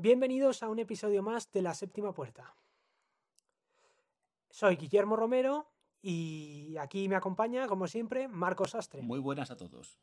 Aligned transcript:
Bienvenidos 0.00 0.62
a 0.62 0.68
un 0.68 0.78
episodio 0.78 1.24
más 1.24 1.50
de 1.50 1.60
La 1.60 1.74
Séptima 1.74 2.12
Puerta. 2.12 2.54
Soy 4.48 4.76
Guillermo 4.76 5.16
Romero 5.16 5.66
y 6.00 6.76
aquí 6.78 7.08
me 7.08 7.16
acompaña, 7.16 7.66
como 7.66 7.88
siempre, 7.88 8.28
Marcos 8.28 8.76
Astre. 8.76 9.02
Muy 9.02 9.18
buenas 9.18 9.50
a 9.50 9.56
todos. 9.56 9.98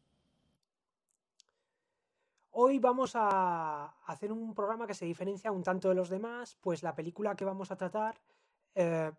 Hoy 2.52 2.78
vamos 2.80 3.14
a 3.16 3.96
hacer 4.06 4.34
un 4.34 4.54
programa 4.54 4.86
que 4.86 4.94
se 4.94 5.06
diferencia 5.06 5.54
un 5.54 5.64
tanto 5.64 5.88
de 5.88 5.96
los 5.96 6.10
demás, 6.10 6.58
pues 6.60 6.84
la 6.84 6.94
película 6.94 7.34
que 7.38 7.46
vamos 7.46 7.72
a 7.72 7.78
tratar 7.78 8.20
eh, 8.76 9.14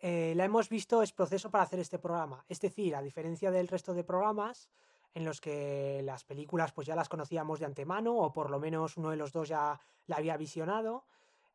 eh, 0.00 0.34
la 0.36 0.44
hemos 0.44 0.68
visto, 0.68 1.02
es 1.02 1.12
proceso 1.12 1.50
para 1.50 1.64
hacer 1.64 1.80
este 1.80 1.98
programa. 1.98 2.44
Es 2.50 2.60
decir, 2.60 2.94
a 2.94 3.00
diferencia 3.00 3.50
del 3.50 3.68
resto 3.68 3.94
de 3.94 4.04
programas, 4.04 4.68
en 5.14 5.24
los 5.24 5.40
que 5.40 6.00
las 6.04 6.24
películas 6.24 6.72
pues 6.72 6.86
ya 6.86 6.94
las 6.94 7.08
conocíamos 7.08 7.58
de 7.58 7.66
antemano 7.66 8.16
o 8.16 8.32
por 8.32 8.50
lo 8.50 8.58
menos 8.60 8.96
uno 8.96 9.10
de 9.10 9.16
los 9.16 9.32
dos 9.32 9.48
ya 9.48 9.80
la 10.06 10.16
había 10.16 10.36
visionado 10.36 11.04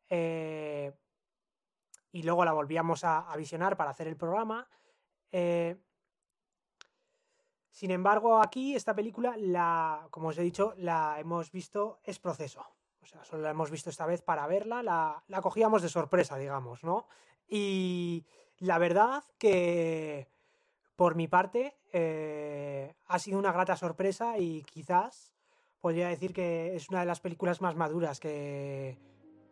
eh, 0.08 0.92
y 2.12 2.22
luego 2.22 2.44
la 2.44 2.52
volvíamos 2.52 3.04
a, 3.04 3.34
visionar 3.36 3.76
para 3.76 3.90
hacer 3.90 4.06
el 4.06 4.16
programa. 4.16 4.68
Eh, 5.32 5.76
sin 7.70 7.90
embargo, 7.90 8.40
aquí 8.40 8.76
esta 8.76 8.94
película, 8.94 9.36
la, 9.36 10.06
como 10.10 10.28
os 10.28 10.38
he 10.38 10.42
dicho, 10.42 10.74
la 10.76 11.16
hemos 11.18 11.50
visto 11.50 11.98
es 12.04 12.20
proceso. 12.20 12.64
O 13.02 13.06
sea, 13.06 13.24
solo 13.24 13.42
la 13.42 13.50
hemos 13.50 13.70
visto 13.70 13.90
esta 13.90 14.06
vez 14.06 14.22
para 14.22 14.46
verla, 14.46 14.82
la, 14.82 15.24
la 15.26 15.42
cogíamos 15.42 15.82
de 15.82 15.88
sorpresa, 15.88 16.38
digamos, 16.38 16.84
¿no? 16.84 17.08
Y 17.48 18.24
la 18.58 18.78
verdad 18.78 19.24
que 19.38 20.28
por 20.96 21.14
mi 21.14 21.28
parte, 21.28 21.76
eh, 21.92 22.94
ha 23.06 23.18
sido 23.18 23.38
una 23.38 23.52
grata 23.52 23.76
sorpresa 23.76 24.38
y 24.38 24.62
quizás 24.62 25.32
podría 25.80 26.08
decir 26.08 26.32
que 26.32 26.74
es 26.76 26.88
una 26.88 27.00
de 27.00 27.06
las 27.06 27.20
películas 27.20 27.60
más 27.60 27.76
maduras 27.76 28.20
que, 28.20 28.98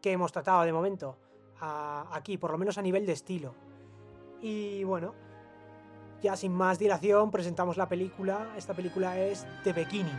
que 0.00 0.12
hemos 0.12 0.32
tratado 0.32 0.62
de 0.62 0.72
momento 0.72 1.18
aquí, 1.64 2.38
por 2.38 2.50
lo 2.50 2.58
menos 2.58 2.78
a 2.78 2.82
nivel 2.82 3.06
de 3.06 3.12
estilo. 3.12 3.54
Y 4.40 4.82
bueno, 4.84 5.14
ya 6.20 6.36
sin 6.36 6.52
más 6.52 6.78
dilación 6.78 7.30
presentamos 7.30 7.76
la 7.76 7.88
película. 7.88 8.52
Esta 8.56 8.74
película 8.74 9.18
es 9.18 9.46
The 9.62 9.72
Beginning. 9.72 10.18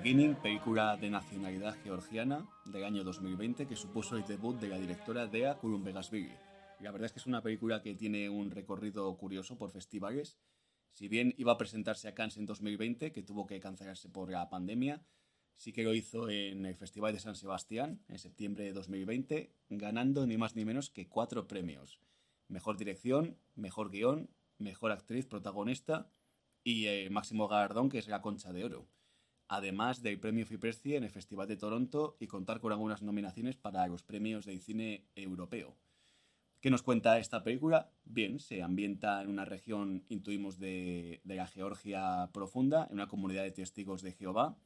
Beginning, 0.00 0.36
película 0.36 0.96
de 0.96 1.10
nacionalidad 1.10 1.76
georgiana 1.82 2.48
del 2.66 2.84
año 2.84 3.02
2020 3.02 3.66
que 3.66 3.74
supuso 3.74 4.16
el 4.16 4.24
debut 4.24 4.56
de 4.60 4.68
la 4.68 4.78
directora 4.78 5.26
Dea 5.26 5.58
Kurumbegasvili. 5.58 6.30
La 6.78 6.92
verdad 6.92 7.06
es 7.06 7.12
que 7.12 7.18
es 7.18 7.26
una 7.26 7.42
película 7.42 7.82
que 7.82 7.96
tiene 7.96 8.30
un 8.30 8.52
recorrido 8.52 9.12
curioso 9.16 9.58
por 9.58 9.72
festivales. 9.72 10.38
Si 10.92 11.08
bien 11.08 11.34
iba 11.36 11.50
a 11.50 11.58
presentarse 11.58 12.06
a 12.06 12.14
Cannes 12.14 12.36
en 12.36 12.46
2020, 12.46 13.10
que 13.10 13.24
tuvo 13.24 13.44
que 13.48 13.58
cancelarse 13.58 14.08
por 14.08 14.30
la 14.30 14.48
pandemia, 14.48 15.04
sí 15.56 15.72
que 15.72 15.82
lo 15.82 15.92
hizo 15.92 16.30
en 16.30 16.64
el 16.64 16.76
Festival 16.76 17.12
de 17.12 17.18
San 17.18 17.34
Sebastián 17.34 18.00
en 18.06 18.20
septiembre 18.20 18.66
de 18.66 18.74
2020, 18.74 19.52
ganando 19.68 20.28
ni 20.28 20.36
más 20.36 20.54
ni 20.54 20.64
menos 20.64 20.90
que 20.90 21.08
cuatro 21.08 21.48
premios. 21.48 21.98
Mejor 22.46 22.76
dirección, 22.76 23.36
mejor 23.56 23.90
guion, 23.90 24.30
mejor 24.58 24.92
actriz 24.92 25.26
protagonista 25.26 26.08
y 26.62 26.86
el 26.86 27.10
máximo 27.10 27.48
galardón 27.48 27.88
que 27.88 27.98
es 27.98 28.06
la 28.06 28.22
Concha 28.22 28.52
de 28.52 28.64
Oro 28.64 28.86
además 29.48 30.02
del 30.02 30.20
premio 30.20 30.46
Fipresci 30.46 30.94
en 30.94 31.04
el 31.04 31.10
Festival 31.10 31.48
de 31.48 31.56
Toronto 31.56 32.16
y 32.20 32.26
contar 32.26 32.60
con 32.60 32.72
algunas 32.72 33.02
nominaciones 33.02 33.56
para 33.56 33.86
los 33.86 34.02
premios 34.02 34.46
de 34.46 34.58
cine 34.60 35.06
europeo. 35.16 35.76
¿Qué 36.60 36.70
nos 36.70 36.82
cuenta 36.82 37.18
esta 37.18 37.42
película? 37.44 37.92
Bien, 38.04 38.40
se 38.40 38.62
ambienta 38.62 39.22
en 39.22 39.28
una 39.28 39.44
región, 39.44 40.04
intuimos, 40.08 40.58
de, 40.58 41.20
la 41.24 41.46
Georgia 41.46 42.30
profunda, 42.32 42.86
en 42.90 42.94
una 42.94 43.08
comunidad 43.08 43.44
de 43.44 43.52
testigos 43.52 44.02
de 44.02 44.12
Jehová. 44.12 44.58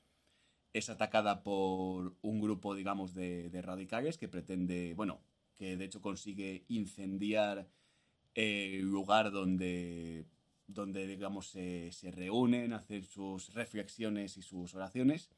Es 0.73 0.89
atacada 0.89 1.43
por 1.43 2.17
un 2.23 2.41
grupo, 2.41 2.75
digamos, 2.75 3.15
de 3.15 3.63
radicales 3.63 4.17
que 4.17 4.29
pretende, 4.29 4.95
bueno, 4.95 5.21
que 5.57 5.77
de 5.77 5.85
hecho 5.85 6.01
consigue 6.01 6.65
incendiar 6.69 7.69
el 8.35 8.81
lugar 8.81 9.31
donde 9.31 10.27
donde 10.73 11.07
digamos 11.07 11.49
se, 11.49 11.91
reúnen, 12.11 12.73
hacen 12.73 13.05
sus 13.05 13.53
reflexiones 13.55 14.37
y 14.37 14.43
sus 14.43 14.75
oraciones. 14.75 15.31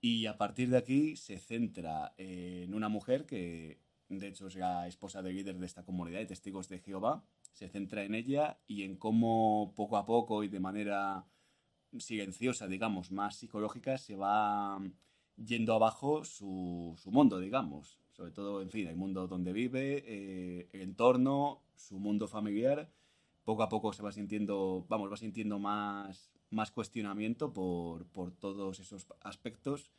Y 0.00 0.26
a 0.26 0.36
partir 0.36 0.70
de 0.70 0.78
aquí 0.78 1.16
se 1.16 1.38
centra 1.38 2.14
en 2.16 2.74
una 2.74 2.88
mujer 2.88 3.24
que 3.24 3.80
de 4.08 4.28
hecho 4.28 4.48
es 4.48 4.56
la 4.56 4.86
esposa 4.88 5.22
del 5.22 5.36
líder 5.36 5.58
de 5.58 5.66
esta 5.66 5.84
comunidad 5.84 6.18
de 6.18 6.26
testigos 6.26 6.68
de 6.68 6.80
Jehová. 6.80 7.24
Se 7.52 7.68
centra 7.68 8.02
en 8.02 8.14
ella 8.14 8.58
y 8.66 8.82
en 8.82 8.96
cómo 8.96 9.72
poco 9.76 9.96
a 9.96 10.04
poco 10.04 10.42
y 10.42 10.48
de 10.48 10.60
manera 10.60 11.26
silenciosa, 11.98 12.66
digamos, 12.66 13.12
más 13.12 13.36
psicológica, 13.36 13.98
se 13.98 14.16
va 14.16 14.80
yendo 15.36 15.74
abajo 15.74 16.24
su, 16.24 16.96
mundo, 17.06 17.38
digamos. 17.38 17.98
Sobre 18.12 18.32
todo, 18.32 18.60
en 18.62 18.70
fin, 18.70 18.88
el 18.88 18.96
mundo 18.96 19.26
donde 19.26 19.52
vive, 19.52 20.04
eh, 20.06 20.68
el 20.72 20.80
entorno, 20.82 21.62
su 21.74 21.98
mundo 21.98 22.28
familiar 22.28 22.90
poco 23.44 23.62
a 23.62 23.68
poco 23.68 23.92
se 23.92 24.02
va 24.02 24.12
sintiendo, 24.12 24.86
vamos, 24.88 25.10
va 25.10 25.16
sintiendo 25.16 25.58
más, 25.58 26.32
más 26.50 26.70
cuestionamiento 26.70 27.52
por, 27.52 28.06
todos 28.38 28.80
esos 28.80 29.06
aspectos 29.20 29.90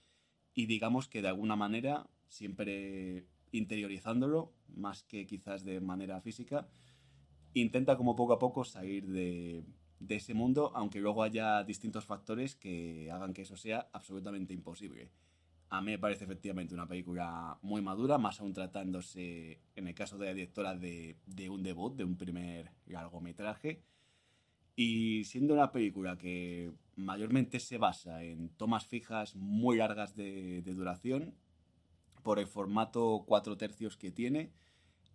y 0.54 0.66
digamos 0.66 1.08
que 1.08 1.22
de 1.22 1.28
alguna 1.28 1.56
manera, 1.56 2.08
siempre 2.28 3.26
interiorizándolo, 3.52 4.54
más 4.76 5.04
que 5.04 5.26
quizás 5.26 5.64
de 5.64 5.82
manera 5.82 6.22
física, 6.22 6.68
intenta 7.54 7.98
como 7.98 8.16
poco 8.16 8.34
a 8.34 8.40
poco 8.40 8.64
salir 8.64 9.08
de, 9.08 9.64
de 10.00 10.16
ese 10.16 10.34
mundo, 10.34 10.72
aunque 10.76 11.00
luego 11.00 11.24
haya 11.24 11.64
distintos 11.64 12.06
factores 12.06 12.56
que 12.56 13.10
hagan 13.12 13.34
que 13.34 13.44
eso 13.44 13.58
sea 13.58 13.90
absolutamente 13.94 14.54
imposible. 14.54 15.10
A 15.74 15.82
mí 15.82 15.90
me 15.90 15.98
parece 15.98 16.26
efectivamente 16.26 16.76
una 16.76 16.88
película 16.88 17.58
muy 17.64 17.82
madura, 17.82 18.20
más 18.20 18.40
aún 18.40 18.54
tratándose, 18.54 19.60
en 19.76 19.88
el 19.88 19.96
caso 19.96 20.20
de 20.20 20.28
la 20.28 20.34
directora, 20.36 20.76
de, 20.76 21.18
de 21.26 21.50
un 21.50 21.64
debut, 21.64 21.96
de 21.96 22.04
un 22.04 22.16
primer 22.16 22.70
largometraje. 22.86 23.82
Y 24.76 25.24
siendo 25.24 25.56
una 25.56 25.72
película 25.72 26.16
que 26.16 26.72
mayormente 26.96 27.60
se 27.60 27.80
basa 27.80 28.24
en 28.24 28.50
tomas 28.50 28.86
fijas 28.86 29.36
muy 29.36 29.78
largas 29.78 30.16
de, 30.16 30.62
de 30.62 30.74
duración, 30.76 31.34
por 32.22 32.38
el 32.38 32.46
formato 32.46 33.24
cuatro 33.26 33.58
tercios 33.58 33.98
que 33.98 34.12
tiene 34.12 34.52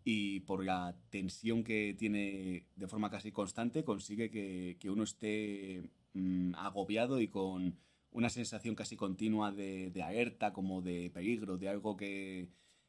y 0.03 0.41
por 0.41 0.65
la 0.65 0.97
tensión 1.11 1.63
que 1.63 1.95
tiene 1.97 2.67
de 2.75 2.89
forma 2.89 3.11
casi 3.11 3.31
constante, 3.31 3.85
consigue 3.85 4.29
que, 4.29 4.77
que 4.81 4.91
uno 4.91 5.05
esté 5.05 5.89
mm, 6.15 6.57
agobiado 6.57 7.21
y 7.21 7.29
con 7.29 7.79
una 8.19 8.31
sensación 8.31 8.75
casi 8.75 8.97
continua 8.97 9.53
de, 9.53 9.91
de 9.91 10.03
alerta, 10.03 10.53
como 10.53 10.83
de 10.83 11.09
peligro, 11.11 11.57
de 11.57 11.69
algo 11.69 11.97
que, 11.97 12.49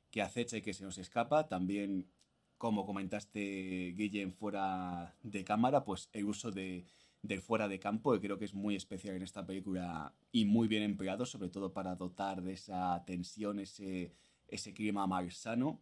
que 0.09 0.23
acecha 0.23 0.57
y 0.57 0.63
que 0.63 0.73
se 0.73 0.83
nos 0.83 0.97
escapa. 0.97 1.47
También, 1.47 2.09
como 2.57 2.83
comentaste, 2.83 3.93
Guillem, 3.95 4.31
fuera 4.33 5.15
de 5.21 5.43
cámara, 5.43 5.85
pues 5.85 6.09
el 6.13 6.25
uso 6.25 6.49
de, 6.49 6.87
del 7.21 7.41
fuera 7.41 7.67
de 7.67 7.79
campo, 7.79 8.11
que 8.11 8.19
creo 8.19 8.39
que 8.39 8.45
es 8.45 8.55
muy 8.55 8.75
especial 8.75 9.15
en 9.17 9.21
esta 9.21 9.45
película 9.45 10.15
y 10.31 10.45
muy 10.45 10.67
bien 10.67 10.81
empleado, 10.81 11.27
sobre 11.27 11.49
todo 11.49 11.73
para 11.73 11.95
dotar 11.95 12.41
de 12.41 12.53
esa 12.53 13.03
tensión, 13.05 13.59
ese, 13.59 14.15
ese 14.47 14.73
clima 14.73 15.05
malsano. 15.05 15.79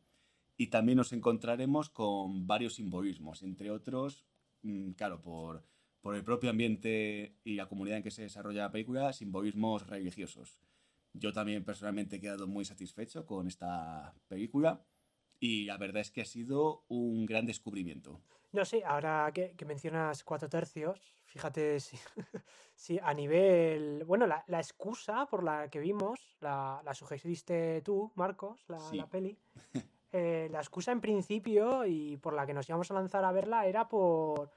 Y 0.57 0.67
también 0.67 0.97
nos 0.97 1.13
encontraremos 1.13 1.89
con 1.89 2.47
varios 2.47 2.75
simbolismos, 2.75 3.43
entre 3.43 3.71
otros, 3.71 4.25
mm, 4.63 4.91
claro, 4.91 5.21
por, 5.21 5.63
por 6.01 6.15
el 6.15 6.23
propio 6.23 6.49
ambiente 6.49 7.35
y 7.43 7.55
la 7.55 7.67
comunidad 7.67 7.97
en 7.97 8.03
que 8.03 8.11
se 8.11 8.21
desarrolla 8.23 8.63
la 8.63 8.71
película, 8.71 9.13
simbolismos 9.13 9.87
religiosos. 9.87 10.59
Yo 11.13 11.33
también 11.33 11.63
personalmente 11.63 12.17
he 12.17 12.19
quedado 12.19 12.47
muy 12.47 12.63
satisfecho 12.65 13.25
con 13.25 13.47
esta 13.47 14.13
película 14.27 14.81
y 15.39 15.65
la 15.65 15.77
verdad 15.77 16.01
es 16.01 16.11
que 16.11 16.21
ha 16.21 16.25
sido 16.25 16.83
un 16.87 17.25
gran 17.25 17.45
descubrimiento. 17.45 18.21
No 18.51 18.63
sé, 18.65 18.83
ahora 18.85 19.29
que, 19.33 19.55
que 19.55 19.65
mencionas 19.65 20.23
cuatro 20.23 20.47
tercios, 20.47 20.99
fíjate 21.25 21.79
si, 21.79 21.97
si 22.75 22.99
a 23.01 23.13
nivel. 23.13 24.03
Bueno, 24.05 24.25
la, 24.25 24.43
la, 24.47 24.59
excusa 24.59 25.25
por 25.25 25.43
la 25.43 25.69
que 25.69 25.79
vimos, 25.79 26.37
la, 26.39 26.81
la 26.83 26.93
sugeriste 26.93 27.81
tú, 27.81 28.11
Marcos, 28.15 28.63
la, 28.69 28.79
Sí. 28.79 28.97
la 28.97 29.07
peli. 29.09 29.37
eh, 30.13 30.47
la 30.51 30.59
excusa 30.59 30.91
en 30.93 31.01
principio 31.01 31.85
y 31.85 32.17
por 32.17 32.33
la 32.33 32.45
que 32.45 32.53
nos 32.53 32.67
íbamos 32.69 32.89
a 32.89 32.93
lanzar 32.93 33.25
a 33.25 33.31
verla 33.31 33.65
era 33.65 33.87
por. 33.89 34.49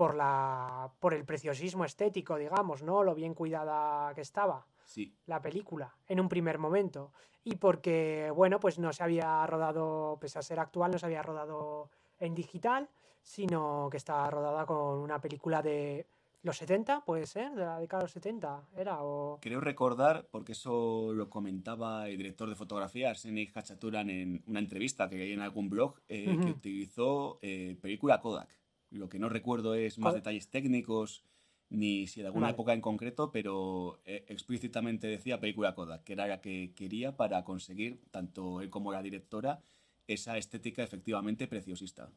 Por, 0.00 0.14
la, 0.14 0.90
por 0.98 1.12
el 1.12 1.26
preciosismo 1.26 1.84
estético, 1.84 2.38
digamos, 2.38 2.82
¿no? 2.82 3.02
Lo 3.02 3.14
bien 3.14 3.34
cuidada 3.34 4.14
que 4.14 4.22
estaba 4.22 4.66
Sí, 4.86 5.14
la 5.26 5.42
película 5.42 5.94
en 6.08 6.20
un 6.20 6.28
primer 6.30 6.56
momento. 6.56 7.12
Y 7.44 7.56
porque, 7.56 8.32
bueno, 8.34 8.58
pues 8.60 8.78
no 8.78 8.94
se 8.94 9.02
había 9.02 9.46
rodado, 9.46 10.16
pese 10.18 10.38
a 10.38 10.42
ser 10.42 10.58
actual, 10.58 10.92
no 10.92 10.98
se 10.98 11.04
había 11.04 11.22
rodado 11.22 11.90
en 12.18 12.34
digital, 12.34 12.88
sino 13.20 13.88
que 13.90 13.98
estaba 13.98 14.30
rodada 14.30 14.64
con 14.64 15.00
una 15.00 15.20
película 15.20 15.60
de 15.60 16.06
los 16.44 16.56
70, 16.56 17.04
puede 17.04 17.26
ser, 17.26 17.52
de 17.54 17.66
la 17.66 17.78
década 17.78 18.00
de 18.00 18.04
los 18.04 18.12
70, 18.12 18.68
era, 18.74 19.02
o... 19.02 19.38
creo 19.42 19.60
recordar, 19.60 20.28
porque 20.30 20.52
eso 20.52 21.12
lo 21.12 21.28
comentaba 21.28 22.08
el 22.08 22.16
director 22.16 22.48
de 22.48 22.54
fotografía, 22.54 23.10
Arsenik 23.10 23.54
Hachaturan, 23.54 24.08
en 24.08 24.42
una 24.46 24.60
entrevista 24.60 25.10
que 25.10 25.16
leí 25.16 25.32
en 25.34 25.42
algún 25.42 25.68
blog, 25.68 26.00
eh, 26.08 26.38
que 26.42 26.50
Ujú. 26.50 26.58
utilizó 26.58 27.38
eh, 27.42 27.76
película 27.82 28.18
Kodak. 28.22 28.59
Lo 28.90 29.08
que 29.08 29.18
no 29.18 29.28
recuerdo 29.28 29.74
es 29.74 29.98
más 29.98 30.14
detalles 30.14 30.50
técnicos 30.50 31.24
ni 31.68 32.08
si 32.08 32.20
de 32.20 32.26
alguna 32.26 32.46
Vale. 32.46 32.54
época 32.54 32.72
en 32.72 32.80
concreto, 32.80 33.30
pero 33.30 34.00
eh, 34.04 34.24
explícitamente 34.28 35.06
decía 35.06 35.38
película 35.40 35.74
Kodak, 35.74 36.02
que 36.02 36.14
era 36.14 36.26
la 36.26 36.40
que 36.40 36.72
quería 36.74 37.16
para 37.16 37.44
conseguir, 37.44 38.00
tanto 38.10 38.60
él 38.60 38.70
como 38.70 38.90
la 38.92 39.02
directora, 39.02 39.60
esa 40.08 40.36
estética 40.36 40.82
efectivamente 40.82 41.46
preciosista. 41.46 42.10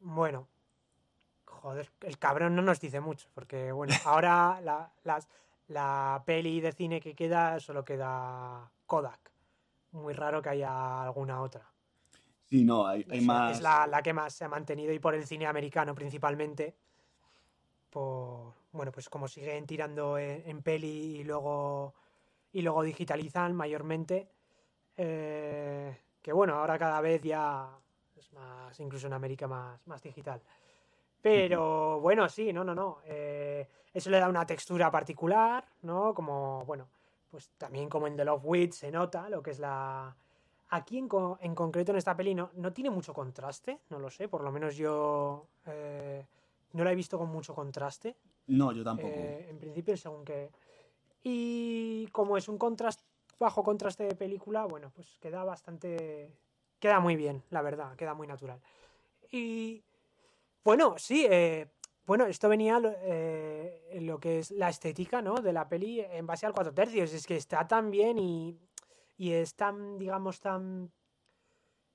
Bueno, 0.00 0.48
joder, 1.44 1.90
el 2.02 2.18
cabrón 2.18 2.54
no 2.56 2.62
nos 2.62 2.80
dice 2.80 3.00
mucho, 3.00 3.28
porque, 3.34 3.72
bueno, 3.72 3.94
ahora 4.04 4.60
la, 4.62 4.92
las- 5.04 5.28
la 5.68 6.22
peli 6.26 6.60
de 6.60 6.72
cine 6.72 7.00
que 7.00 7.14
queda 7.14 7.60
solo 7.60 7.84
queda 7.84 8.70
Kodak. 8.86 9.32
Muy 9.92 10.14
raro 10.14 10.42
que 10.42 10.50
haya 10.50 11.02
alguna 11.02 11.40
otra. 11.42 11.70
Sí, 12.50 12.64
no, 12.64 12.86
hay, 12.86 13.04
más... 13.22 13.56
Es 13.56 13.62
la, 13.62 13.86
la 13.86 14.02
que 14.02 14.12
más 14.12 14.32
se 14.34 14.44
ha 14.44 14.48
mantenido 14.48 14.92
y 14.92 14.98
por 14.98 15.14
el 15.14 15.26
cine 15.26 15.46
americano 15.46 15.94
principalmente. 15.94 16.74
Por, 17.90 18.54
bueno, 18.72 18.90
pues 18.92 19.08
como 19.08 19.28
siguen 19.28 19.66
tirando 19.66 20.18
en, 20.18 20.42
en 20.48 20.62
peli 20.62 21.16
y 21.20 21.24
luego, 21.24 21.94
y 22.52 22.62
luego 22.62 22.82
digitalizan 22.82 23.54
mayormente. 23.54 24.28
eh, 24.96 25.96
que 26.22 26.32
bueno, 26.32 26.54
ahora 26.56 26.78
cada 26.78 27.00
vez 27.00 27.22
ya 27.22 27.68
es 28.16 28.32
más, 28.32 28.78
incluso 28.80 29.06
en 29.06 29.12
América, 29.14 29.46
más, 29.46 29.86
más 29.86 30.02
digital. 30.02 30.40
Pero 31.20 32.00
bueno, 32.00 32.28
sí, 32.28 32.52
no, 32.52 32.64
no, 32.64 32.74
no. 32.74 32.98
eh, 33.04 33.66
eso 33.92 34.10
le 34.10 34.20
da 34.20 34.28
una 34.28 34.46
textura 34.46 34.90
particular, 34.90 35.64
¿no? 35.82 36.14
Como, 36.14 36.64
bueno, 36.66 36.88
pues 37.30 37.50
también 37.58 37.88
como 37.88 38.06
en 38.06 38.16
The 38.16 38.24
Love 38.24 38.44
Witch 38.44 38.72
se 38.74 38.90
nota 38.90 39.28
lo 39.28 39.42
que 39.42 39.50
es 39.52 39.58
la, 39.58 40.14
Aquí 40.70 40.98
en, 40.98 41.08
co- 41.08 41.38
en 41.40 41.54
concreto 41.54 41.92
en 41.92 41.98
esta 41.98 42.14
peli 42.16 42.34
no, 42.34 42.50
no 42.54 42.72
tiene 42.72 42.90
mucho 42.90 43.14
contraste, 43.14 43.80
no 43.88 43.98
lo 43.98 44.10
sé, 44.10 44.28
por 44.28 44.42
lo 44.42 44.52
menos 44.52 44.76
yo 44.76 45.46
eh, 45.66 46.26
no 46.72 46.84
la 46.84 46.92
he 46.92 46.94
visto 46.94 47.16
con 47.18 47.30
mucho 47.30 47.54
contraste. 47.54 48.16
No, 48.48 48.72
yo 48.72 48.84
tampoco. 48.84 49.08
eh, 49.20 49.46
en 49.48 49.58
principio, 49.58 49.96
según 49.96 50.24
que... 50.24 50.50
Y 51.22 52.06
como 52.12 52.36
es 52.36 52.48
un 52.48 52.58
contraste, 52.58 53.02
bajo 53.38 53.62
contraste 53.62 54.04
de 54.04 54.14
película, 54.14 54.64
bueno, 54.66 54.90
pues 54.94 55.18
queda 55.20 55.42
bastante... 55.44 56.32
Queda 56.78 57.00
muy 57.00 57.16
bien, 57.16 57.42
la 57.50 57.62
verdad, 57.62 57.96
queda 57.96 58.14
muy 58.14 58.26
natural. 58.26 58.60
Y 59.30 59.82
bueno, 60.64 60.94
sí, 60.98 61.26
eh, 61.28 61.66
bueno, 62.06 62.26
esto 62.26 62.48
venía 62.48 62.78
lo, 62.78 62.92
eh, 63.00 63.88
en 63.90 64.06
lo 64.06 64.20
que 64.20 64.38
es 64.40 64.50
la 64.52 64.68
estética, 64.68 65.20
¿no? 65.22 65.34
De 65.36 65.52
la 65.52 65.68
peli 65.68 66.00
en 66.00 66.26
base 66.26 66.46
al 66.46 66.52
cuatro 66.52 66.72
tercios. 66.72 67.12
Es 67.12 67.26
que 67.26 67.36
está 67.36 67.66
tan 67.66 67.90
bien 67.90 68.18
y, 68.18 68.58
y 69.18 69.32
es 69.32 69.54
tan, 69.54 69.98
digamos, 69.98 70.40
tan, 70.40 70.90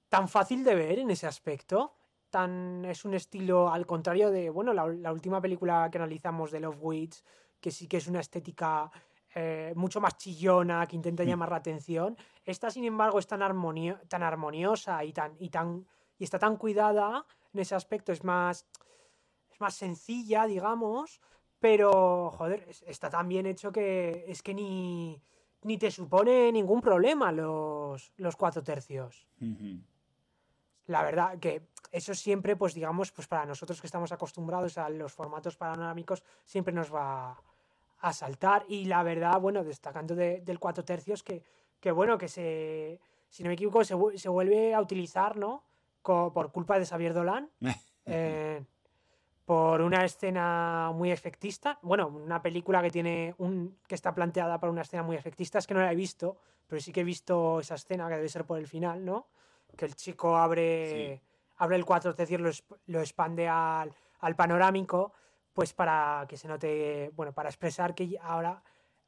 tan 0.09 0.27
fácil 0.27 0.63
de 0.63 0.75
ver 0.75 0.99
en 0.99 1.09
ese 1.09 1.25
aspecto. 1.25 1.95
Tan, 2.29 2.83
es 2.85 3.05
un 3.05 3.13
estilo 3.13 3.71
al 3.71 3.85
contrario 3.85 4.29
de, 4.29 4.49
bueno, 4.49 4.73
la, 4.73 4.85
la 4.87 5.11
última 5.13 5.39
película 5.41 5.89
que 5.91 5.97
analizamos 5.97 6.51
de 6.51 6.59
Love 6.59 6.77
Witch, 6.81 7.23
que 7.59 7.71
sí 7.71 7.87
que 7.87 7.97
es 7.97 8.07
una 8.07 8.19
estética 8.19 8.91
eh, 9.35 9.73
mucho 9.75 9.99
más 10.01 10.17
chillona, 10.17 10.85
que 10.85 10.95
intenta 10.95 11.23
Mm. 11.23 11.27
llamar 11.27 11.49
la 11.51 11.57
atención. 11.57 12.15
Esta, 12.45 12.69
sin 12.69 12.83
embargo, 12.83 13.17
es 13.19 13.25
tan, 13.27 13.41
armonio- 13.41 13.99
tan 14.07 14.21
armoniosa 14.21 15.03
y, 15.03 15.13
tan, 15.13 15.35
y, 15.39 15.49
tan, 15.49 15.87
y 16.19 16.23
está 16.23 16.37
tan 16.37 16.57
cuidada 16.57 17.25
en 17.53 17.59
ese 17.61 17.73
aspecto. 17.73 18.11
Es 18.11 18.23
más, 18.23 18.67
es 19.49 19.59
más 19.61 19.73
sencilla, 19.75 20.45
digamos, 20.45 21.21
pero, 21.59 22.29
joder, 22.31 22.65
es- 22.67 22.83
está 22.83 23.09
tan 23.09 23.27
bien 23.29 23.45
hecho 23.45 23.71
que 23.71 24.25
es 24.27 24.43
que 24.43 24.53
ni, 24.53 25.21
ni 25.65 25.77
te 25.77 25.91
supone 25.91 26.51
ningún 26.51 26.81
problema 26.81 27.31
los, 27.31 28.11
los 28.17 28.35
cuatro 28.35 28.63
tercios. 28.63 29.27
La 30.87 31.01
verdad 31.03 31.39
que 31.39 31.61
eso 31.91 32.13
siempre, 32.13 32.55
pues 32.55 32.73
digamos, 32.73 33.11
pues 33.11 33.27
para 33.27 33.45
nosotros 33.45 33.79
que 33.79 33.87
estamos 33.87 34.11
acostumbrados 34.11 34.77
a 34.77 34.89
los 34.89 35.13
formatos 35.13 35.55
panorámicos, 35.55 36.23
siempre 36.45 36.73
nos 36.73 36.93
va 36.93 37.37
a 37.99 38.13
saltar. 38.13 38.65
Y 38.67 38.85
la 38.85 39.01
verdad, 39.03 39.39
bueno, 39.39 39.63
destacando 39.63 40.13
de- 40.15 40.41
del 40.41 40.59
cuatro 40.59 40.83
tercios, 40.83 41.23
que, 41.23 41.43
que 41.79 41.91
bueno, 41.91 42.17
que 42.17 42.27
se, 42.27 42.99
si 43.29 43.43
no 43.43 43.47
me 43.47 43.53
equivoco, 43.53 43.83
se, 43.85 43.95
se 44.17 44.29
vuelve 44.29 44.73
a 44.73 44.81
utilizar, 44.81 45.37
¿no? 45.37 45.63
Co- 46.01 46.33
por 46.33 46.51
culpa 46.51 46.77
de 46.79 46.85
Xavier 46.85 47.13
Dolan. 47.13 47.49
eh, 48.05 48.65
por 49.45 49.81
una 49.81 50.05
escena 50.05 50.91
muy 50.93 51.11
efectista. 51.11 51.77
Bueno, 51.81 52.07
una 52.07 52.41
película 52.41 52.81
que 52.81 52.89
tiene 52.89 53.35
un. 53.37 53.77
que 53.87 53.95
está 53.95 54.13
planteada 54.13 54.59
para 54.59 54.71
una 54.71 54.83
escena 54.83 55.03
muy 55.03 55.15
efectista. 55.15 55.59
Es 55.59 55.67
que 55.67 55.73
no 55.73 55.81
la 55.81 55.91
he 55.91 55.95
visto, 55.95 56.37
pero 56.67 56.79
sí 56.81 56.91
que 56.91 57.01
he 57.01 57.03
visto 57.03 57.59
esa 57.59 57.75
escena 57.75 58.07
que 58.07 58.15
debe 58.15 58.29
ser 58.29 58.45
por 58.45 58.57
el 58.57 58.67
final, 58.67 59.03
¿no? 59.03 59.27
Que 59.75 59.85
el 59.85 59.95
chico 59.95 60.37
abre. 60.37 61.21
abre 61.57 61.75
el 61.75 61.85
cuatro 61.85 62.13
tercios, 62.15 62.39
lo, 62.41 62.49
exp- 62.49 62.77
lo 62.87 62.99
expande 62.99 63.47
al, 63.47 63.93
al 64.19 64.35
panorámico, 64.35 65.13
pues 65.51 65.73
para 65.73 66.25
que 66.27 66.37
se 66.37 66.47
note. 66.47 67.11
Bueno, 67.15 67.33
para 67.33 67.49
expresar 67.49 67.93
que 67.93 68.17
ahora 68.21 68.63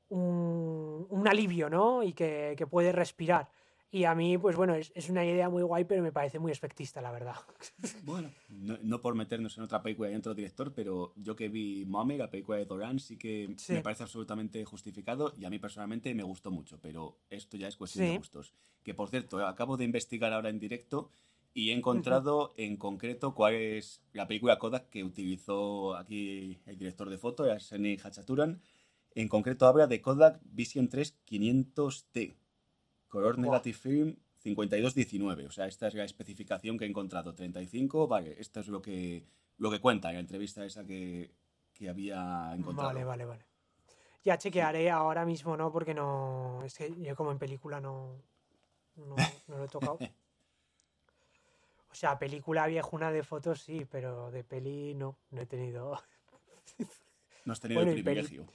un, 0.10 1.08
un 1.10 1.28
alivio, 1.28 1.70
¿no? 1.70 2.04
Y 2.04 2.14
que, 2.14 2.56
que 2.58 2.68
puede 2.68 2.92
respirar. 2.92 3.48
Y 3.96 4.04
a 4.04 4.14
mí, 4.14 4.38
pues 4.38 4.58
bueno, 4.58 4.76
es, 4.76 4.92
es 4.94 5.10
una 5.10 5.24
idea 5.24 5.48
muy 5.50 5.64
guay, 5.64 5.86
pero 5.86 6.04
me 6.04 6.12
parece 6.12 6.38
muy 6.38 6.52
efectista, 6.52 7.02
la 7.02 7.12
verdad. 7.14 7.36
Bueno, 8.04 8.30
no, 8.50 8.78
no 8.84 9.00
por 9.00 9.16
meternos 9.16 9.58
en 9.58 9.64
otra 9.64 9.82
película 9.82 10.10
y 10.10 10.12
en 10.12 10.20
otro 10.20 10.34
director, 10.34 10.74
pero 10.74 11.14
yo 11.16 11.34
que 11.38 11.48
vi 11.48 11.86
Mommy, 11.86 12.18
la 12.18 12.30
película 12.30 12.58
de 12.58 12.66
Doran, 12.66 13.00
sí 13.00 13.16
que 13.18 13.54
Sí. 13.56 13.72
me 13.72 13.82
parece 13.82 14.04
absolutamente 14.04 14.66
justificado 14.66 15.34
y 15.38 15.46
a 15.46 15.50
mí 15.50 15.60
personalmente 15.60 16.14
me 16.14 16.24
gustó 16.24 16.52
mucho, 16.52 16.78
pero 16.82 17.20
esto 17.30 17.56
ya 17.56 17.70
es 17.70 17.78
cuestión 17.78 18.06
Sí. 18.06 18.12
de 18.12 18.18
gustos. 18.18 18.54
Que 18.84 18.94
por 18.94 19.08
cierto, 19.10 19.48
acabo 19.48 19.78
de 19.78 19.86
investigar 19.86 20.34
ahora 20.34 20.50
en 20.50 20.60
directo 20.60 21.10
y 21.54 21.70
he 21.70 21.74
encontrado 21.74 22.54
en 22.58 22.76
concreto 22.76 23.34
cuál 23.34 23.54
es 23.56 24.02
la 24.12 24.28
película 24.28 24.60
Kodak 24.60 24.90
que 24.90 25.06
utilizó 25.06 25.96
aquí 25.96 26.60
el 26.66 26.78
director 26.78 27.10
de 27.10 27.18
foto, 27.18 27.46
Arseniy 27.50 27.98
Hachaturan. 28.04 28.60
En 29.12 29.30
concreto 29.30 29.66
habla 29.68 29.88
de 29.88 30.02
Kodak 30.02 30.42
Vision 30.44 30.90
3 30.90 31.16
500T, 31.26 32.36
color 33.08 33.38
negative 33.38 33.78
film 33.78 34.16
5219. 34.46 35.48
O 35.48 35.52
sea, 35.52 35.66
esta 35.68 35.88
es 35.88 35.96
la 35.96 36.04
especificación 36.04 36.78
que 36.78 36.86
he 36.86 36.88
encontrado. 36.88 37.34
35, 37.34 38.08
vale, 38.08 38.36
esto 38.40 38.60
es 38.60 38.68
lo 38.68 38.82
que, 38.82 39.26
lo 39.58 39.72
que 39.72 39.80
cuenta 39.80 40.10
en 40.10 40.16
la 40.16 40.22
entrevista 40.22 40.64
esa 40.66 40.86
que, 40.86 41.32
que 41.74 41.90
había 41.90 42.54
encontrado. 42.56 42.90
Vale, 42.90 43.04
vale, 43.04 43.26
vale. 43.26 43.46
Ya 44.24 44.38
chequearé 44.38 44.90
ahora 44.90 45.26
mismo, 45.26 45.56
¿no? 45.58 45.72
Porque 45.72 45.94
no. 45.94 46.62
Es 46.64 46.78
que 46.78 46.94
yo 47.02 47.16
como 47.16 47.32
en 47.32 47.40
película 47.40 47.80
no. 47.80 48.22
No, 48.96 49.16
no 49.48 49.58
lo 49.58 49.66
he 49.66 49.68
tocado. 49.68 50.00
O 51.92 51.98
sea, 51.98 52.20
película 52.20 52.68
viejuna 52.68 53.10
de 53.10 53.24
fotos 53.24 53.62
sí, 53.62 53.88
pero 53.90 54.30
de 54.30 54.44
peli 54.44 54.94
no, 54.96 55.18
no 55.32 55.42
he 55.42 55.46
tenido. 55.46 55.98
No 57.46 57.54
has 57.54 57.62
tenido 57.62 57.84
el 57.84 57.94
privilegio. 57.94 58.46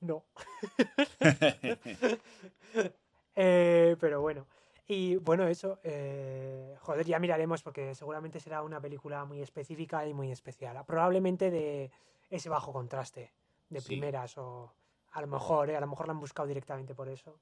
No. 0.00 0.26
Eh, 3.36 3.96
pero 4.00 4.20
bueno. 4.20 4.46
Y 4.90 5.16
bueno, 5.16 5.46
eso, 5.46 5.78
eh, 5.84 6.74
joder, 6.80 7.04
ya 7.04 7.18
miraremos 7.18 7.62
porque 7.62 7.94
seguramente 7.94 8.40
será 8.40 8.62
una 8.62 8.80
película 8.80 9.26
muy 9.26 9.42
específica 9.42 10.06
y 10.06 10.14
muy 10.14 10.32
especial. 10.32 10.82
Probablemente 10.86 11.50
de 11.50 11.90
ese 12.30 12.48
bajo 12.48 12.72
contraste, 12.72 13.30
de 13.68 13.82
primeras 13.82 14.38
o 14.38 14.72
a 15.12 15.20
lo 15.20 15.26
mejor, 15.26 15.68
eh, 15.68 15.76
a 15.76 15.80
lo 15.80 15.86
mejor 15.86 16.06
la 16.06 16.12
han 16.12 16.20
buscado 16.20 16.48
directamente 16.48 16.94
por 16.94 17.10
eso. 17.10 17.38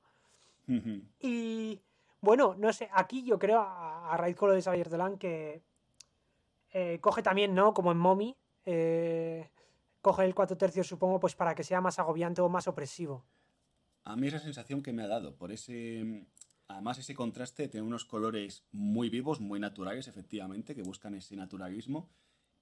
y 1.21 1.81
bueno, 2.21 2.57
no 2.59 2.73
sé, 2.73 2.90
aquí 2.93 3.23
yo 3.23 3.38
creo, 3.38 3.61
a, 3.61 4.16
raíz 4.16 4.35
con 4.35 4.49
lo 4.49 4.55
de 4.57 4.62
Xavier 4.62 4.88
Dolan, 4.88 5.16
que 5.16 5.62
eh, 6.73 6.99
coge 7.00 7.23
también, 7.23 7.55
¿no? 7.55 7.73
Como 7.73 7.93
en 7.93 7.99
Mommy, 7.99 8.37
coge 10.02 10.25
el 10.25 10.35
4 10.35 10.57
tercios, 10.57 10.88
supongo, 10.88 11.21
pues 11.21 11.37
para 11.37 11.55
que 11.55 11.62
sea 11.62 11.81
más 11.81 12.00
agobiante 12.00 12.40
o 12.40 12.49
más 12.49 12.66
opresivo. 12.66 13.25
A 14.06 14.14
mí 14.14 14.28
esa 14.28 14.38
sensación 14.38 14.82
que 14.82 14.92
me 14.92 15.02
ha 15.02 15.08
dado, 15.08 15.34
por 15.34 15.50
ese... 15.50 16.26
Además, 16.68 16.96
ese 16.98 17.14
contraste 17.14 17.66
tiene 17.66 17.86
unos 17.86 18.04
colores 18.04 18.64
muy 18.70 19.10
vivos, 19.10 19.40
muy 19.40 19.58
naturales, 19.58 20.06
efectivamente, 20.06 20.76
que 20.76 20.82
buscan 20.82 21.14
ese 21.14 21.34
naturalismo. 21.34 22.08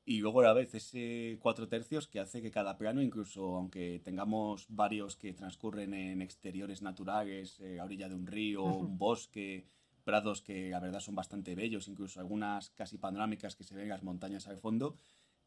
Y 0.06 0.20
luego 0.20 0.40
a 0.40 0.44
la 0.44 0.52
vez 0.54 0.74
ese 0.74 1.38
cuatro 1.40 1.68
tercios 1.68 2.08
que 2.08 2.18
hace 2.18 2.40
que 2.40 2.50
cada 2.50 2.78
plano, 2.78 3.02
incluso 3.02 3.56
aunque 3.56 4.00
tengamos 4.02 4.66
varios 4.70 5.16
que 5.16 5.34
transcurren 5.34 5.92
en 5.92 6.22
exteriores 6.22 6.80
naturales, 6.80 7.60
eh, 7.60 7.78
a 7.78 7.84
orilla 7.84 8.08
de 8.08 8.14
un 8.14 8.26
río, 8.26 8.64
un 8.64 8.96
bosque, 8.96 9.66
prados 10.02 10.40
que 10.40 10.70
la 10.70 10.80
verdad 10.80 11.00
son 11.00 11.14
bastante 11.14 11.54
bellos, 11.54 11.88
incluso 11.88 12.20
algunas 12.20 12.70
casi 12.70 12.96
panorámicas 12.96 13.54
que 13.54 13.64
se 13.64 13.74
ven 13.74 13.90
las 13.90 14.02
montañas 14.02 14.46
al 14.48 14.58
fondo, 14.58 14.96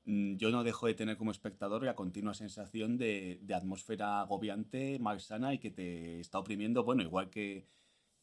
yo 0.08 0.52
no 0.52 0.64
dejo 0.64 0.88
de 0.88 0.94
tener 0.94 1.18
como 1.18 1.32
espectador 1.32 1.84
la 1.84 1.96
continua 1.96 2.34
sensación 2.34 2.98
de, 2.98 3.40
de 3.44 3.54
atmósfera 3.54 4.22
agobiante, 4.22 4.98
malsana 5.00 5.54
y 5.54 5.60
que 5.60 5.70
te 5.70 6.20
está 6.20 6.40
oprimiendo, 6.40 6.84
bueno, 6.84 7.04
igual 7.04 7.30
que 7.30 7.68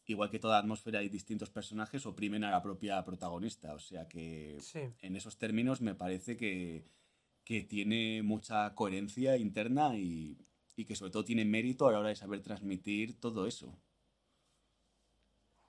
igual 0.06 0.30
que 0.30 0.38
toda 0.38 0.58
atmósfera 0.58 1.02
y 1.02 1.08
distintos 1.08 1.50
personajes 1.50 2.06
oprimen 2.06 2.44
a 2.44 2.50
la 2.50 2.62
propia 2.62 3.02
protagonista. 3.04 3.74
O 3.74 3.78
sea 3.78 4.06
que 4.08 4.58
en 5.00 5.16
esos 5.16 5.38
términos 5.38 5.80
me 5.80 5.94
parece 5.94 6.36
que, 6.36 6.84
tiene 7.68 8.22
mucha 8.22 8.74
coherencia 8.74 9.36
interna 9.36 9.96
y, 9.96 10.38
que 10.86 10.96
sobre 10.96 11.12
todo 11.12 11.24
tiene 11.24 11.44
mérito 11.44 11.86
a 11.86 11.92
la 11.92 12.00
hora 12.00 12.08
de 12.08 12.16
saber 12.16 12.40
transmitir 12.40 13.20
todo 13.20 13.46
eso. 13.46 13.78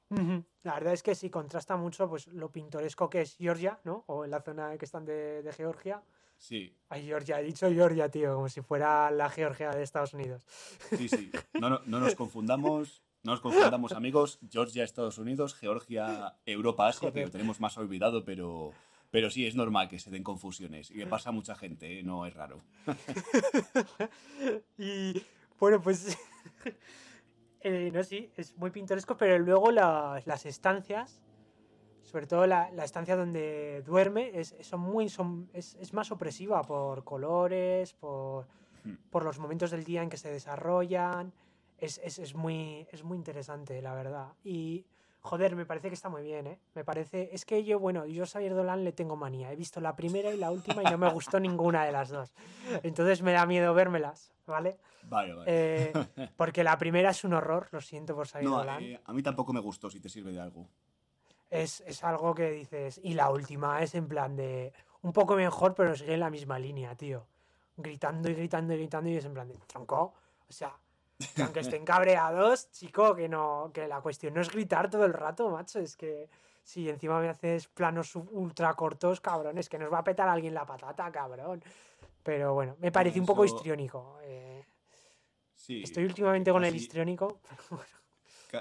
La 0.09 0.74
verdad 0.74 0.93
es 0.93 1.03
que 1.03 1.15
sí, 1.15 1.29
contrasta 1.29 1.75
mucho 1.77 2.09
pues 2.09 2.27
lo 2.27 2.51
pintoresco 2.51 3.09
que 3.09 3.21
es 3.21 3.35
Georgia, 3.38 3.79
¿no? 3.83 4.03
O 4.07 4.25
en 4.25 4.31
la 4.31 4.41
zona 4.41 4.77
que 4.77 4.85
están 4.85 5.05
de, 5.05 5.50
Georgia. 5.55 6.01
Sí. 6.38 6.75
Ay, 6.89 7.05
Georgia, 7.05 7.39
he 7.39 7.43
dicho 7.43 7.69
Georgia, 7.69 8.09
tío, 8.09 8.35
como 8.35 8.50
si 8.50 8.62
fuera 8.62 9.09
la 9.09 9.29
Georgia 9.29 9.71
de 9.71 9.83
Estados 9.83 10.13
Unidos. 10.13 10.45
Sí, 10.89 11.07
sí. 11.07 11.31
No, 11.59 11.69
no, 11.69 11.81
no 11.85 12.00
nos 12.00 12.15
confundamos. 12.15 13.01
No 13.24 13.31
nos 13.31 13.41
confundamos, 13.41 13.91
amigos. 13.93 14.38
Georgia, 14.51 14.83
Estados 14.83 15.17
Unidos, 15.17 15.55
Georgia, 15.55 16.35
Europa, 16.45 16.88
Asia, 16.88 17.12
que 17.12 17.24
lo 17.24 17.31
tenemos 17.31 17.59
más 17.59 17.75
olvidado, 17.75 18.24
pero, 18.24 18.71
pero 19.09 19.31
sí, 19.31 19.47
es 19.47 19.55
normal 19.55 19.89
que 19.89 19.97
se 19.97 20.12
den 20.12 20.21
confusiones. 20.21 20.91
Y 20.91 20.95
le 20.95 21.07
pasa 21.07 21.29
a 21.29 21.31
mucha 21.31 21.55
gente, 21.55 22.00
¿eh? 22.00 22.03
no 22.03 22.27
es 22.27 22.35
raro. 22.35 22.62
y 24.77 25.24
bueno, 25.59 25.81
pues. 25.81 26.15
Eh, 27.67 27.89
no, 27.91 28.03
sí, 28.03 28.29
es 28.38 28.55
muy 28.57 28.69
pintoresco, 28.69 29.17
pero 29.17 29.39
luego 29.39 29.72
las 29.72 30.45
estancias, 30.45 31.19
sobre 32.03 32.27
todo 32.27 32.45
la, 32.45 32.69
estancia 32.84 33.15
donde 33.15 33.81
duerme, 33.84 34.29
es, 34.36 34.55
son 34.62 34.81
muy, 34.81 35.10
son, 35.10 35.50
es, 35.51 35.91
más 35.91 36.12
opresiva 36.12 36.62
por 36.62 37.03
colores, 37.03 37.93
por, 37.93 38.45
hmm. 38.84 39.10
por 39.10 39.24
los 39.24 39.39
momentos 39.39 39.72
del 39.72 39.84
día 39.84 40.03
en 40.03 40.12
que 40.12 40.17
se 40.17 40.29
desarrollan 40.29 41.34
es, 41.79 42.00
es, 42.03 42.19
es, 42.19 42.36
muy, 42.36 42.88
es 42.91 43.03
muy 43.03 43.17
interesante, 43.17 43.81
la 43.81 43.95
verdad. 43.95 44.34
Y, 44.43 44.86
joder, 45.25 45.55
me 45.55 45.65
parece 45.65 45.89
que 45.89 45.96
está 45.96 46.08
muy 46.08 46.22
bien, 46.22 46.46
¿eh? 46.48 46.60
Me 46.75 46.84
parece... 46.84 47.29
Es 47.34 47.46
que 47.46 47.63
yo, 47.63 47.79
bueno, 47.79 48.05
yo 48.05 48.24
a 48.24 48.27
Xavier 48.27 48.53
Dolan 48.53 48.84
le 48.84 48.91
tengo 48.91 49.15
manía. 49.15 49.51
He 49.51 49.55
visto 49.55 49.82
la 49.82 49.96
primera 49.96 50.32
y 50.32 50.38
la 50.38 50.51
última 50.51 50.84
y 50.84 50.86
no 50.86 50.98
me 50.98 51.10
gustó 51.10 51.39
ninguna 51.39 51.84
de 51.84 51.91
las 51.91 52.10
dos. 52.10 52.34
Entonces 52.84 53.22
me 53.24 53.34
da 53.34 53.46
miedo 53.46 53.74
vérmelas, 53.74 54.32
¿vale? 54.46 54.77
Vale, 55.03 55.34
vale. 55.34 55.46
Eh, 55.48 55.94
porque 56.38 56.63
la 56.63 56.77
primera 56.77 57.10
es 57.10 57.24
un 57.24 57.34
horror, 57.34 57.67
lo 57.72 57.82
siento 57.82 58.15
por 58.15 58.27
Xavier 58.27 58.51
Dolan. 58.51 58.84
Eh, 58.84 59.01
a 59.03 59.13
mí 59.13 59.24
tampoco 59.24 59.51
me 59.51 59.60
gustó, 59.60 59.89
si 59.89 60.00
te 60.00 60.10
sirve 60.10 60.32
de 60.32 60.39
algo. 60.39 60.70
Es, 61.50 61.82
es, 61.82 62.03
algo 62.03 62.36
que 62.36 62.51
dices... 62.51 63.00
Y 63.03 63.13
la 63.13 63.29
última 63.32 63.82
es 63.82 63.96
en 63.96 64.08
plan 64.08 64.36
de... 64.36 64.74
Un 65.01 65.12
poco 65.12 65.36
mejor, 65.36 65.74
pero 65.74 65.96
sigue 65.96 66.13
en 66.13 66.20
la 66.20 66.29
misma 66.29 66.60
línea, 66.60 66.96
tío. 66.96 67.25
Gritando 67.77 68.29
y 68.29 68.36
gritando 68.36 68.74
y 68.74 68.77
gritando 68.77 69.10
y 69.10 69.15
es 69.15 69.25
en 69.25 69.34
plan 69.34 69.48
de... 69.48 69.55
Tronco. 69.67 70.13
O 70.48 70.53
sea, 70.53 70.75
aunque 71.41 71.62
estén 71.62 71.86
cabreados, 71.86 72.72
chico, 72.72 73.15
que 73.15 73.29
no, 73.29 73.72
que 73.74 73.88
la 73.88 74.01
cuestión 74.01 74.34
no 74.34 74.41
es 74.41 74.50
gritar 74.50 74.89
todo 74.89 75.05
el 75.05 75.13
rato, 75.13 75.50
macho, 75.50 75.79
es 75.79 75.95
que 75.95 76.29
si 76.63 76.89
encima 76.89 77.19
me 77.19 77.29
haces 77.29 77.67
planos 77.67 78.15
ultra 78.15 78.74
cortos, 78.74 79.22
cabrón, 79.22 79.57
es 79.57 79.69
que 79.69 79.77
nos 79.77 79.91
va 79.91 80.00
a 80.00 80.03
petar 80.03 80.27
alguien 80.27 80.53
la 80.53 80.65
patata, 80.65 81.12
cabrón. 81.12 81.63
Pero 82.24 82.55
bueno, 82.55 82.75
me 82.79 82.91
parece 82.91 83.19
un 83.19 83.25
poco 83.25 83.45
histriónico. 83.45 84.17
Eh. 84.24 84.65
sí, 85.53 85.84
Estoy 85.84 86.05
últimamente 86.05 86.51
con 86.51 86.65
el 86.65 86.75
histriónico. 86.75 87.39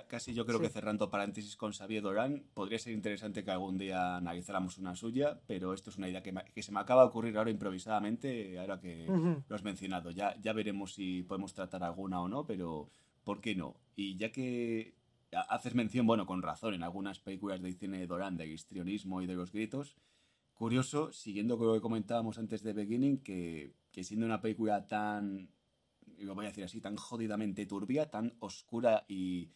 casi 0.06 0.34
yo 0.34 0.46
creo 0.46 0.60
que 0.60 0.68
cerrando 0.68 1.10
paréntesis 1.10 1.56
con 1.56 1.72
Xavier 1.72 2.02
Doran, 2.02 2.44
podría 2.54 2.78
ser 2.78 2.92
interesante 2.92 3.44
que 3.44 3.50
algún 3.50 3.78
día 3.78 4.16
analizáramos 4.16 4.78
una 4.78 4.94
suya, 4.94 5.40
pero 5.46 5.74
esto 5.74 5.90
es 5.90 5.96
una 5.96 6.08
idea 6.08 6.22
que, 6.22 6.62
se 6.62 6.72
me 6.72 6.80
acaba 6.80 7.02
de 7.02 7.08
ocurrir 7.08 7.36
ahora 7.36 7.50
improvisadamente, 7.50 8.58
ahora 8.58 8.80
que 8.80 9.06
lo 9.06 9.56
has 9.56 9.62
mencionado. 9.62 10.10
Ya, 10.10 10.36
ya 10.40 10.52
veremos 10.52 10.94
si 10.94 11.22
podemos 11.22 11.54
tratar 11.54 11.82
alguna 11.82 12.20
o 12.20 12.28
no, 12.28 12.46
pero 12.46 12.90
¿por 13.24 13.40
qué 13.40 13.54
no? 13.54 13.76
Y 13.96 14.16
ya 14.16 14.30
que 14.30 14.94
haces 15.48 15.74
mención, 15.74 16.06
bueno, 16.06 16.26
con 16.26 16.42
razón, 16.42 16.74
en 16.74 16.82
algunas 16.82 17.18
películas 17.18 17.60
de 17.60 17.72
cine 17.72 17.98
de 17.98 18.06
Doran, 18.06 18.36
del 18.36 18.52
histrionismo 18.52 19.22
y 19.22 19.26
de 19.26 19.34
los 19.34 19.52
gritos, 19.52 19.96
curioso, 20.52 21.12
siguiendo 21.12 21.58
con 21.58 21.66
lo 21.66 21.74
que 21.74 21.80
comentábamos 21.80 22.38
antes 22.38 22.62
de 22.62 22.72
Beginning, 22.72 23.18
que, 23.18 23.74
que 23.90 24.04
siendo 24.04 24.26
una 24.26 24.40
película 24.40 24.86
tan, 24.86 25.50
lo 26.18 26.34
voy 26.34 26.46
a 26.46 26.48
decir 26.48 26.64
así, 26.64 26.80
tan 26.80 26.96
jodidamente 26.96 27.66
turbia, 27.66 28.10
tan 28.10 28.34
oscura 28.38 29.04
y 29.08 29.50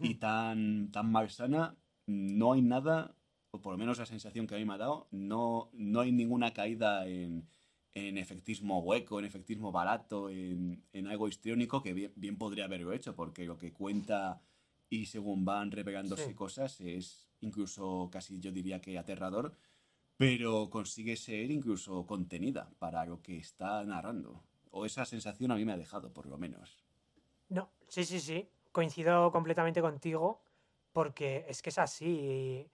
y 0.00 0.14
tan, 0.16 0.90
tan 0.90 1.10
malsana, 1.10 1.76
no 2.06 2.52
hay 2.52 2.62
nada, 2.62 3.14
o 3.50 3.60
por 3.60 3.72
lo 3.72 3.78
menos 3.78 3.98
la 3.98 4.06
sensación 4.06 4.46
que 4.46 4.54
a 4.54 4.58
mí 4.58 4.64
me 4.64 4.74
ha 4.74 4.78
dado, 4.78 5.08
no, 5.10 5.70
no 5.72 6.00
hay 6.00 6.12
ninguna 6.12 6.52
caída 6.52 7.06
en, 7.06 7.48
en 7.94 8.18
efectismo 8.18 8.80
hueco, 8.80 9.18
en 9.18 9.24
efectismo 9.24 9.72
barato, 9.72 10.30
en, 10.30 10.82
en 10.92 11.06
algo 11.06 11.28
histriónico 11.28 11.82
que 11.82 11.94
bien, 11.94 12.12
bien, 12.16 12.36
podría 12.36 12.64
haberlo 12.64 12.92
hecho, 12.92 13.14
porque 13.14 13.44
lo 13.44 13.58
que 13.58 13.72
cuenta 13.72 14.40
y 14.90 15.06
según 15.06 15.44
van 15.44 15.70
revelándose 15.70 16.34
cosas 16.34 16.80
es 16.80 17.28
incluso 17.40 18.08
casi 18.10 18.40
yo 18.40 18.50
diría 18.50 18.80
que 18.80 18.98
aterrador, 18.98 19.54
pero 20.16 20.70
consigue 20.70 21.16
ser 21.16 21.50
incluso 21.50 22.06
contenida 22.06 22.70
para 22.78 23.04
lo 23.04 23.22
que 23.22 23.36
está 23.36 23.84
narrando. 23.84 24.42
O 24.70 24.84
esa 24.84 25.04
sensación 25.04 25.50
a 25.50 25.56
mí 25.56 25.64
me 25.64 25.72
ha 25.72 25.78
dejado, 25.78 26.12
por 26.12 26.26
lo 26.26 26.36
menos. 26.36 26.84
No, 27.48 27.70
sí, 27.88 28.04
sí, 28.04 28.20
sí 28.20 28.48
coincido 28.78 29.32
completamente 29.32 29.80
contigo 29.80 30.40
porque 30.92 31.44
es 31.48 31.62
que 31.62 31.70
es 31.70 31.78
así. 31.78 32.70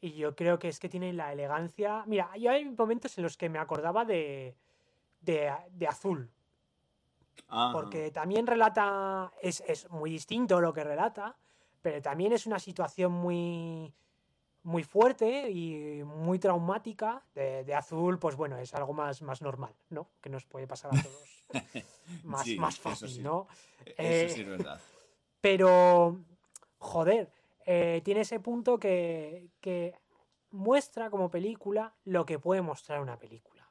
Y, 0.00 0.12
yo 0.12 0.36
creo 0.36 0.60
que 0.60 0.68
es 0.68 0.78
que 0.78 0.88
tiene 0.88 1.12
la 1.12 1.32
elegancia. 1.32 2.04
Mira, 2.06 2.30
yo 2.36 2.52
hay 2.52 2.64
momentos 2.64 3.18
en 3.18 3.24
los 3.24 3.36
que 3.36 3.48
me 3.48 3.58
acordaba 3.58 4.04
de, 4.04 4.54
de, 5.20 5.86
Azul. 5.88 6.30
Porque 7.72 8.12
también 8.12 8.46
relata. 8.46 9.32
Es, 9.42 9.60
es, 9.66 9.90
muy 9.90 10.10
distinto 10.10 10.60
lo 10.60 10.72
que 10.72 10.84
relata, 10.84 11.36
pero 11.82 12.00
también 12.00 12.32
es 12.32 12.46
una 12.46 12.60
situación 12.60 13.10
muy. 13.10 13.92
Muy 14.62 14.84
fuerte 14.84 15.50
y 15.50 16.04
muy 16.04 16.38
traumática. 16.38 17.24
De, 17.34 17.74
Azul, 17.74 18.20
pues 18.20 18.36
bueno, 18.36 18.56
es 18.58 18.72
algo 18.74 18.92
más, 18.92 19.20
más 19.22 19.42
normal, 19.42 19.74
¿no? 19.88 20.06
Que 20.20 20.30
nos 20.30 20.44
puede 20.44 20.68
pasar 20.68 20.92
a 20.94 21.02
todos. 21.02 21.44
más, 22.24 22.46
más 22.56 22.78
fácil, 22.78 23.22
¿no? 23.22 23.48
Eso 23.96 24.34
sí 24.34 24.42
es 24.42 24.48
verdad. 24.48 24.80
Pero, 25.40 26.24
joder, 26.78 27.32
eh, 27.64 28.00
tiene 28.04 28.22
ese 28.22 28.40
punto 28.40 28.78
que, 28.78 29.50
muestra 30.52 31.10
como 31.10 31.30
película 31.30 31.94
lo 32.04 32.26
que 32.26 32.38
puede 32.38 32.60
mostrar 32.60 33.00
una 33.00 33.18
película. 33.18 33.68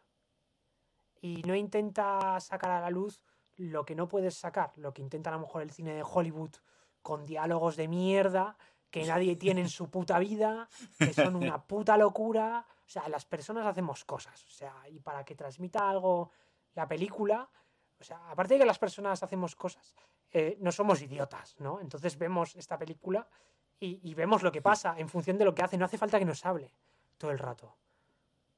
Y 1.21 1.41
no 1.43 1.53
intenta 1.53 2.39
sacar 2.39 2.71
a 2.71 2.79
la 2.79 2.89
luz 2.89 3.21
lo 3.57 3.83
que 3.83 3.95
no 3.95 4.07
puedes 4.07 4.35
sacar, 4.35 4.71
lo 4.77 4.93
que 4.93 5.01
intenta 5.01 5.29
a 5.29 5.33
lo 5.33 5.39
mejor 5.39 5.61
el 5.61 5.71
cine 5.71 5.93
de 5.93 6.03
Hollywood 6.03 6.51
con 7.01 7.25
diálogos 7.25 7.75
de 7.75 7.89
mierda 7.89 8.57
que 8.89 9.05
nadie 9.05 9.35
tiene 9.35 9.61
en 9.61 9.69
su 9.69 9.89
puta 9.89 10.17
vida, 10.19 10.69
que 10.97 11.13
son 11.13 11.35
una 11.35 11.61
puta 11.67 11.97
locura. 11.97 12.65
O 12.85 12.89
sea, 12.89 13.07
las 13.09 13.25
personas 13.25 13.65
hacemos 13.65 14.03
cosas. 14.05 14.43
O 14.45 14.49
sea, 14.49 14.73
y 14.89 14.99
para 14.99 15.23
que 15.23 15.35
transmita 15.35 15.89
algo 15.89 16.31
la 16.73 16.87
película, 16.87 17.49
o 17.99 18.03
sea, 18.03 18.29
aparte 18.31 18.55
de 18.55 18.61
que 18.61 18.65
las 18.65 18.79
personas 18.79 19.21
hacemos 19.21 19.55
cosas, 19.55 19.93
eh, 20.31 20.57
no 20.59 20.71
somos 20.71 21.01
idiotas, 21.01 21.55
¿no? 21.59 21.79
Entonces 21.81 22.17
vemos 22.17 22.55
esta 22.55 22.77
película 22.77 23.27
y, 23.79 24.13
vemos 24.13 24.43
lo 24.43 24.51
que 24.51 24.61
pasa 24.61 24.95
en 24.97 25.07
función 25.07 25.37
de 25.37 25.45
lo 25.45 25.55
que 25.55 25.63
hace. 25.63 25.77
No 25.77 25.85
hace 25.85 25.97
falta 25.97 26.19
que 26.19 26.25
nos 26.25 26.45
hable 26.45 26.73
todo 27.17 27.31
el 27.31 27.39
rato. 27.39 27.77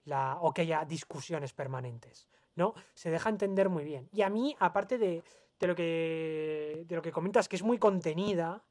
La, 0.05 0.37
o 0.41 0.51
que 0.51 0.63
haya 0.63 0.83
discusiones 0.83 1.53
permanentes, 1.53 2.27
¿no? 2.55 2.73
Se 2.95 3.11
deja 3.11 3.29
entender 3.29 3.69
muy 3.69 3.83
bien. 3.83 4.09
Y 4.11 4.23
a 4.23 4.29
mí, 4.29 4.55
aparte 4.59 4.97
de, 4.97 5.23
de 5.59 5.67
lo, 5.67 5.75
que, 5.75 6.85
de 6.87 6.95
lo 6.95 7.03
que 7.03 7.11
comentas, 7.11 7.47
que 7.47 7.55
es 7.55 7.61
muy 7.61 7.77
contenida, 7.77 8.63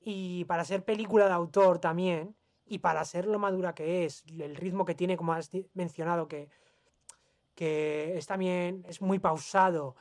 y 0.00 0.46
para 0.46 0.64
ser 0.64 0.82
película 0.82 1.26
de 1.26 1.34
autor 1.34 1.78
también, 1.78 2.34
y 2.64 2.78
para 2.78 3.04
ser 3.04 3.26
lo 3.26 3.38
madura 3.38 3.74
que 3.74 4.06
es, 4.06 4.24
el 4.26 4.56
ritmo 4.56 4.86
que 4.86 4.94
tiene, 4.94 5.18
como 5.18 5.34
has 5.34 5.50
mencionado, 5.74 6.26
que, 6.26 6.48
que 7.54 8.16
es 8.16 8.26
también 8.26 8.82
es 8.88 9.02
muy 9.02 9.18
pausado, 9.18 9.94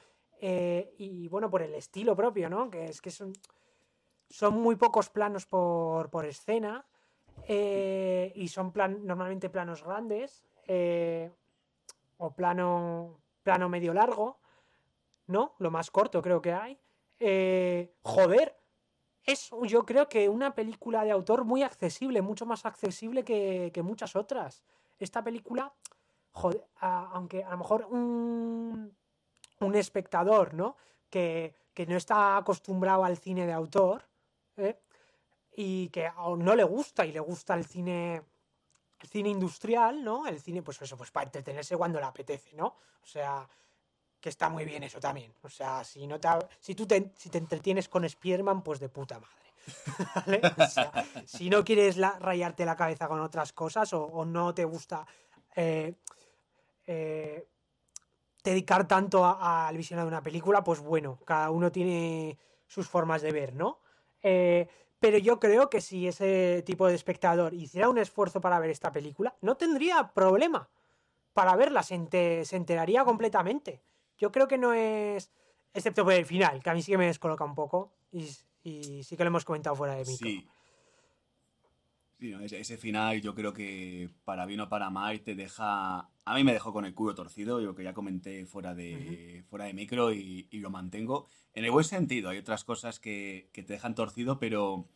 eh, 0.43 0.95
y 0.97 1.27
bueno, 1.27 1.51
por 1.51 1.61
el 1.61 1.75
estilo 1.75 2.15
propio, 2.15 2.49
¿no? 2.49 2.71
Que 2.71 2.85
es 2.85 2.99
que 2.99 3.11
son, 3.11 3.31
son 4.27 4.59
muy 4.59 4.75
pocos 4.75 5.09
planos 5.09 5.45
por, 5.45 6.09
por 6.09 6.25
escena, 6.25 6.83
eh, 7.47 8.31
y 8.35 8.47
son 8.47 8.71
plan, 8.71 9.05
normalmente 9.05 9.51
planos 9.51 9.83
grandes, 9.83 10.43
eh, 10.65 11.31
o 12.17 12.31
plano, 12.31 13.19
plano 13.43 13.69
medio 13.69 13.93
largo, 13.93 14.39
¿no? 15.27 15.53
Lo 15.59 15.69
más 15.69 15.91
corto 15.91 16.23
creo 16.23 16.41
que 16.41 16.53
hay. 16.53 16.79
joder, 18.01 18.57
es 19.23 19.51
yo 19.67 19.85
creo 19.85 20.09
que 20.09 20.27
una 20.27 20.55
película 20.55 21.03
de 21.03 21.11
autor 21.11 21.45
muy 21.45 21.61
accesible, 21.61 22.23
mucho 22.23 22.47
más 22.47 22.65
accesible 22.65 23.23
que, 23.23 23.81
muchas 23.83 24.15
otras. 24.15 24.63
Esta 24.97 25.23
película, 25.23 25.71
joder, 26.31 26.65
aunque 26.79 27.43
a 27.43 27.51
lo 27.51 27.57
mejor 27.57 27.85
un, 27.91 28.95
un 29.61 29.75
espectador, 29.75 30.53
¿no? 30.53 30.75
Que, 31.09 31.55
no 31.87 31.97
está 31.97 32.37
acostumbrado 32.37 33.03
al 33.03 33.17
cine 33.17 33.47
de 33.47 33.53
autor, 33.53 34.03
¿eh? 34.57 34.77
y 35.55 35.89
que 35.89 36.11
no 36.37 36.55
le 36.55 36.63
gusta 36.63 37.07
y 37.07 37.11
le 37.11 37.19
gusta 37.19 37.55
el 37.55 37.65
cine 37.65 38.21
el 39.01 39.09
cine 39.09 39.29
industrial, 39.29 40.03
¿no? 40.03 40.27
El 40.27 40.39
cine, 40.39 40.61
pues 40.61 40.81
eso, 40.81 40.95
pues 40.95 41.11
para 41.11 41.25
entretenerse 41.25 41.75
cuando 41.75 41.99
le 41.99 42.05
apetece, 42.05 42.55
¿no? 42.55 42.67
O 43.01 43.05
sea, 43.05 43.47
que 44.19 44.29
está 44.29 44.49
muy 44.49 44.63
bien 44.65 44.83
eso 44.83 44.99
también. 44.99 45.33
O 45.41 45.49
sea, 45.49 45.83
si, 45.83 46.05
no 46.05 46.19
te, 46.19 46.29
si 46.59 46.75
tú 46.75 46.85
te, 46.85 47.11
si 47.17 47.29
te 47.29 47.39
entretienes 47.39 47.89
con 47.89 48.07
Spearman, 48.07 48.61
pues 48.61 48.79
de 48.79 48.89
puta 48.89 49.19
madre. 49.19 49.41
si 51.25 51.49
no 51.49 51.63
quieres 51.63 51.97
rayarte 51.97 52.65
la 52.65 52.75
cabeza 52.75 53.07
con 53.07 53.19
otras 53.19 53.53
cosas 53.53 53.93
o, 53.93 54.25
no 54.25 54.53
te 54.55 54.65
gusta 54.65 55.05
eh, 55.55 55.93
eh, 56.87 57.47
dedicar 58.43 58.87
tanto 58.87 59.25
al 59.25 59.75
visionado 59.77 60.07
de 60.07 60.15
una 60.15 60.23
película, 60.23 60.63
pues 60.63 60.79
bueno, 60.79 61.19
cada 61.25 61.51
uno 61.51 61.71
tiene 61.71 62.37
sus 62.67 62.87
formas 62.87 63.21
de 63.21 63.31
ver, 63.31 63.55
¿no? 63.55 63.79
Eh, 64.21 64.67
pero 64.99 65.17
yo 65.17 65.39
creo 65.39 65.69
que 65.69 65.81
si 65.81 66.07
ese 66.07 66.63
tipo 66.65 66.87
de 66.87 66.95
espectador 66.95 67.53
hiciera 67.53 67.89
un 67.89 67.97
esfuerzo 67.97 68.39
para 68.41 68.59
ver 68.59 68.69
esta 68.69 68.91
película, 68.91 69.35
no 69.41 69.57
tendría 69.57 70.11
problema 70.13 70.69
para 71.33 71.55
verla, 71.55 71.81
se 71.83 71.95
enteraría 71.95 73.03
completamente. 73.03 73.81
Yo 74.21 74.31
creo 74.31 74.47
que 74.47 74.59
no 74.59 74.73
es. 74.73 75.31
Excepto 75.73 76.03
por 76.03 76.13
el 76.13 76.25
final, 76.25 76.61
que 76.61 76.69
a 76.69 76.73
mí 76.73 76.81
sí 76.81 76.91
que 76.91 76.97
me 76.97 77.07
descoloca 77.07 77.43
un 77.43 77.55
poco. 77.55 77.91
Y, 78.11 78.27
sí 79.03 79.17
que 79.17 79.23
lo 79.23 79.29
hemos 79.29 79.45
comentado 79.45 79.75
fuera 79.75 79.95
de 79.95 80.05
mí. 80.05 80.15
Sí. 80.15 80.47
Sí 82.21 82.33
ese, 82.55 82.77
final 82.77 83.21
yo 83.21 83.35
creo 83.35 83.53
que 83.53 84.09
para 84.23 84.45
bien 84.45 84.61
o 84.61 84.69
para 84.69 84.89
mal 84.89 85.21
te 85.21 85.35
deja... 85.35 86.09
A 86.23 86.35
mí 86.35 86.43
me 86.43 86.53
dejó 86.53 86.71
con 86.71 86.85
el 86.85 86.93
culo 86.93 87.15
torcido, 87.15 87.59
lo 87.59 87.75
que 87.75 87.83
ya 87.83 87.93
comenté 87.93 88.45
fuera 88.45 88.75
de, 88.75 89.43
fuera 89.49 89.65
de 89.65 89.73
micro 89.73 90.13
y, 90.13 90.47
lo 90.51 90.69
mantengo. 90.69 91.27
En 91.53 91.65
el 91.65 91.71
buen 91.71 91.83
sentido, 91.83 92.29
hay 92.29 92.37
otras 92.37 92.63
cosas 92.63 92.99
que, 92.99 93.49
que 93.51 93.63
te 93.63 93.73
dejan 93.73 93.95
torcido, 93.95 94.39
pero 94.39 94.87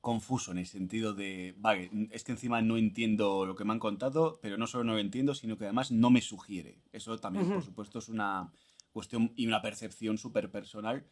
confuso 0.00 0.50
en 0.50 0.58
el 0.58 0.66
sentido 0.66 1.14
de, 1.14 1.54
vale, 1.58 1.88
es 2.10 2.24
que 2.24 2.32
encima 2.32 2.60
no 2.60 2.76
entiendo 2.76 3.46
lo 3.46 3.54
que 3.54 3.64
me 3.64 3.72
han 3.72 3.78
contado, 3.78 4.40
pero 4.42 4.58
no 4.58 4.66
solo 4.66 4.82
no 4.82 4.94
lo 4.94 4.98
entiendo, 4.98 5.34
sino 5.34 5.56
que 5.56 5.64
además 5.64 5.92
no 5.92 6.10
me 6.10 6.20
sugiere. 6.20 6.82
Eso 6.92 7.16
también, 7.18 7.48
por 7.48 7.62
supuesto, 7.62 8.00
es 8.00 8.08
una, 8.08 8.50
cuestión 8.92 9.32
y 9.36 9.46
una 9.46 9.62
percepción 9.62 10.18
súper 10.18 10.50
personal, 10.50 11.04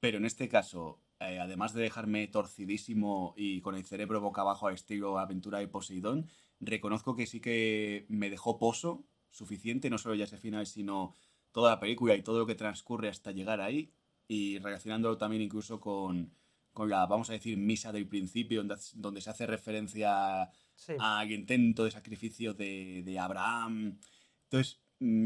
pero 0.00 0.18
en 0.18 0.24
este 0.24 0.48
caso, 0.48 1.00
eh, 1.30 1.40
además 1.40 1.72
de 1.72 1.82
dejarme 1.82 2.26
torcidísimo 2.28 3.34
y 3.36 3.60
con 3.60 3.74
el 3.74 3.84
cerebro 3.84 4.20
boca 4.20 4.40
abajo 4.42 4.66
al 4.66 4.74
estilo 4.74 5.18
Aventura 5.18 5.58
de 5.58 5.68
Poseidón, 5.68 6.28
reconozco 6.60 7.16
que 7.16 7.26
sí 7.26 7.40
que 7.40 8.06
me 8.08 8.30
dejó 8.30 8.58
pozo 8.58 9.04
suficiente, 9.30 9.90
no 9.90 9.98
solo 9.98 10.14
ya 10.14 10.24
ese 10.24 10.38
final, 10.38 10.66
sino 10.66 11.14
toda 11.52 11.70
la 11.70 11.80
película 11.80 12.14
y 12.14 12.22
todo 12.22 12.38
lo 12.38 12.46
que 12.46 12.54
transcurre 12.54 13.08
hasta 13.08 13.32
llegar 13.32 13.60
ahí, 13.60 13.92
y 14.28 14.58
relacionándolo 14.58 15.18
también 15.18 15.42
incluso 15.42 15.80
con, 15.80 16.32
con 16.72 16.88
la, 16.88 17.06
vamos 17.06 17.30
a 17.30 17.34
decir, 17.34 17.56
misa 17.56 17.92
del 17.92 18.08
principio, 18.08 18.60
donde, 18.60 18.76
donde 18.94 19.20
se 19.20 19.30
hace 19.30 19.46
referencia 19.46 20.50
al 20.98 21.32
intento 21.32 21.84
de 21.84 21.90
sacrificio 21.90 22.54
de, 22.54 23.02
de 23.04 23.18
Abraham. 23.18 23.98
Entonces, 24.44 24.81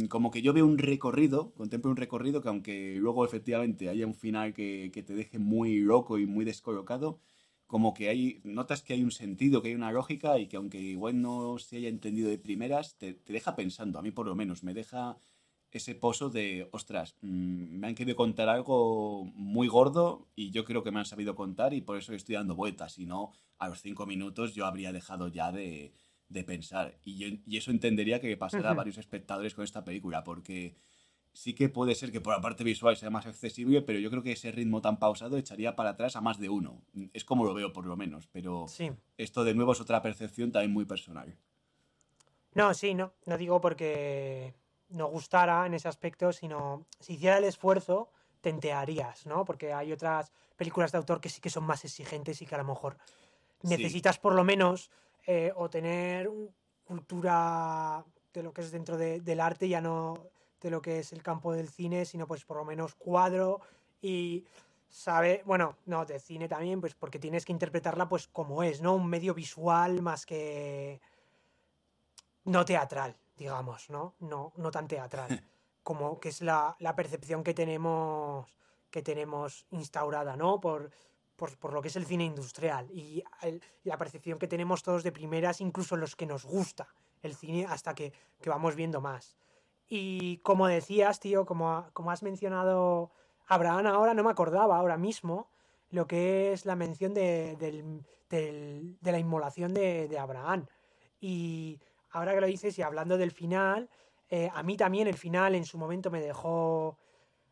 como 0.08 0.30
que 0.30 0.42
yo 0.42 0.52
veo 0.52 0.66
un 0.66 0.78
recorrido, 0.78 1.52
contemplo 1.54 1.90
un 1.90 1.96
recorrido 1.96 2.40
que 2.40 2.48
aunque 2.48 2.96
luego 2.96 3.24
efectivamente 3.24 3.88
haya 3.88 4.06
un 4.06 4.14
final 4.14 4.54
que, 4.54 4.90
te 4.92 5.14
deje 5.14 5.38
muy 5.38 5.80
loco 5.80 6.18
y 6.18 6.26
muy 6.26 6.44
descolocado, 6.44 7.20
como 7.66 7.94
que 7.94 8.08
hay, 8.08 8.40
notas 8.44 8.82
que 8.82 8.94
hay 8.94 9.02
un 9.02 9.10
sentido, 9.10 9.60
que 9.60 9.68
hay 9.68 9.74
una 9.74 9.92
lógica 9.92 10.38
y 10.38 10.46
que 10.46 10.56
aunque 10.56 10.78
igual 10.80 11.20
no 11.20 11.58
se 11.58 11.78
haya 11.78 11.88
entendido 11.88 12.30
de 12.30 12.38
primeras, 12.38 12.96
te, 12.96 13.20
deja 13.26 13.56
pensando, 13.56 13.98
a 13.98 14.02
mí 14.02 14.12
por 14.12 14.26
lo 14.26 14.34
menos, 14.34 14.62
me 14.62 14.74
deja 14.74 15.18
ese 15.72 15.94
pozo 15.94 16.30
de, 16.30 16.68
ostras, 16.72 17.16
mm, 17.20 17.78
me 17.78 17.88
han 17.88 17.94
querido 17.94 18.16
contar 18.16 18.48
algo 18.48 19.24
muy 19.34 19.68
gordo 19.68 20.26
y 20.34 20.50
yo 20.50 20.64
creo 20.64 20.82
que 20.82 20.90
me 20.90 21.00
han 21.00 21.04
sabido 21.04 21.34
contar 21.34 21.74
y 21.74 21.82
por 21.82 21.98
eso 21.98 22.14
estoy 22.14 22.36
dando 22.36 22.54
vueltas, 22.54 22.94
si 22.94 23.04
no, 23.04 23.32
a 23.58 23.68
los 23.68 23.82
cinco 23.82 24.06
minutos 24.06 24.54
yo 24.54 24.64
habría 24.64 24.92
dejado 24.92 25.28
ya 25.28 25.52
de, 25.52 25.92
de 26.28 26.44
pensar. 26.44 26.98
Y, 27.04 27.42
y 27.46 27.56
eso 27.56 27.70
entendería 27.70 28.20
que 28.20 28.36
pasara 28.36 28.70
a 28.70 28.74
varios 28.74 28.98
espectadores 28.98 29.54
con 29.54 29.64
esta 29.64 29.84
película, 29.84 30.24
porque 30.24 30.76
sí 31.36 31.54
que 31.54 31.68
puede 31.68 31.94
ser 31.94 32.10
que 32.10 32.20
por 32.20 32.34
la 32.34 32.40
parte 32.40 32.64
visual 32.64 32.96
sea 32.96 33.10
más 33.10 33.26
accesible, 33.26 33.82
pero 33.82 33.98
yo 33.98 34.10
creo 34.10 34.22
que 34.22 34.32
ese 34.32 34.50
ritmo 34.50 34.80
tan 34.80 34.98
pausado 34.98 35.36
echaría 35.36 35.76
para 35.76 35.90
atrás 35.90 36.16
a 36.16 36.20
más 36.20 36.38
de 36.38 36.48
uno. 36.48 36.82
Es 37.12 37.24
como 37.24 37.44
lo 37.44 37.54
veo, 37.54 37.72
por 37.72 37.86
lo 37.86 37.96
menos. 37.96 38.26
Pero 38.32 38.66
esto 39.16 39.44
de 39.44 39.54
nuevo 39.54 39.72
es 39.72 39.80
otra 39.80 40.02
percepción 40.02 40.50
también 40.50 40.72
muy 40.72 40.86
personal. 40.86 41.36
No, 42.54 42.72
sí, 42.72 42.94
no. 42.94 43.12
No 43.26 43.36
digo 43.36 43.60
porque 43.60 44.54
no 44.88 45.08
gustara 45.08 45.66
en 45.66 45.74
ese 45.74 45.88
aspecto, 45.88 46.32
sino 46.32 46.86
si 47.00 47.14
hiciera 47.14 47.36
el 47.36 47.44
esfuerzo, 47.44 48.10
te 48.40 48.48
entearías, 48.48 49.26
¿no? 49.26 49.44
Porque 49.44 49.72
hay 49.72 49.92
otras 49.92 50.32
películas 50.56 50.90
de 50.92 50.98
autor 50.98 51.20
que 51.20 51.28
sí 51.28 51.40
que 51.40 51.50
son 51.50 51.64
más 51.64 51.84
exigentes 51.84 52.40
y 52.40 52.46
que 52.46 52.54
a 52.54 52.58
lo 52.58 52.64
mejor 52.64 52.96
necesitas 53.62 54.18
por 54.18 54.34
lo 54.34 54.44
menos 54.44 54.90
eh, 55.26 55.52
o 55.56 55.68
tener 55.68 56.30
cultura 56.84 58.04
de 58.32 58.42
lo 58.42 58.52
que 58.52 58.60
es 58.60 58.70
dentro 58.70 58.96
del 58.96 59.40
arte, 59.40 59.68
ya 59.68 59.80
no 59.80 60.28
de 60.60 60.70
lo 60.70 60.80
que 60.80 61.00
es 61.00 61.12
el 61.12 61.22
campo 61.22 61.52
del 61.52 61.68
cine, 61.68 62.04
sino 62.04 62.26
pues 62.26 62.44
por 62.44 62.56
lo 62.56 62.64
menos 62.64 62.94
cuadro 62.94 63.60
y 64.00 64.46
sabe, 64.88 65.42
bueno, 65.44 65.76
no, 65.86 66.04
de 66.06 66.18
cine 66.18 66.48
también, 66.48 66.80
pues 66.80 66.94
porque 66.94 67.18
tienes 67.18 67.44
que 67.44 67.52
interpretarla 67.52 68.08
pues 68.08 68.28
como 68.28 68.62
es, 68.62 68.80
¿no? 68.80 68.94
Un 68.94 69.08
medio 69.08 69.34
visual 69.34 70.00
más 70.00 70.24
que 70.26 71.00
no 72.44 72.64
teatral, 72.64 73.16
digamos, 73.36 73.90
¿no? 73.90 74.14
No, 74.20 74.52
no 74.56 74.70
tan 74.70 74.88
teatral, 74.88 75.28
como 75.82 76.20
que 76.20 76.30
es 76.30 76.40
la, 76.40 76.76
la 76.78 76.94
percepción 76.94 77.42
que 77.42 77.54
tenemos 77.54 78.46
que 78.90 79.02
tenemos 79.02 79.66
instaurada, 79.70 80.36
¿no? 80.36 80.60
Por 80.60 80.90
por, 81.37 81.72
lo 81.72 81.83
que 81.83 81.88
es 81.88 81.96
el 81.96 82.07
cine 82.07 82.25
industrial 82.25 82.90
y 82.90 83.22
la 83.85 83.99
percepción 83.99 84.38
que 84.38 84.49
tenemos 84.49 84.83
todos 84.83 85.03
de 85.03 85.12
primeras, 85.12 85.61
incluso 85.61 85.96
los 85.96 86.16
que 86.16 86.27
nos 86.27 86.44
gusta 86.44 86.88
el 87.22 87.35
cine, 87.35 87.66
hasta 87.68 87.94
que, 87.94 88.12
vamos 88.44 88.75
viendo 88.75 89.01
más. 89.01 89.37
Y 89.88 90.38
como 90.38 90.66
decías, 90.66 91.20
tío, 91.20 91.46
como, 91.46 91.87
como 91.92 92.11
has 92.11 92.22
mencionado 92.22 93.11
Abraham 93.46 93.87
ahora, 93.87 94.14
no 94.14 94.25
me 94.25 94.31
acordaba 94.31 94.77
ahora 94.77 94.96
mismo 94.96 95.49
lo 95.90 96.07
que 96.07 96.53
es 96.53 96.66
la 96.66 96.75
mención 96.75 97.14
de, 97.14 97.57
de 98.29 99.12
la 99.12 99.18
inmolación 99.18 99.75
de, 99.75 100.18
Abraham. 100.18 100.66
Y 101.20 101.81
ahora 102.11 102.35
que 102.35 102.40
lo 102.40 102.46
dices 102.46 102.79
y 102.79 102.83
hablando 102.83 103.16
del 103.16 103.31
final, 103.31 103.88
eh, 104.29 104.51
a 104.53 104.62
mí 104.62 104.77
también 104.77 105.07
el 105.07 105.16
final 105.16 105.55
en 105.55 105.64
su 105.64 105.79
momento 105.79 106.11
me 106.11 106.20
dejó 106.20 106.99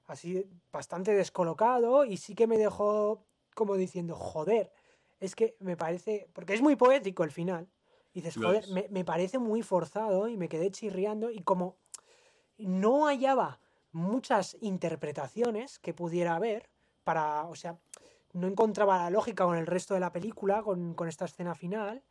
así 0.06 0.44
bastante 0.72 1.14
descolocado 1.14 2.04
y 2.04 2.16
sí 2.16 2.34
que 2.34 2.46
me 2.46 2.58
dejó 2.58 3.24
como 3.54 3.76
diciendo, 3.76 4.14
joder, 4.14 4.72
es 5.20 5.34
que 5.34 5.56
me 5.60 5.76
parece, 5.76 6.28
porque 6.32 6.54
es 6.54 6.62
muy 6.62 6.76
poético 6.76 7.24
el 7.24 7.30
final, 7.30 7.68
Y 8.12 8.20
dices, 8.20 8.36
joder, 8.36 8.64
me, 8.90 9.04
parece 9.04 9.38
muy 9.38 9.62
forzado 9.62 10.28
y 10.28 10.36
me 10.36 10.48
quedé 10.48 10.70
chirriando 10.70 11.30
y 11.30 11.40
como 11.40 11.76
no 12.58 13.06
hallaba 13.06 13.58
muchas 13.92 14.56
interpretaciones 14.60 15.78
que 15.78 15.94
pudiera 15.94 16.36
haber 16.36 16.68
para, 17.02 17.44
o 17.46 17.54
sea, 17.54 17.78
no 18.32 18.46
encontraba 18.46 18.98
la 18.98 19.10
lógica 19.10 19.44
con 19.44 19.56
el 19.56 19.66
resto 19.66 19.94
de 19.94 20.00
la 20.00 20.12
película, 20.12 20.62
con, 20.62 20.94
esta 21.08 21.24
escena 21.24 21.54
final. 21.54 22.02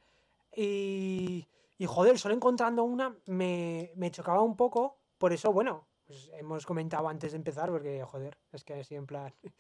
Y, 0.56 1.48
y, 1.78 1.86
joder, 1.86 2.18
solo 2.18 2.36
encontrando 2.36 2.84
una 2.84 3.16
me, 3.26 3.92
me 3.96 4.12
chocaba 4.12 4.42
un 4.42 4.56
poco. 4.56 4.98
Por 5.18 5.34
eso, 5.34 5.52
bueno, 5.52 5.88
pues 6.06 6.30
hemos 6.34 6.66
comentado 6.66 7.08
antes 7.08 7.32
de 7.32 7.38
empezar, 7.38 7.70
porque, 7.70 8.04
joder, 8.04 8.38
es 8.52 8.64
que 8.64 8.74
así 8.76 8.96
en 8.96 9.06
plan... 9.06 9.34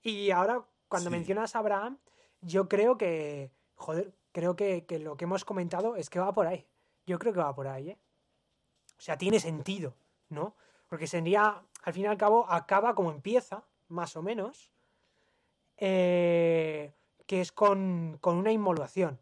Y 0.00 0.30
ahora, 0.30 0.64
cuando 0.88 1.10
mencionas 1.10 1.54
a 1.54 1.60
Abraham, 1.60 1.98
yo 2.40 2.68
creo 2.68 2.96
que, 2.96 3.50
joder, 3.74 4.12
creo 4.32 4.56
que, 4.56 4.84
lo 5.00 5.16
que 5.16 5.24
hemos 5.24 5.44
comentado 5.44 5.96
es 5.96 6.10
que 6.10 6.18
va 6.18 6.32
por 6.32 6.46
ahí. 6.46 6.66
Yo 7.06 7.18
creo 7.18 7.32
que 7.32 7.40
va 7.40 7.54
por 7.54 7.68
ahí, 7.68 7.90
¿eh? 7.90 7.98
O 8.98 9.00
sea, 9.00 9.16
tiene 9.16 9.40
sentido, 9.40 9.94
¿no? 10.28 10.54
Porque 10.88 11.06
sería, 11.06 11.62
al 11.82 11.92
fin 11.92 12.04
y 12.04 12.06
al 12.06 12.16
cabo, 12.16 12.50
acaba 12.50 12.94
como 12.94 13.10
empieza, 13.10 13.64
más 13.88 14.16
o 14.16 14.22
menos, 14.22 14.70
eh, 15.76 16.92
que 17.26 17.40
es 17.40 17.52
con, 17.52 18.18
con 18.20 18.36
una 18.36 18.52
inmolación. 18.52 19.20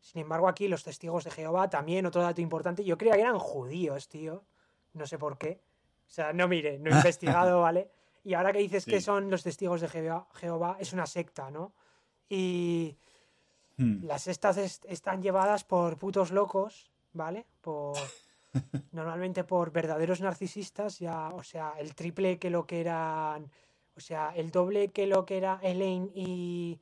Sin 0.00 0.20
embargo, 0.20 0.48
aquí 0.48 0.68
los 0.68 0.84
testigos 0.84 1.24
de 1.24 1.30
Jehová, 1.30 1.70
también 1.70 2.04
otro 2.04 2.22
dato 2.22 2.42
importante, 2.42 2.84
yo 2.84 2.98
creía 2.98 3.14
que 3.14 3.22
eran 3.22 3.38
judíos, 3.38 4.08
tío. 4.08 4.44
No 4.92 5.06
sé 5.06 5.18
por 5.18 5.38
qué. 5.38 5.62
O 6.06 6.10
sea, 6.10 6.32
no 6.32 6.46
mire, 6.46 6.78
no 6.78 6.90
he 6.90 6.94
investigado, 6.96 7.62
¿vale? 7.62 7.90
Y 8.24 8.34
ahora 8.34 8.52
que 8.52 8.58
dices 8.58 8.86
que 8.86 9.02
son 9.02 9.30
los 9.30 9.42
testigos 9.42 9.82
de 9.82 9.88
Jehová, 9.88 10.76
es 10.80 10.92
una 10.94 11.06
secta, 11.06 11.50
¿no? 11.50 11.74
Y 12.28 12.96
hmm. 13.76 14.06
las 14.06 14.22
sectas 14.22 14.56
están 14.56 15.22
llevadas 15.22 15.64
por 15.64 15.98
putos 15.98 16.30
locos, 16.30 16.90
¿vale? 17.12 17.46
Por 17.60 17.96
normalmente 18.92 19.44
por 19.44 19.72
verdaderos 19.72 20.22
narcisistas, 20.22 20.98
ya, 20.98 21.28
o 21.28 21.42
sea, 21.42 21.74
el 21.78 21.94
triple 21.94 22.38
que 22.38 22.48
lo 22.48 22.66
que 22.66 22.80
eran, 22.80 23.50
o 23.94 24.00
sea, 24.00 24.32
el 24.34 24.50
doble 24.50 24.88
que 24.88 25.06
lo 25.06 25.26
que 25.26 25.36
era 25.36 25.60
Elaine 25.62 26.10
y 26.14 26.80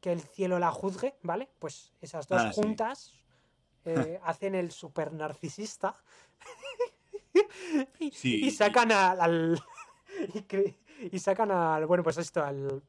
que 0.00 0.12
el 0.12 0.20
cielo 0.20 0.60
la 0.60 0.70
juzgue, 0.70 1.16
¿vale? 1.22 1.48
Pues 1.58 1.92
esas 2.00 2.28
dos 2.28 2.42
ah, 2.42 2.52
juntas 2.52 3.12
eh, 3.84 4.20
hacen 4.22 4.54
el 4.54 4.70
super 4.70 5.12
narcisista 5.12 5.96
y, 7.98 8.50
sacan 8.50 8.92
al. 8.92 9.60
Y, 11.12 11.18
sacan 11.18 11.50
al. 11.50 11.86
Bueno, 11.86 12.02
pues 12.02 12.18
esto, 12.18 12.44
al, 12.44 12.82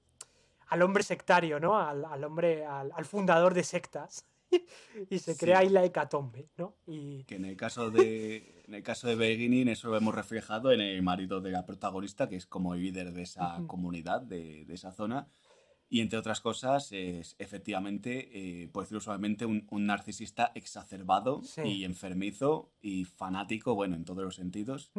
al 0.68 0.82
hombre 0.82 1.04
sectario, 1.04 1.60
¿no? 1.60 1.78
Al, 1.78 2.24
hombre, 2.24 2.66
al, 2.66 3.06
fundador 3.06 3.54
de 3.54 3.63
sectas. 3.63 4.26
y 5.10 5.20
se 5.20 5.36
crea 5.36 5.60
ahí 5.60 5.70
la 5.70 5.84
hecatombe, 5.84 6.48
¿no? 6.58 6.76
Y... 6.86 7.26
Que 7.26 7.36
en 7.36 7.44
el 7.44 7.58
caso 7.58 7.92
de 7.92 8.63
en 8.66 8.74
el 8.74 8.84
caso 8.84 9.08
de 9.08 9.16
Beginning 9.16 9.68
eso 9.68 9.90
lo 9.90 9.98
hemos 9.98 10.16
reflejado 10.16 10.72
en 10.72 10.82
el 10.82 11.02
marido 11.02 11.42
de 11.42 11.52
la 11.52 11.66
protagonista, 11.66 12.30
que 12.30 12.36
es 12.38 12.46
como 12.46 12.74
el 12.74 12.82
líder 12.82 13.12
de 13.12 13.24
esa 13.24 13.62
comunidad, 13.68 14.22
de, 14.22 14.66
de, 14.66 14.74
esa 14.74 14.92
zona. 14.92 15.28
Y 15.90 16.02
entre 16.02 16.20
otras 16.20 16.42
cosas, 16.42 16.92
es 16.92 17.36
efectivamente, 17.40 18.63
eh, 18.63 18.68
por 18.68 18.84
decirlo 18.84 19.00
suavemente, 19.00 19.46
un, 19.46 19.66
narcisista 19.86 20.52
exacerbado 20.54 21.42
y 21.63 21.86
enfermizo 21.86 22.74
y 22.82 23.06
fanático, 23.06 23.74
bueno, 23.74 23.96
en 23.96 24.04
todos 24.04 24.24
los 24.24 24.36
sentidos. 24.36 24.92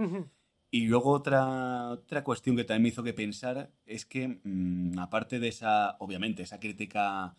Y 0.71 0.87
luego 0.87 1.13
otra, 1.13 1.89
otra 1.91 2.23
cuestión 2.25 2.57
que 2.57 2.65
también 2.65 2.83
me 2.83 2.89
hizo 2.91 3.03
que 3.03 3.15
pensar 3.15 3.71
es 3.87 4.05
que, 4.05 4.41
mm, 4.45 4.99
aparte 4.99 5.39
de 5.39 5.49
esa, 5.49 5.97
obviamente, 5.99 6.43
esa 6.43 6.61
crítica 6.61 7.37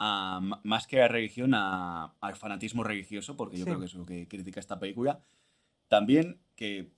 más 0.00 0.86
que 0.86 1.02
a 1.02 1.08
religión, 1.08 1.54
al 1.54 2.36
fanatismo 2.36 2.84
religioso, 2.84 3.36
porque 3.36 3.56
yo 3.58 3.64
creo 3.64 3.80
que 3.80 3.86
es 3.86 3.94
lo 3.94 4.06
que 4.06 4.28
critica 4.28 4.60
esta 4.60 4.78
película, 4.78 5.20
también 5.88 6.40
que 6.54 6.92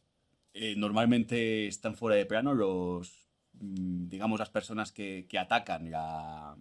eh, 0.53 0.75
normalmente 0.77 1.67
están 1.67 1.95
fuera 1.95 2.17
de 2.17 2.27
plano 2.27 2.53
los, 2.53 3.31
Mm, 3.61 4.09
digamos, 4.09 4.39
las 4.39 4.49
personas 4.49 4.91
que, 4.91 5.27
que 5.29 5.39
atacan 5.39 5.91
la, 5.91 6.57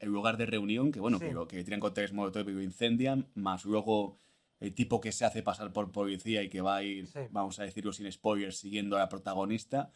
el 0.00 0.08
lugar 0.08 0.36
de 0.36 0.46
reunión, 0.46 0.92
que 0.92 1.00
bueno, 1.00 1.18
que, 1.18 1.34
que 1.48 1.64
tienen 1.64 1.80
cócteles 1.80 2.12
molotov 2.12 2.48
y 2.48 2.52
lo 2.52 2.62
incendian, 2.62 3.26
más 3.34 3.64
luego 3.64 4.16
el 4.60 4.74
tipo 4.74 5.00
que 5.00 5.10
se 5.10 5.24
hace 5.24 5.42
pasar 5.42 5.72
por 5.72 5.90
policía 5.90 6.42
y 6.42 6.48
que 6.48 6.60
va 6.60 6.76
a 6.76 6.82
ir, 6.82 7.08
vamos 7.30 7.58
a 7.58 7.64
decirlo 7.64 7.92
sin 7.92 8.10
spoilers, 8.12 8.58
siguiendo 8.58 8.96
a 8.96 9.00
la 9.00 9.08
protagonista, 9.08 9.90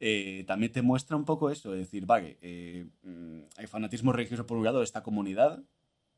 eh, 0.00 0.44
también 0.46 0.72
te 0.72 0.82
muestra 0.82 1.16
un 1.16 1.24
poco 1.24 1.50
eso, 1.50 1.74
es 1.74 1.80
decir, 1.80 2.06
vale, 2.06 2.38
eh, 2.40 2.86
mm, 3.02 3.40
hay 3.56 3.66
fanatismo 3.66 4.12
religioso 4.12 4.46
por 4.46 4.58
un 4.58 4.64
lado 4.64 4.78
de 4.78 4.84
esta 4.84 5.02
comunidad 5.02 5.62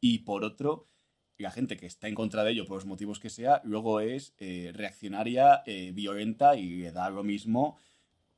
y 0.00 0.20
por 0.20 0.44
otro, 0.44 0.88
la 1.36 1.50
gente 1.50 1.76
que 1.76 1.86
está 1.86 2.08
en 2.08 2.14
contra 2.14 2.44
de 2.44 2.52
ello 2.52 2.64
por 2.64 2.76
los 2.76 2.86
motivos 2.86 3.18
que 3.18 3.28
sea, 3.28 3.60
luego 3.64 4.00
es 4.00 4.34
eh, 4.38 4.70
reaccionaria, 4.74 5.62
violenta 5.92 6.56
y 6.56 6.76
le 6.76 6.92
da 6.92 7.10
lo 7.10 7.24
mismo 7.24 7.76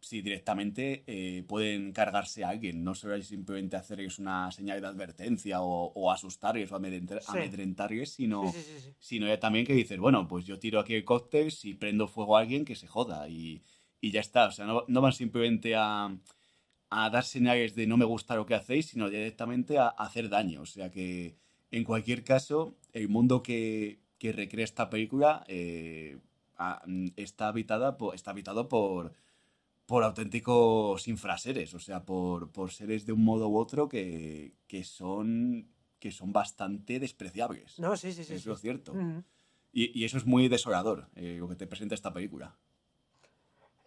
si 0.04 0.20
directamente 0.20 1.02
eh, 1.06 1.44
pueden 1.48 1.92
cargarse 1.92 2.44
a 2.44 2.50
alguien. 2.50 2.84
No 2.84 2.94
solo 2.94 3.20
simplemente 3.22 3.76
hacerles 3.76 4.18
una 4.18 4.50
señal 4.52 4.80
de 4.80 4.86
advertencia 4.86 5.62
o, 5.62 5.92
o 5.94 6.10
asustarles 6.10 6.70
o 6.70 6.76
amedrentarles, 6.76 8.10
sino, 8.10 8.52
sino 8.98 9.38
también 9.38 9.66
que 9.66 9.72
dices, 9.72 9.98
bueno, 9.98 10.28
pues 10.28 10.44
yo 10.44 10.58
tiro 10.58 10.78
aquí 10.78 10.94
el 10.94 11.04
cóctel, 11.04 11.50
si 11.50 11.74
prendo 11.74 12.06
fuego 12.06 12.36
a 12.36 12.40
alguien, 12.40 12.64
que 12.64 12.76
se 12.76 12.86
joda. 12.86 13.28
Y, 13.28 13.62
ya 14.02 14.20
está. 14.20 14.48
O 14.48 14.52
sea, 14.52 14.66
no, 14.66 15.00
van 15.00 15.12
simplemente 15.14 15.74
a, 15.74 16.14
dar 16.90 17.24
señales 17.24 17.74
de 17.74 17.86
no 17.86 17.96
me 17.96 18.04
gusta 18.04 18.36
lo 18.36 18.44
que 18.44 18.54
hacéis, 18.54 18.86
sino 18.86 19.08
directamente 19.08 19.78
a, 19.78 19.88
hacer 19.88 20.28
daño. 20.28 20.60
O 20.62 20.66
sea 20.66 20.90
que, 20.90 21.36
en 21.70 21.84
cualquier 21.84 22.24
caso, 22.24 22.76
el 22.92 23.08
mundo 23.08 23.42
que, 23.42 24.00
recrea 24.20 24.64
esta 24.64 24.88
película 24.88 25.44
eh, 25.48 26.16
está, 27.16 27.48
habitada 27.48 27.96
está 28.14 28.30
habitado 28.30 28.68
por 28.68 29.12
por 29.87 30.03
auténticos 30.03 31.07
infraseres, 31.09 31.75
o 31.75 31.79
sea, 31.79 32.05
por, 32.05 32.51
seres 32.70 33.05
de 33.05 33.12
un 33.12 33.25
modo 33.25 33.49
u 33.49 33.59
otro 33.59 33.88
que, 33.88 34.55
son, 34.85 35.68
que 35.99 36.11
son 36.11 36.33
bastante 36.33 36.99
despreciables. 36.99 37.79
No, 37.79 37.97
sí, 37.97 38.12
sí, 38.12 38.25
sí. 38.25 38.35
Es 38.35 38.47
lo 38.47 38.57
cierto. 38.57 38.94
y, 39.73 40.05
eso 40.05 40.16
es 40.16 40.25
muy 40.25 40.49
desolador, 40.49 41.09
eh, 41.16 41.37
lo 41.38 41.49
que 41.49 41.57
te 41.57 41.66
presenta 41.66 41.94
esta 41.94 42.12
película. 42.12 42.57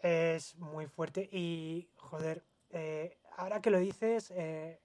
Es 0.04 0.56
muy 0.58 0.86
fuerte 0.86 1.28
y, 1.32 1.90
joder, 1.96 2.44
eh, 2.70 3.18
ahora 3.36 3.62
que 3.62 3.72
lo 3.72 3.80
dices, 3.80 4.32
eh, 4.36 4.80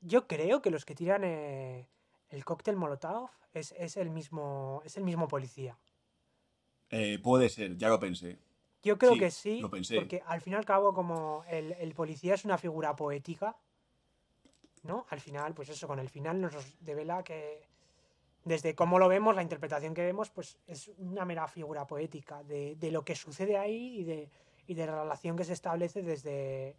yo 0.00 0.26
creo 0.26 0.62
que 0.62 0.70
los 0.70 0.86
que 0.86 0.94
tiran 0.94 1.22
el 1.24 2.44
cóctel 2.44 2.76
Molotov 2.76 3.28
es, 3.52 3.74
es, 3.76 3.98
el 3.98 4.08
mismo, 4.08 4.80
es 4.86 4.96
el 4.96 5.04
mismo 5.04 5.28
policía. 5.28 5.76
puede 7.22 7.50
ser, 7.50 7.76
ya 7.76 7.90
lo 7.90 8.00
pensé. 8.00 8.38
Yo 8.86 8.98
creo 8.98 9.18
que 9.18 9.30
sí, 9.30 9.62
porque 9.62 10.22
al 10.26 10.40
fin 10.40 10.52
y 10.52 10.56
al 10.56 10.64
cabo, 10.64 10.94
como 10.94 11.44
el, 11.48 11.92
policía 11.94 12.34
es 12.34 12.44
una 12.44 12.56
figura 12.56 12.94
poética, 12.94 13.56
¿no? 14.84 15.06
Al 15.10 15.20
final, 15.20 15.54
pues 15.54 15.68
eso, 15.68 15.88
con 15.88 15.98
el 15.98 16.08
final 16.08 16.40
nos 16.40 16.54
devela 16.80 17.22
que 17.24 17.68
desde 18.44 18.76
cómo 18.76 18.98
lo 19.00 19.08
vemos, 19.08 19.34
la 19.34 19.42
interpretación 19.42 19.92
que 19.92 20.02
vemos, 20.02 20.30
pues 20.30 20.58
es 20.68 20.88
una 20.98 21.24
mera 21.24 21.48
figura 21.48 21.86
poética 21.86 22.44
de, 22.44 22.78
lo 22.92 23.04
que 23.04 23.16
sucede 23.16 23.58
ahí 23.58 24.00
y 24.00 24.04
de, 24.04 24.30
de 24.68 24.86
la 24.86 25.02
relación 25.02 25.36
que 25.36 25.44
se 25.44 25.52
establece 25.52 26.02
desde 26.02 26.76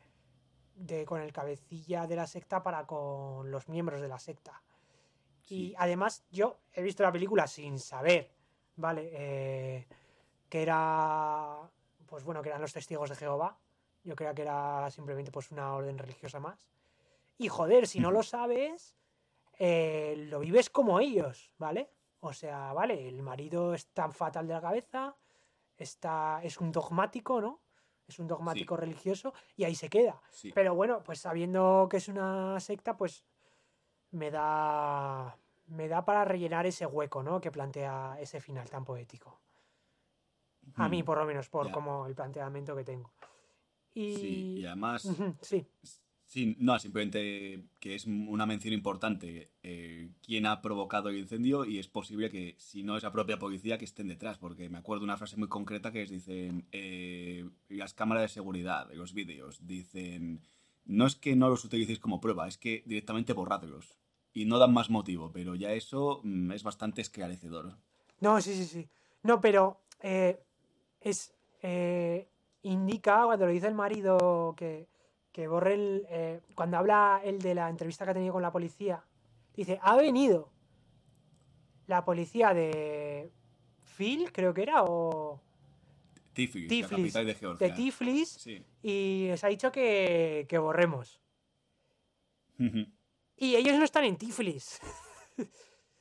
con 1.06 1.22
el 1.22 1.34
cabecilla 1.34 2.08
de 2.08 2.16
la 2.16 2.28
secta 2.28 2.62
para 2.64 2.86
con 2.86 3.50
los 3.52 3.68
miembros 3.68 4.00
de 4.00 4.08
la 4.08 4.20
secta. 4.20 4.62
Y 5.50 5.74
además, 5.78 6.26
yo 6.32 6.60
he 6.74 6.82
visto 6.82 7.04
la 7.04 7.12
película 7.12 7.48
sin 7.48 7.80
saber, 7.80 8.32
¿vale? 8.76 9.10
Eh, 9.12 9.88
que 10.50 10.62
era 10.62 11.70
pues 12.08 12.24
bueno, 12.24 12.42
que 12.42 12.50
eran 12.50 12.62
los 12.62 12.74
testigos 12.74 13.10
de 13.10 13.16
Jehová. 13.16 13.58
Yo 14.04 14.16
creía 14.16 14.34
que 14.34 14.44
era 14.44 14.90
simplemente 14.90 15.32
pues 15.32 15.52
una 15.52 15.74
orden 15.74 15.98
religiosa 15.98 16.40
más. 16.40 16.68
Y 17.38 17.50
joder, 17.50 17.88
si 17.88 18.00
no 18.00 18.12
lo 18.12 18.24
sabes, 18.24 18.96
eh, 19.60 20.16
lo 20.30 20.40
vives 20.40 20.70
como 20.70 21.00
ellos, 21.00 21.52
¿vale? 21.58 21.92
O 22.20 22.34
sea, 22.34 22.74
vale, 22.74 23.08
el 23.08 23.22
marido 23.22 23.74
es 23.74 23.88
tan 23.88 24.12
fatal 24.12 24.48
de 24.48 24.54
la 24.54 24.62
cabeza, 24.62 25.16
está, 25.78 26.40
es 26.44 26.58
un 26.60 26.72
dogmático, 26.72 27.42
¿no? 27.42 27.62
Es 28.08 28.20
un 28.20 28.28
dogmático 28.28 28.78
religioso 28.78 29.34
y 29.56 29.66
ahí 29.66 29.76
se 29.76 29.90
queda. 29.90 30.22
Pero 30.56 30.74
bueno, 30.74 31.04
pues 31.04 31.20
sabiendo 31.20 31.88
que 31.90 31.98
es 31.98 32.08
una 32.08 32.60
secta, 32.60 32.96
pues 32.96 33.26
me 34.12 34.32
da 34.32 35.38
me 35.68 35.88
da 35.88 36.06
para 36.06 36.26
rellenar 36.26 36.66
ese 36.66 36.86
hueco, 36.86 37.24
¿no? 37.24 37.42
Que 37.42 37.52
plantea 37.52 38.18
ese 38.20 38.40
final 38.40 38.70
tan 38.70 38.86
poético. 38.86 39.40
A 40.76 40.90
mí, 40.90 41.04
por 41.04 41.18
lo 41.18 41.26
menos, 41.26 41.50
por 41.50 41.72
como 41.72 42.06
el 42.08 42.16
planteamiento 42.16 42.76
que 42.76 42.84
tengo. 42.84 43.12
Y... 43.94 44.16
Sí, 44.16 44.56
y 44.60 44.66
además. 44.66 45.10
sí. 45.42 45.66
Sí, 46.28 46.58
no, 46.60 46.78
simplemente 46.78 47.70
que 47.80 47.96
es 47.96 48.06
una 48.06 48.46
mención 48.46 48.74
importante 48.74 49.54
eh, 49.64 50.10
quién 50.22 50.46
ha 50.46 50.62
provocado 50.62 51.08
el 51.08 51.18
incendio 51.18 51.64
y 51.64 51.80
es 51.80 51.88
posible 51.88 52.30
que, 52.30 52.56
si 52.60 52.84
no 52.84 52.98
es 52.98 53.04
la 53.04 53.14
propia 53.14 53.40
policía, 53.40 53.78
que 53.78 53.86
estén 53.86 54.10
detrás, 54.10 54.38
porque 54.38 54.68
me 54.68 54.78
acuerdo 54.78 55.00
de 55.00 55.06
una 55.06 55.16
frase 55.16 55.38
muy 55.38 55.48
concreta 55.48 55.90
que 55.94 56.00
les 56.00 56.10
dicen, 56.10 56.68
eh, 56.74 57.50
las 57.70 57.94
cámaras 57.94 58.24
de 58.24 58.28
seguridad, 58.28 58.92
los 58.94 59.14
vídeos, 59.14 59.66
dicen, 59.66 60.42
no 60.84 61.06
es 61.06 61.16
que 61.16 61.38
no 61.38 61.48
los 61.48 61.64
utilicéis 61.64 62.00
como 62.00 62.20
prueba, 62.20 62.46
es 62.50 62.58
que 62.58 62.84
directamente 62.86 63.32
borradlos. 63.32 63.98
y 64.34 64.46
no 64.46 64.60
dan 64.60 64.74
más 64.74 64.90
motivo, 64.90 65.32
pero 65.32 65.56
ya 65.56 65.72
eso 65.72 66.20
mm, 66.24 66.52
es 66.52 66.62
bastante 66.62 67.02
esclarecedor. 67.02 67.78
No, 68.20 68.42
sí, 68.42 68.54
sí, 68.54 68.66
sí. 68.66 68.90
No, 69.24 69.40
pero 69.40 69.82
eh, 70.02 70.44
es 71.10 71.34
eh, 71.62 72.28
indica 72.64 73.24
cuando 73.26 73.46
lo 73.46 73.52
dice 73.52 73.68
el 73.68 73.74
marido 73.76 74.54
que, 74.58 74.88
que 75.32 75.48
borre 75.48 75.74
el. 75.76 76.06
eh, 76.10 76.42
cuando 76.56 76.78
habla 76.78 77.22
él 77.24 77.40
de 77.40 77.56
la 77.56 77.70
entrevista 77.70 78.06
que 78.06 78.12
ha 78.12 78.14
tenido 78.14 78.34
con 78.34 78.42
la 78.42 78.52
policía, 78.52 79.04
dice: 79.56 79.80
Ha 79.82 79.96
venido 79.96 80.50
la 81.88 82.04
policía 82.06 82.54
de 82.54 83.32
Phil, 83.98 84.32
creo 84.32 84.54
que 84.54 84.62
era, 84.64 84.84
o 84.84 85.42
Tiflis, 86.34 86.66
la 86.66 86.70
Tiflis, 86.70 86.90
capital 87.14 87.26
de 87.26 87.34
Georgia. 87.36 87.68
de 87.68 87.74
Tiflis, 87.74 88.30
Sí. 88.30 88.64
y 88.84 89.28
les 89.30 89.44
ha 89.44 89.48
dicho 89.48 89.72
que, 89.72 90.46
que 90.50 90.58
borremos. 90.58 91.22
Y 93.40 93.56
ellos 93.56 93.78
no 93.78 93.84
están 93.84 94.04
en 94.04 94.18
Tiflis. 94.18 94.80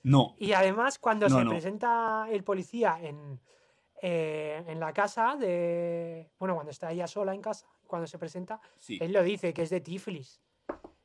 no, 0.03 0.35
Y 0.39 0.53
además, 0.53 0.99
cuando 0.99 1.29
No, 1.29 1.39
se 1.39 1.45
no. 1.45 1.51
presenta 1.51 2.27
el 2.31 2.43
policía 2.45 2.99
en, 3.01 3.41
eh, 4.09 4.63
en 4.69 4.79
la 4.79 4.93
casa 4.93 5.35
de. 5.35 6.31
Bueno, 6.39 6.55
cuando 6.55 6.71
está 6.71 6.93
ella 6.93 7.09
sola 7.09 7.35
en 7.35 7.41
casa, 7.43 7.67
cuando 7.89 8.07
se 8.07 8.19
presenta, 8.19 8.61
sí. 8.79 8.99
él 9.01 9.13
lo 9.13 9.23
dice, 9.25 9.53
que 9.53 9.63
es 9.63 9.71
de 9.71 9.81
Tiflis. 9.81 10.41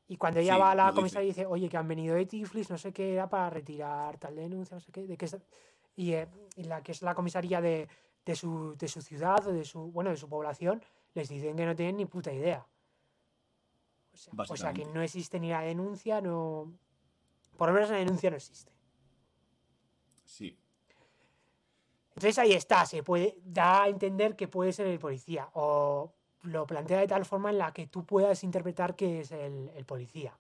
Y 0.07 0.17
cuando 0.17 0.39
ella 0.39 0.53
Sí, 0.55 0.59
va 0.59 0.71
a 0.71 0.75
la 0.75 0.85
dice. 0.87 0.95
comisaría 0.95 1.25
y 1.25 1.31
dice, 1.31 1.45
oye, 1.47 1.67
que 1.67 1.77
han 1.77 1.87
venido 1.87 2.15
de 2.15 2.25
Tiflis, 2.27 2.69
no 2.69 2.77
sé 2.77 2.93
qué, 2.93 3.13
era 3.13 3.27
para 3.27 3.49
retirar 3.49 4.17
tal 4.19 4.35
denuncia, 4.35 4.75
no 4.75 4.81
sé 4.81 4.91
qué, 4.91 5.07
de 5.07 5.17
qué 5.17 5.27
y, 5.95 6.13
eh, 6.13 6.27
y 6.57 6.63
la 6.65 6.83
que 6.83 6.91
es 6.91 7.01
la 7.01 7.15
comisaría 7.15 7.59
de, 7.59 7.87
de 8.23 8.35
su, 8.35 8.75
de 8.77 8.87
su 8.87 9.01
ciudad 9.01 9.47
o 9.47 9.51
de 9.51 9.65
su, 9.65 9.91
bueno, 9.91 10.11
de 10.11 10.17
su 10.17 10.29
población, 10.29 10.83
les 11.15 11.27
dicen 11.27 11.55
que 11.55 11.65
no 11.65 11.75
tienen 11.75 11.97
ni 11.97 12.05
puta 12.05 12.31
idea. 12.31 12.67
O 14.13 14.17
sea, 14.17 14.33
o 14.37 14.55
sea, 14.57 14.73
que 14.73 14.85
no 14.85 15.01
existe 15.01 15.39
ni 15.39 15.49
la 15.49 15.61
denuncia, 15.61 16.21
no... 16.21 16.71
Por 17.57 17.69
lo 17.69 17.73
menos 17.73 17.89
la 17.89 17.97
denuncia 17.97 18.29
no 18.29 18.35
existe. 18.35 18.71
Sí. 20.25 20.55
Entonces 22.21 22.37
ahí 22.37 22.53
está, 22.53 22.85
se 22.85 23.01
puede, 23.01 23.35
da 23.43 23.81
a 23.83 23.89
entender 23.89 24.35
que 24.35 24.47
puede 24.47 24.71
ser 24.73 24.85
el 24.85 24.99
policía. 24.99 25.49
O 25.53 26.13
lo 26.43 26.67
plantea 26.67 26.99
de 26.99 27.07
tal 27.07 27.25
forma 27.25 27.49
en 27.49 27.57
la 27.57 27.73
que 27.73 27.87
tú 27.87 28.05
puedas 28.05 28.43
interpretar 28.43 28.95
que 28.95 29.21
es 29.21 29.31
el, 29.31 29.71
el 29.75 29.85
policía. 29.85 30.37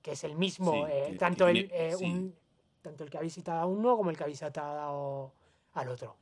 Que 0.00 0.12
es 0.12 0.22
el 0.22 0.36
mismo, 0.36 0.70
Sí, 0.72 0.78
eh, 0.92 1.02
que- 1.06 1.12
que 1.14 1.18
tanto, 1.18 1.48
el, 1.48 1.68
eh, 1.72 1.94
sí. 1.98 2.04
un- 2.04 2.36
tanto 2.82 3.02
el 3.02 3.10
que 3.10 3.18
ha 3.18 3.20
visitado 3.20 3.58
a 3.58 3.66
uno 3.66 3.96
como 3.96 4.10
el 4.10 4.16
que 4.16 4.22
ha 4.22 4.28
visitado 4.28 5.32
al 5.74 5.88
otro. 5.88 6.14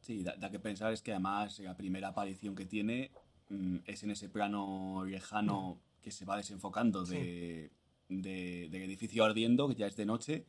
Sí, 0.00 0.22
da, 0.22 0.34
da 0.36 0.50
que 0.50 0.58
pensar 0.58 0.90
es 0.94 1.02
que 1.02 1.12
además 1.12 1.58
la 1.58 1.76
primera 1.76 2.08
aparición 2.08 2.54
que 2.54 2.64
tiene 2.64 3.10
mm, 3.50 3.76
es 3.84 4.02
en 4.04 4.10
ese 4.10 4.30
plano 4.30 5.04
lejano 5.04 5.76
que 6.02 6.10
se 6.10 6.24
va 6.24 6.38
desenfocando 6.38 7.04
de, 7.04 7.70
de- 8.08 8.68
del 8.70 8.82
edificio 8.84 9.22
ardiendo, 9.22 9.68
que 9.68 9.74
ya 9.74 9.86
es 9.86 9.96
de 9.96 10.06
noche, 10.06 10.46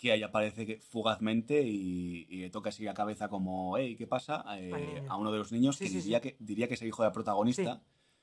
que 0.00 0.12
ahí 0.12 0.22
aparece 0.22 0.78
fugazmente 0.80 1.62
y, 1.62 2.26
y 2.28 2.36
le 2.40 2.50
toca 2.50 2.70
así 2.70 2.84
la 2.84 2.94
cabeza 2.94 3.28
como, 3.28 3.76
hey, 3.76 3.96
¿qué 3.96 4.06
pasa? 4.06 4.44
Eh, 4.58 5.04
a 5.08 5.16
uno 5.16 5.30
de 5.30 5.38
los 5.38 5.52
niños 5.52 5.76
Sí, 5.76 5.84
que, 5.84 5.90
sí, 5.90 6.00
diría 6.00 6.18
sí. 6.18 6.22
que 6.30 6.36
diría 6.40 6.68
que 6.68 6.74
es 6.74 6.82
el 6.82 6.88
hijo 6.88 7.02
de 7.02 7.08
la 7.08 7.12
protagonista. 7.12 7.82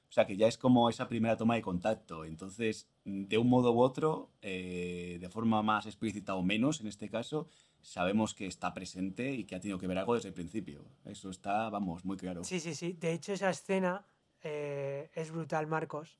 O 0.09 0.11
sea, 0.13 0.25
que 0.25 0.37
ya 0.37 0.47
es 0.47 0.57
como 0.57 0.89
esa 0.89 1.09
primera 1.09 1.35
toma 1.35 1.55
de 1.55 1.61
contacto. 1.61 2.23
Entonces, 2.23 2.87
de 3.03 3.37
un 3.37 3.49
modo 3.49 3.73
u 3.73 3.81
otro, 3.81 4.31
eh, 4.41 5.17
de 5.19 5.29
forma 5.29 5.61
más 5.61 5.85
explícita 5.85 6.33
o 6.35 6.43
menos, 6.43 6.79
en 6.79 6.87
este 6.87 7.09
caso, 7.09 7.49
sabemos 7.81 8.33
que 8.33 8.45
está 8.47 8.73
presente 8.73 9.33
y 9.33 9.43
que 9.43 9.55
ha 9.55 9.59
tenido 9.59 9.77
que 9.77 9.85
ver 9.85 9.97
algo 9.97 10.15
desde 10.15 10.29
el 10.29 10.33
principio. 10.33 10.85
Eso 11.03 11.29
está, 11.29 11.69
vamos, 11.69 12.05
muy 12.05 12.15
claro. 12.15 12.45
Sí, 12.45 12.61
sí, 12.61 12.73
sí. 12.73 12.93
De 12.93 13.11
hecho, 13.11 13.33
esa 13.33 13.49
escena 13.49 14.05
eh, 14.41 15.09
es 15.13 15.29
brutal, 15.29 15.67
Marcos. 15.67 16.17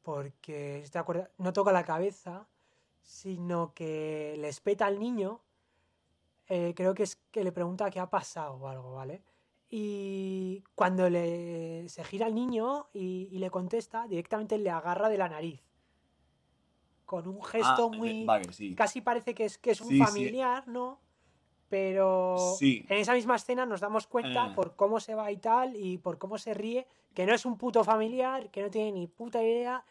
Porque, 0.00 0.82
te 0.90 0.98
acuerdas, 0.98 1.28
no 1.36 1.52
toca 1.52 1.70
la 1.70 1.84
cabeza, 1.84 2.48
sino 3.02 3.72
que 3.74 4.36
le 4.38 4.48
espeta 4.48 4.86
al 4.86 4.98
niño. 4.98 5.40
eh, 6.48 6.74
creo 6.74 6.92
que 6.92 7.04
es 7.04 7.16
que 7.30 7.44
le 7.44 7.52
pregunta 7.52 7.90
qué 7.90 7.98
ha 8.00 8.10
pasado 8.10 8.54
o 8.54 8.68
algo, 8.68 8.92
¿vale? 8.94 9.22
Y 9.70 10.62
cuando 10.74 11.08
le, 11.08 11.88
se 11.88 12.04
gira 12.04 12.26
al 12.26 12.34
niño 12.34 12.88
y, 12.92 13.28
y 13.32 13.38
le 13.38 13.48
contesta, 13.50 14.06
directamente 14.06 14.58
le 14.58 14.68
agarra 14.68 15.08
de 15.08 15.16
la 15.16 15.28
nariz. 15.30 15.62
Con 17.06 17.26
un 17.26 17.42
gesto 17.42 17.90
Ah, 17.92 17.96
muy. 17.96 18.10
eh, 18.10 18.24
Vale, 18.26 18.52
sí. 18.52 18.74
Casi 18.74 19.00
parece 19.00 19.34
que 19.34 19.46
es, 19.46 19.56
que 19.56 19.70
es 19.70 19.80
un 19.80 19.88
Sí, 19.88 19.94
sí. 19.98 20.04
familiar, 20.04 20.68
¿no? 20.68 21.00
Pero 21.70 22.36
Sí. 22.58 22.84
en 22.88 22.98
esa 22.98 23.14
misma 23.14 23.36
escena 23.36 23.64
nos 23.64 23.80
damos 23.80 24.06
cuenta 24.06 24.44
Ah. 24.46 24.52
por 24.54 24.76
cómo 24.76 25.00
se 25.00 25.14
va 25.14 25.30
y 25.32 25.38
tal, 25.38 25.74
y 25.76 25.96
por 25.96 26.18
cómo 26.18 26.36
se 26.36 26.52
ríe, 26.52 26.86
que 27.14 27.24
no 27.24 27.32
es 27.34 27.46
un 27.46 27.56
puto 27.56 27.82
familiar, 27.82 28.50
que 28.50 28.60
no 28.62 28.68
tiene 28.70 28.92
ni 28.92 29.06
puta 29.06 29.42
idea, 29.42 29.84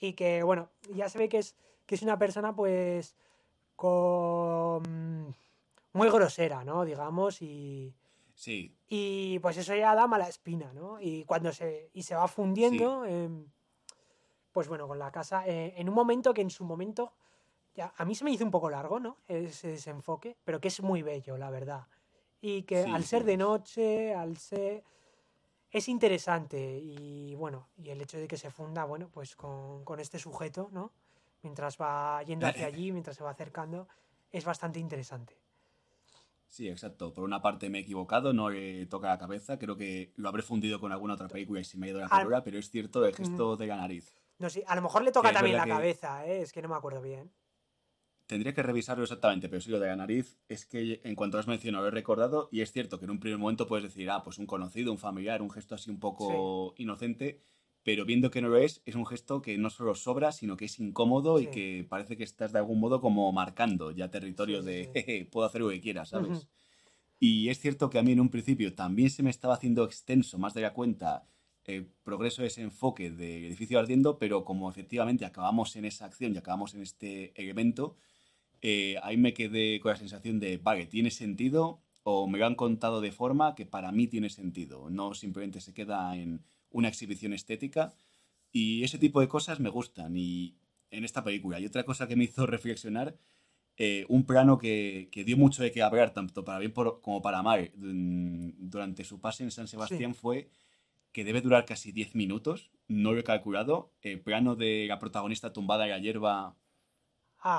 y 0.00 0.14
que, 0.14 0.42
bueno, 0.42 0.70
ya 0.94 1.08
se 1.08 1.18
ve 1.18 1.28
que 1.28 1.38
es, 1.38 1.54
que 1.88 1.94
es 1.94 2.02
una 2.02 2.18
persona, 2.18 2.54
pues, 2.54 3.16
con... 3.74 5.34
muy 5.94 6.10
grosera, 6.10 6.62
¿no? 6.62 6.84
Digamos, 6.84 7.40
y... 7.40 7.94
Sí, 8.34 8.76
Y 8.88 9.38
pues 9.40 9.56
eso 9.56 9.74
ya 9.74 9.96
da 9.96 10.06
mala 10.06 10.28
espina, 10.28 10.72
¿no? 10.72 11.00
Y 11.00 11.24
cuando 11.24 11.50
se, 11.50 11.90
y 11.92 12.02
se 12.02 12.14
va 12.14 12.28
fundiendo, 12.28 13.04
em, 13.04 13.46
pues 14.52 14.68
bueno, 14.68 14.86
con 14.86 14.98
la 14.98 15.10
casa, 15.10 15.44
eh, 15.48 15.74
en 15.76 15.88
un 15.88 15.94
momento 15.94 16.32
que 16.34 16.42
en 16.42 16.50
su 16.50 16.62
momento, 16.62 17.14
ya, 17.74 17.92
a 17.96 18.04
mí 18.04 18.14
se 18.14 18.22
me 18.24 18.30
hizo 18.30 18.44
un 18.44 18.52
poco 18.52 18.70
largo, 18.70 19.00
¿no? 19.00 19.16
Ese 19.26 19.68
desenfoque, 19.68 20.36
pero 20.44 20.60
que 20.60 20.68
es 20.68 20.80
muy 20.82 21.02
bello, 21.02 21.36
la 21.36 21.50
verdad. 21.50 21.88
Y 22.40 22.62
que 22.62 22.84
Sí, 22.84 22.90
al 22.90 23.02
sí 23.02 23.08
ser 23.08 23.24
de 23.24 23.36
noche, 23.38 24.14
al 24.14 24.36
ser... 24.36 24.84
Es 25.70 25.88
interesante 25.88 26.78
y 26.78 27.34
bueno, 27.34 27.68
y 27.76 27.90
el 27.90 28.00
hecho 28.00 28.18
de 28.18 28.28
que 28.28 28.36
se 28.36 28.50
funda, 28.50 28.84
bueno, 28.84 29.08
pues 29.10 29.34
con, 29.34 29.84
con 29.84 30.00
este 30.00 30.18
sujeto, 30.18 30.68
¿no? 30.70 30.92
Mientras 31.48 31.78
va 31.80 32.22
yendo 32.24 32.46
hacia 32.46 32.66
allí, 32.72 32.92
mientras 32.92 33.16
se 33.16 33.24
va 33.24 33.30
acercando, 33.30 33.88
es 34.30 34.44
bastante 34.44 34.78
interesante. 34.78 35.34
sí, 36.46 36.68
exacto. 36.68 37.12
Por 37.14 37.24
una 37.24 37.40
parte 37.40 37.70
me 37.70 37.78
he 37.78 37.82
equivocado, 37.82 38.32
no 38.34 38.50
le 38.50 38.84
toca 38.86 39.08
la 39.08 39.18
cabeza. 39.18 39.58
Creo 39.58 39.76
que 39.76 40.12
lo 40.16 40.28
habré 40.28 40.42
fundido 40.42 40.78
con 40.78 40.92
alguna 40.92 41.14
otra 41.14 41.28
película 41.28 41.60
y 41.60 41.64
se 41.64 41.78
me 41.78 41.86
ha 41.86 41.90
ido 41.90 42.00
la 42.00 42.04
Al- 42.06 42.10
palabra, 42.10 42.44
pero 42.44 42.58
es 42.58 42.70
cierto 42.70 43.04
el 43.06 43.14
gesto 43.14 43.56
de 43.56 43.66
la 43.66 43.76
nariz. 43.76 44.14
No 44.38 44.50
sé, 44.50 44.62
a 44.66 44.74
lo 44.76 44.82
mejor 44.82 45.02
le 45.04 45.10
toca 45.12 45.32
también 45.32 45.56
la 45.56 45.64
que- 45.64 45.70
cabeza, 45.70 46.26
¿eh? 46.26 46.42
Es 46.42 46.52
que 46.52 46.60
no 46.62 46.68
me 46.68 46.76
acuerdo 46.76 47.00
bien. 47.00 47.32
Tendría 48.26 48.52
que 48.54 48.62
revisarlo 48.62 49.04
exactamente, 49.04 49.48
pero 49.48 49.62
sí 49.62 49.70
lo 49.70 49.80
de 49.80 49.86
la 49.88 49.96
nariz 49.96 50.36
es 50.48 50.66
que 50.66 51.00
en 51.02 51.14
cuanto 51.14 51.38
has 51.38 51.46
mencionado 51.46 51.84
lo 51.84 51.88
he 51.88 51.92
recordado 51.92 52.50
y 52.52 52.60
es 52.60 52.72
cierto 52.72 52.98
que 52.98 53.06
en 53.06 53.10
un 53.12 53.20
primer 53.20 53.38
momento 53.38 53.66
puedes 53.66 53.84
decir, 53.84 54.10
ah, 54.10 54.22
pues 54.22 54.36
un 54.36 54.46
conocido, 54.46 54.92
un 54.92 54.98
familiar, 54.98 55.40
un 55.40 55.50
gesto 55.50 55.74
así 55.74 55.90
un 55.90 55.98
poco 55.98 56.74
inocente, 56.76 57.40
pero 57.84 58.04
viendo 58.04 58.30
que 58.30 58.42
no 58.42 58.48
lo 58.48 58.58
es, 58.58 58.82
es 58.86 58.94
un 58.96 59.06
gesto 59.06 59.40
que 59.42 59.58
no 59.58 59.70
solo 59.70 59.94
sobra, 59.94 60.32
sino 60.32 60.56
que 60.56 60.66
es 60.66 60.78
incómodo 60.80 61.40
y 61.40 61.44
Sí. 61.44 61.50
que 61.50 61.86
parece 61.88 62.16
que 62.16 62.24
estás 62.24 62.52
de 62.52 62.58
algún 62.58 62.80
modo 62.80 63.00
como 63.00 63.30
marcando 63.32 63.90
ya 63.92 64.10
territorio 64.10 64.62
Sí, 64.62 64.68
sí, 64.68 64.68
de. 64.70 64.90
"Jeje, 64.94 65.24
puedo 65.26 65.46
hacer 65.46 65.60
lo 65.62 65.70
que 65.70 65.80
quiera, 65.80 66.04
¿sabes? 66.06 66.28
Ujú. 66.30 66.48
Y 67.20 67.48
es 67.48 67.60
cierto 67.60 67.90
que 67.90 67.98
a 67.98 68.02
mí 68.02 68.12
en 68.12 68.20
un 68.20 68.30
principio 68.30 68.74
también 68.74 69.10
se 69.10 69.22
me 69.22 69.30
estaba 69.30 69.54
haciendo 69.54 69.84
extenso, 69.84 70.38
más 70.38 70.54
de 70.54 70.62
la 70.62 70.72
cuenta, 70.74 71.28
el 71.64 71.86
progreso 72.04 72.42
de 72.42 72.48
ese 72.48 72.62
enfoque 72.62 73.10
del 73.10 73.44
edificio 73.46 73.78
ardiendo, 73.78 74.18
pero 74.18 74.44
como 74.44 74.70
efectivamente 74.70 75.24
acabamos 75.26 75.76
en 75.76 75.84
esa 75.84 76.06
acción 76.06 76.34
y 76.34 76.38
acabamos 76.38 76.74
en 76.74 76.82
este 76.82 77.32
evento, 77.42 77.96
eh, 78.62 78.96
ahí 79.02 79.16
me 79.16 79.34
quedé 79.34 79.80
con 79.80 79.90
la 79.92 79.96
sensación 79.98 80.40
de, 80.40 80.58
vale, 80.58 80.86
tiene 80.86 81.10
sentido 81.10 81.82
o 82.04 82.26
me 82.28 82.38
lo 82.38 82.46
han 82.46 82.54
contado 82.56 83.00
de 83.00 83.12
forma 83.12 83.54
que 83.54 83.66
para 83.66 83.92
mí 83.92 84.06
tiene 84.08 84.30
sentido, 84.30 84.90
no 84.90 85.14
simplemente 85.14 85.60
se 85.60 85.74
queda 85.74 86.16
en 86.16 86.42
una 86.70 86.88
exhibición 86.88 87.32
estética 87.32 87.94
y 88.52 88.82
ese 88.84 88.98
tipo 88.98 89.20
de 89.20 89.28
cosas 89.28 89.60
me 89.60 89.68
gustan 89.70 90.16
y 90.16 90.56
en 90.90 91.04
esta 91.04 91.22
película. 91.24 91.60
Y 91.60 91.66
otra 91.66 91.84
cosa 91.84 92.08
que 92.08 92.16
me 92.16 92.24
hizo 92.24 92.46
reflexionar, 92.46 93.16
eh, 93.76 94.04
un 94.08 94.24
plano 94.24 94.58
que, 94.58 95.08
que 95.12 95.24
dio 95.24 95.36
mucho 95.36 95.62
de 95.62 95.70
qué 95.70 95.82
hablar, 95.82 96.12
tanto 96.12 96.44
para 96.44 96.58
bien 96.58 96.72
por- 96.72 97.00
como 97.00 97.22
para 97.22 97.42
mal, 97.42 97.70
durante 97.76 99.04
su 99.04 99.20
pase 99.20 99.44
en 99.44 99.50
San 99.50 99.68
Sebastián 99.68 100.14
fue 100.14 100.50
que 101.12 101.24
debe 101.24 101.40
durar 101.40 101.64
casi 101.64 101.92
10 101.92 102.14
minutos, 102.14 102.70
no 102.88 103.12
lo 103.12 103.20
he 103.20 103.24
calculado, 103.24 103.92
el 104.02 104.20
plano 104.20 104.56
de 104.56 104.86
la 104.88 104.98
protagonista 104.98 105.52
tumbada 105.52 105.84
en 105.84 105.90
la 105.90 105.98
hierba 105.98 106.56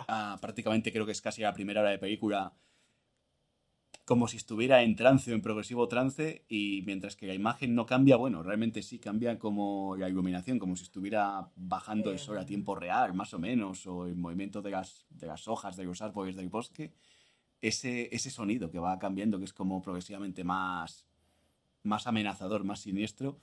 Ah, 0.09 0.33
a 0.33 0.37
prácticamente 0.41 0.91
creo 0.91 1.05
que 1.05 1.13
es 1.13 1.21
casi 1.21 1.41
la 1.41 1.53
primera 1.53 1.81
hora 1.81 1.89
de 1.91 1.97
película, 1.99 2.53
como 4.09 4.27
si 4.27 4.37
estuviera 4.37 4.81
en 4.81 4.95
trance 4.95 5.31
o 5.31 5.35
en 5.35 5.41
progresivo 5.43 5.87
trance, 5.87 6.43
y 6.49 6.81
mientras 6.87 7.15
que 7.15 7.27
la 7.27 7.35
imagen 7.35 7.75
no 7.75 7.85
cambia, 7.85 8.15
bueno, 8.15 8.41
realmente 8.41 8.81
sí 8.81 8.97
cambia 8.97 9.37
como 9.37 9.95
la 9.97 10.09
iluminación, 10.09 10.57
como 10.57 10.75
si 10.75 10.81
estuviera 10.81 11.51
bajando 11.55 12.09
el 12.09 12.17
sol 12.17 12.39
a 12.39 12.41
Em. 12.41 12.47
tiempo 12.47 12.73
real, 12.73 13.13
más 13.13 13.35
o 13.35 13.37
menos, 13.37 13.85
o 13.85 14.07
el 14.07 14.15
movimiento 14.15 14.63
de 14.63 14.71
las, 14.71 15.05
de 15.11 15.27
las 15.27 15.47
hojas 15.47 15.77
de 15.77 15.83
los 15.83 16.01
árboles 16.01 16.35
del 16.35 16.49
bosque, 16.49 16.91
ese, 17.61 18.09
ese 18.11 18.31
sonido 18.31 18.71
que 18.71 18.79
va 18.79 18.97
cambiando, 18.97 19.37
que 19.37 19.45
es 19.45 19.53
como 19.53 19.79
progresivamente 19.79 20.43
más, 20.43 21.05
más 21.83 22.07
amenazador, 22.07 22.63
más 22.63 22.79
siniestro. 22.79 23.37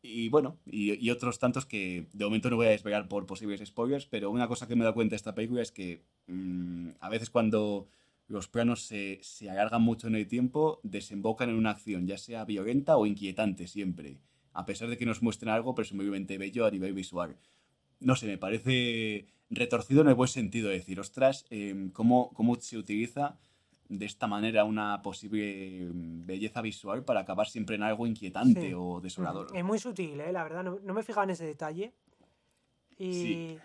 Y 0.00 0.28
bueno, 0.28 0.58
y, 0.64 0.94
y 1.04 1.10
otros 1.10 1.40
tantos 1.40 1.66
que 1.66 2.06
de 2.12 2.24
momento 2.24 2.50
no 2.50 2.56
voy 2.56 2.68
a 2.68 2.70
desvelar 2.70 3.08
por 3.08 3.26
posibles 3.26 3.66
spoilers, 3.66 4.06
pero 4.06 4.30
una 4.30 4.46
cosa 4.46 4.68
que 4.68 4.76
me 4.76 4.82
he 4.82 4.84
dado 4.84 4.94
cuenta 4.94 5.14
de 5.14 5.16
esta 5.16 5.34
película 5.34 5.60
es 5.60 5.72
que 5.72 6.04
mm, 6.28 6.90
a 7.00 7.08
veces 7.08 7.30
cuando 7.30 7.88
los 8.30 8.46
planos 8.46 8.86
se, 8.86 9.18
se 9.22 9.50
alargan 9.50 9.82
mucho 9.82 10.06
en 10.06 10.14
el 10.14 10.28
tiempo, 10.28 10.80
desembocan 10.84 11.50
en 11.50 11.56
una 11.56 11.70
acción, 11.70 12.06
ya 12.06 12.16
sea 12.16 12.44
violenta 12.44 12.96
o 12.96 13.04
inquietante 13.04 13.66
siempre, 13.66 14.18
a 14.52 14.64
pesar 14.64 14.88
de 14.88 14.96
que 14.96 15.04
nos 15.04 15.20
muestren 15.20 15.50
algo 15.50 15.74
presumiblemente 15.74 16.38
bello 16.38 16.64
a 16.64 16.70
nivel 16.70 16.94
visual. 16.94 17.36
no 17.98 18.14
sé, 18.14 18.26
me 18.26 18.38
parece 18.38 19.26
retorcido 19.50 20.02
en 20.02 20.08
el 20.08 20.14
buen 20.14 20.28
sentido, 20.28 20.68
de 20.68 20.76
decir, 20.76 21.00
ostras, 21.00 21.44
em, 21.50 21.90
¿cómo, 21.90 22.30
¿cómo 22.32 22.54
se 22.54 22.78
utiliza 22.78 23.36
de 23.88 24.06
esta 24.06 24.28
manera 24.28 24.62
una 24.62 25.02
posible 25.02 25.82
em, 25.82 26.24
belleza 26.24 26.62
visual 26.62 27.04
para 27.04 27.20
acabar 27.20 27.48
siempre 27.48 27.74
en 27.74 27.82
algo 27.82 28.06
inquietante 28.06 28.74
o 28.76 29.00
desolador? 29.00 29.48
Es 29.52 29.64
muy 29.64 29.80
sutil, 29.80 30.20
¿eh? 30.20 30.32
la 30.32 30.44
verdad, 30.44 30.62
no, 30.62 30.94
me 30.94 31.00
he 31.00 31.04
fijado 31.04 31.24
en 31.24 31.30
ese 31.30 31.44
detalle. 31.44 31.92
Y, 32.96 33.58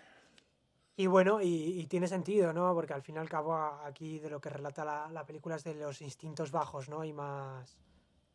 y 0.96 1.06
bueno, 1.06 1.40
y, 1.42 1.86
tiene 1.86 2.08
sentido, 2.08 2.52
¿no? 2.52 2.74
Porque 2.74 2.94
al 2.94 3.02
fin 3.02 3.16
y 3.16 3.18
al 3.18 3.28
cabo 3.28 3.54
aquí 3.54 4.18
de 4.18 4.30
lo 4.30 4.40
que 4.40 4.48
relata 4.48 4.84
la, 4.84 5.08
la 5.12 5.26
película 5.26 5.56
es 5.56 5.64
de 5.64 5.74
los 5.74 6.00
instintos 6.00 6.50
bajos, 6.50 6.88
¿no? 6.88 7.04
Y 7.04 7.12
más, 7.12 7.78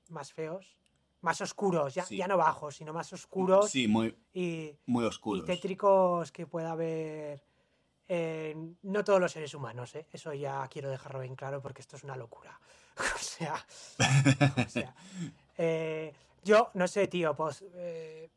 más 0.09 0.31
feos 0.31 0.77
más 1.21 1.39
oscuros, 1.39 1.93
ya, 1.93 2.05
ya 2.09 2.27
no 2.27 2.35
bajos, 2.35 2.75
sino 2.77 2.93
más 2.93 3.13
oscuros. 3.13 3.69
Sí, 3.69 3.87
muy, 3.87 4.15
y, 4.33 4.75
muy 4.87 5.05
oscuros. 5.05 5.43
Y 5.43 5.45
tétricos 5.45 6.31
que 6.31 6.47
pueda 6.47 6.71
haber 6.71 7.43
no 8.83 9.03
todos 9.05 9.21
los 9.21 9.31
seres 9.31 9.53
humanos, 9.53 9.95
¿eh? 9.95 10.05
Eso 10.11 10.33
ya 10.33 10.67
quiero 10.67 10.89
dejarlo 10.89 11.21
bien 11.21 11.35
claro 11.35 11.61
porque 11.61 11.81
esto 11.81 11.95
es 11.95 12.03
una 12.03 12.17
locura. 12.17 12.59
o 13.15 13.19
sea, 13.19 13.65
eh, 15.57 16.13
yo 16.43 16.71
no 16.73 16.87
sé, 16.87 17.07
tío, 17.07 17.35
pues... 17.35 17.63
Eh, 17.73 18.29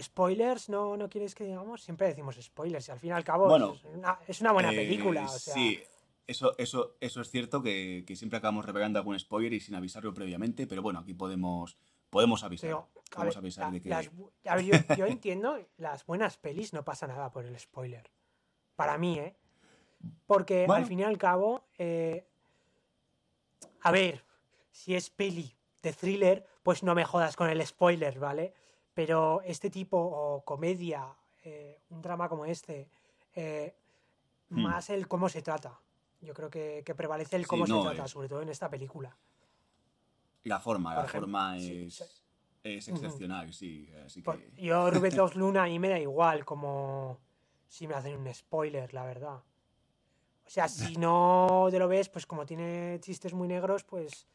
spoilers, 0.00 0.68
¿no, 0.68 0.96
¿no 0.96 1.08
quieres 1.08 1.34
que 1.34 1.44
digamos? 1.44 1.82
Siempre 1.82 2.08
decimos 2.08 2.36
spoilers 2.40 2.88
y 2.88 2.92
al 2.92 2.98
fin 2.98 3.10
y 3.10 3.12
al 3.12 3.24
cabo 3.24 3.54
es, 4.26 4.40
una, 4.40 4.52
buena 4.52 4.70
película. 4.70 5.26
Sí, 5.28 5.80
eso, 6.26 6.54
eso, 6.58 6.96
eso 7.00 7.20
es 7.20 7.30
cierto 7.30 7.62
que, 7.62 8.04
siempre 8.16 8.38
acabamos 8.38 8.64
revelando 8.64 8.98
algún 8.98 9.18
spoiler 9.18 9.52
y 9.52 9.60
sin 9.60 9.74
avisarlo 9.74 10.12
previamente, 10.12 10.66
pero 10.66 10.82
bueno, 10.82 10.98
aquí 10.98 11.14
podemos, 11.14 11.76
podemos 12.10 12.42
avisar. 12.42 12.84
podemos 13.10 13.36
avisar 13.36 13.70
de 13.70 13.80
que... 13.80 13.94
a 13.94 14.56
ver, 14.56 14.64
yo, 14.96 15.06
entiendo, 15.06 15.58
las 15.78 16.04
buenas 16.04 16.36
pelis 16.36 16.72
no 16.72 16.84
pasa 16.84 17.06
nada 17.06 17.30
por 17.30 17.44
el 17.44 17.58
spoiler. 17.58 18.10
Para 18.74 18.98
mí, 18.98 19.18
¿eh? 19.18 19.36
Porque 20.26 20.66
al 20.68 20.84
fin 20.84 21.00
y 21.00 21.04
al 21.04 21.16
cabo, 21.16 21.64
eh, 21.78 22.26
a 23.82 23.90
ver, 23.90 24.24
si 24.70 24.94
es 24.94 25.10
peli 25.10 25.54
de 25.82 25.92
thriller, 25.92 26.46
pues 26.62 26.82
no 26.82 26.94
me 26.94 27.04
jodas 27.04 27.36
con 27.36 27.48
el 27.48 27.64
spoiler, 27.64 28.18
¿vale? 28.18 28.52
Pero 28.96 29.42
este 29.44 29.68
tipo, 29.68 29.98
o 29.98 30.42
comedia, 30.42 31.14
eh, 31.44 31.82
un 31.90 32.00
drama 32.00 32.30
como 32.30 32.46
este, 32.46 32.88
eh, 33.34 33.76
hmm. 34.48 34.62
más 34.62 34.88
el 34.88 35.06
cómo 35.06 35.28
se 35.28 35.42
trata. 35.42 35.78
Yo 36.22 36.32
creo 36.32 36.48
que, 36.48 36.82
prevalece 36.96 37.36
el 37.36 37.46
cómo 37.46 37.66
se 37.66 37.78
trata, 37.78 38.08
sobre 38.08 38.26
todo 38.26 38.40
en 38.40 38.48
esta 38.48 38.70
película. 38.70 39.14
La 40.44 40.58
forma, 40.60 40.94
la 40.94 41.04
forma 41.04 41.58
es, 41.58 42.00
es 42.64 42.88
excepcional, 42.88 43.52
sí. 43.52 43.86
Así 44.02 44.22
que... 44.22 44.50
Yo, 44.56 44.90
Rubén 44.90 45.14
Dos 45.14 45.36
Luna, 45.36 45.64
a 45.64 45.66
mí 45.66 45.78
me 45.78 45.90
da 45.90 45.98
igual 45.98 46.46
como 46.46 47.20
si 47.68 47.86
me 47.86 47.96
hacen 47.96 48.16
un 48.18 48.32
spoiler, 48.32 48.94
la 48.94 49.04
verdad. 49.04 49.42
O 50.46 50.48
sea, 50.48 50.68
si 50.68 50.96
no 50.96 51.68
te 51.70 51.78
lo 51.78 51.86
ves, 51.86 52.08
pues 52.08 52.24
como 52.24 52.46
tiene 52.46 52.98
chistes 53.02 53.34
muy 53.34 53.46
negros, 53.46 53.84
pues, 53.84 54.26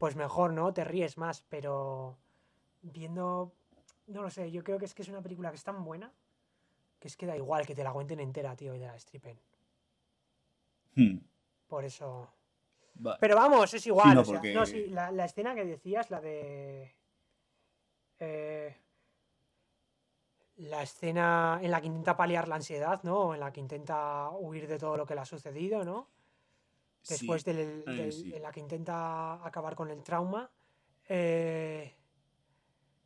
pues 0.00 0.16
mejor, 0.16 0.52
¿no? 0.52 0.74
Te 0.74 0.82
ríes 0.82 1.16
más, 1.16 1.44
pero 1.48 2.18
viendo, 2.82 3.52
no 4.10 4.22
lo 4.22 4.30
sé, 4.30 4.50
yo 4.50 4.62
creo 4.62 4.78
que 4.78 4.84
es 4.84 4.94
que 4.94 5.02
es 5.02 5.08
una 5.08 5.22
película 5.22 5.50
que 5.50 5.56
es 5.56 5.64
tan 5.64 5.84
buena 5.84 6.12
que 7.00 7.08
es 7.08 7.16
que 7.16 7.26
da 7.26 7.36
igual 7.36 7.66
que 7.66 7.74
te 7.74 7.82
la 7.82 7.92
cuenten 7.92 8.20
entera, 8.20 8.54
tío, 8.54 8.74
y 8.74 8.78
te 8.78 8.86
la 8.86 8.98
stripen. 8.98 9.40
Hmm. 10.94 11.16
Por 11.66 11.84
eso. 11.84 12.30
Pero 13.18 13.36
vamos, 13.36 13.72
es 13.72 13.86
igual. 13.86 14.22
no, 14.54 14.66
sí, 14.66 14.86
la, 14.88 15.24
escena 15.24 15.54
que 15.54 15.64
decías, 15.64 16.10
la 16.10 16.20
de. 16.20 16.94
Eh, 18.18 18.76
la 20.56 20.82
escena 20.82 21.58
en 21.62 21.70
la 21.70 21.80
que 21.80 21.86
intenta 21.86 22.14
paliar 22.14 22.46
la 22.46 22.56
ansiedad, 22.56 23.02
¿no? 23.02 23.32
En 23.32 23.40
la 23.40 23.50
que 23.50 23.60
intenta 23.60 24.28
huir 24.30 24.68
de 24.68 24.78
todo 24.78 24.98
lo 24.98 25.06
que 25.06 25.14
le 25.14 25.22
ha 25.22 25.24
sucedido, 25.24 25.84
¿no? 25.84 26.10
Después 27.08 27.42
del, 27.46 27.82
en 27.86 28.42
la 28.42 28.52
que 28.52 28.60
intenta 28.60 29.42
acabar 29.42 29.74
con 29.74 29.90
el 29.90 30.02
trauma. 30.02 30.50
Eh, 31.08 31.94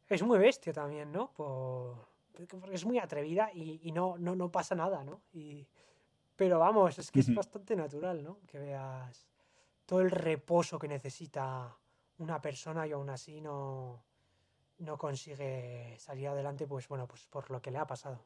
es 0.09 0.23
muy 0.23 0.39
bestia 0.39 0.73
también, 0.73 1.11
¿no? 1.13 1.33
porque 1.35 2.75
es 2.75 2.85
muy 2.85 2.99
atrevida 2.99 3.51
y, 3.53 3.93
no, 3.93 4.17
no, 4.19 4.35
no, 4.35 4.51
pasa 4.51 4.75
nada, 4.75 5.05
¿no? 5.05 5.23
Y, 5.33 5.67
pero 6.35 6.59
vamos, 6.59 6.99
es 6.99 7.11
que 7.11 7.21
es 7.21 7.33
bastante 7.33 7.77
natural, 7.77 8.25
¿no? 8.25 8.41
Que 8.47 8.59
veas 8.59 9.29
todo 9.87 10.01
el 10.01 10.11
reposo 10.11 10.79
que 10.79 10.89
necesita 10.89 11.77
una 12.19 12.41
persona 12.41 12.87
y 12.87 12.93
aún 12.93 13.09
así 13.11 13.41
no, 13.41 14.03
no 14.79 14.99
consigue 14.99 15.97
salir 15.99 16.29
adelante, 16.29 16.67
pues 16.67 16.89
bueno, 16.89 17.07
pues 17.07 17.27
por 17.27 17.51
lo 17.51 17.61
que 17.63 17.71
le 17.71 17.79
ha 17.79 17.87
pasado. 17.87 18.25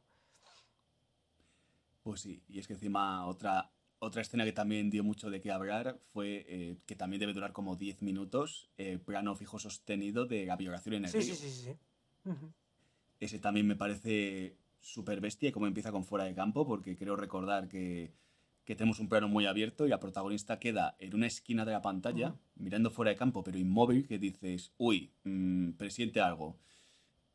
Pues 2.01 2.21
sí, 2.21 2.43
y 2.47 2.59
es 2.59 2.67
que 2.67 2.73
encima 2.73 3.27
otra, 3.27 3.71
otra 3.99 4.21
escena 4.21 4.45
que 4.45 4.53
también 4.53 4.89
dio 4.89 5.03
mucho 5.03 5.29
de 5.29 5.41
qué 5.41 5.51
hablar 5.51 5.99
fue 6.13 6.45
eh, 6.47 6.77
que 6.85 6.95
también 6.95 7.19
debe 7.19 7.33
durar 7.33 7.51
como 7.51 7.75
10 7.75 8.01
minutos, 8.01 8.69
eh, 8.77 8.97
plano 8.97 9.35
fijo 9.35 9.59
sostenido 9.59 10.25
de 10.25 10.45
la 10.45 10.55
violación 10.55 10.95
en 10.95 11.05
el 11.05 11.11
sí, 11.11 11.21
Sí, 11.21 11.35
sí, 11.35 11.49
sí. 11.49 11.75
Ese 13.19 13.39
también 13.39 13.67
me 13.67 13.75
parece 13.75 14.55
súper 14.79 15.19
bestia, 15.19 15.51
como 15.51 15.67
empieza 15.67 15.91
con 15.91 16.05
fuera 16.05 16.25
de 16.25 16.33
campo, 16.33 16.65
porque 16.65 16.95
creo 16.95 17.15
recordar 17.15 17.67
que, 17.67 18.13
tenemos 18.65 18.99
un 18.99 19.09
plano 19.09 19.27
muy 19.27 19.47
abierto 19.47 19.87
y 19.87 19.89
la 19.89 19.99
protagonista 19.99 20.59
queda 20.59 20.95
en 20.99 21.15
una 21.15 21.25
esquina 21.25 21.65
de 21.65 21.71
la 21.71 21.81
pantalla, 21.81 22.35
mirando 22.53 22.91
fuera 22.91 23.09
de 23.09 23.17
campo, 23.17 23.43
pero 23.43 23.57
inmóvil, 23.57 24.05
que 24.05 24.19
dices, 24.19 24.71
uy, 24.77 25.11
mmm, 25.23 25.71
presiente 25.71 26.21
algo. 26.21 26.55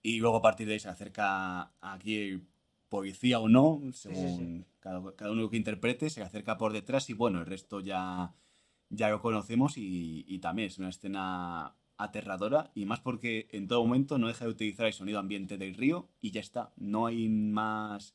Y 0.00 0.20
luego 0.20 0.36
a 0.36 0.42
partir 0.42 0.68
de 0.68 0.74
ahí 0.74 0.78
se 0.78 0.88
acerca 0.88 1.72
aquí 1.80 2.16
el 2.16 2.46
policía 2.94 3.40
o 3.40 3.48
no, 3.48 3.80
según 3.92 4.66
Cada, 4.80 5.00
uno 5.30 5.50
que 5.50 5.56
interprete, 5.56 6.10
se 6.10 6.22
acerca 6.22 6.56
por 6.56 6.72
detrás 6.72 7.10
y 7.10 7.12
bueno, 7.12 7.40
el 7.40 7.46
resto 7.46 7.80
ya, 7.80 8.34
ya 8.88 9.08
lo 9.08 9.20
conocemos 9.20 9.76
y, 9.76 10.24
y 10.28 10.38
también 10.38 10.68
es 10.68 10.78
una 10.78 10.90
escena 10.90 11.74
aterradora 11.96 12.70
y 12.74 12.84
más 12.86 13.00
porque 13.00 13.48
en 13.50 13.66
todo 13.66 13.84
momento 13.84 14.18
no 14.18 14.28
deja 14.28 14.44
de 14.44 14.50
utilizar 14.50 14.86
el 14.86 14.92
sonido 14.92 15.18
ambiente 15.18 15.58
del 15.58 15.74
río 15.74 16.08
y 16.20 16.30
ya 16.30 16.40
está. 16.40 16.72
No 16.76 17.06
hay 17.06 17.28
más 17.28 18.14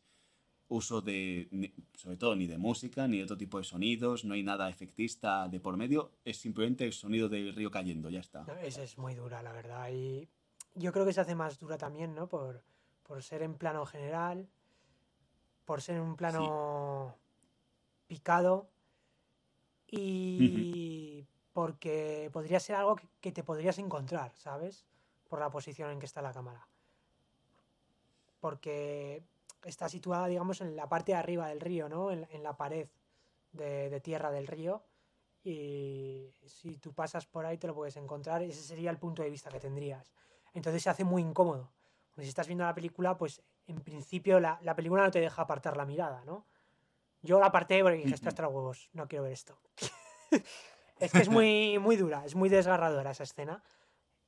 uso 0.69 1.01
de, 1.01 1.73
sobre 1.95 2.15
todo, 2.15 2.35
ni 2.35 2.47
de 2.47 2.57
música, 2.57 3.07
ni 3.07 3.17
de 3.17 3.23
otro 3.23 3.37
tipo 3.37 3.57
de 3.57 3.63
sonidos, 3.65 4.23
no 4.23 4.35
hay 4.35 4.43
nada 4.43 4.69
efectista 4.69 5.49
de 5.49 5.59
por 5.59 5.75
medio, 5.75 6.11
es 6.23 6.37
simplemente 6.37 6.85
el 6.85 6.93
sonido 6.93 7.27
del 7.27 7.53
río 7.53 7.69
cayendo, 7.71 8.09
ya 8.09 8.19
está. 8.19 8.45
esa 8.61 8.83
es 8.83 8.97
muy 8.97 9.15
dura, 9.15 9.41
la 9.41 9.51
verdad. 9.51 9.89
Y 9.91 10.29
yo 10.75 10.93
creo 10.93 11.05
que 11.05 11.13
se 11.13 11.21
hace 11.21 11.35
más 11.35 11.59
dura 11.59 11.77
también, 11.77 12.15
¿no? 12.15 12.29
Por, 12.29 12.63
ser 13.21 13.41
en 13.41 13.55
plano 13.55 13.87
general, 13.87 14.47
por 15.69 15.83
ser 15.83 16.01
un 16.01 16.15
plano 16.15 17.15
picado 18.07 18.71
y 19.85 21.27
porque 21.53 22.31
podría 22.33 22.59
ser 22.59 22.77
algo 22.77 22.95
que, 23.21 23.31
te 23.31 23.43
podrías 23.43 23.77
encontrar, 23.77 24.31
¿sabes? 24.35 24.87
Por 25.27 25.39
la 25.39 25.51
posición 25.51 25.91
en 25.91 25.99
que 25.99 26.07
está 26.07 26.23
la 26.23 26.33
cámara. 26.33 26.67
Porque 28.39 29.21
está 29.63 29.87
situada, 29.89 30.25
digamos, 30.25 30.59
en 30.61 30.75
la 30.75 30.89
parte 30.89 31.11
de 31.11 31.19
arriba 31.19 31.47
del 31.49 31.59
río, 31.59 31.87
¿no? 31.87 32.09
En, 32.09 32.41
la 32.41 32.57
pared 32.57 32.89
de, 33.51 33.99
tierra 33.99 34.31
del 34.31 34.47
río. 34.47 34.81
Y 35.43 36.33
si 36.47 36.77
tú 36.77 36.93
pasas 36.93 37.27
por 37.27 37.45
ahí 37.45 37.59
te 37.59 37.67
lo 37.67 37.75
puedes 37.75 37.95
encontrar. 37.97 38.41
Ese 38.41 38.63
sería 38.63 38.89
el 38.89 38.97
punto 38.97 39.21
de 39.21 39.29
vista 39.29 39.51
que 39.51 39.59
tendrías. 39.59 40.11
Entonces 40.51 40.81
se 40.81 40.89
hace 40.89 41.03
muy 41.03 41.21
incómodo. 41.21 41.69
Porque 42.09 42.23
si 42.23 42.29
estás 42.29 42.47
viendo 42.47 42.65
la 42.65 42.73
película, 42.73 43.15
pues 43.19 43.43
en 43.69 43.81
principio 43.81 44.39
la, 44.39 44.59
película 44.75 45.03
no 45.03 45.11
te 45.11 45.21
deja 45.21 45.43
apartar 45.43 45.77
la 45.77 45.85
mirada, 45.85 46.23
¿no? 46.25 46.45
Yo 47.21 47.39
la 47.39 47.47
aparté 47.47 47.81
porque 47.81 47.97
dije, 47.97 48.15
esto 48.15 48.41
los 48.41 48.53
huevos, 48.53 48.89
no 48.93 49.07
quiero 49.07 49.23
ver 49.23 49.33
esto. 49.33 49.57
Es 50.99 51.13
que 51.13 51.19
es 51.19 51.29
muy, 51.29 51.79
muy 51.79 51.95
dura, 51.95 52.25
es 52.25 52.35
muy 52.35 52.49
desgarradora 52.49 53.11
esa 53.11 53.23
escena. 53.23 53.63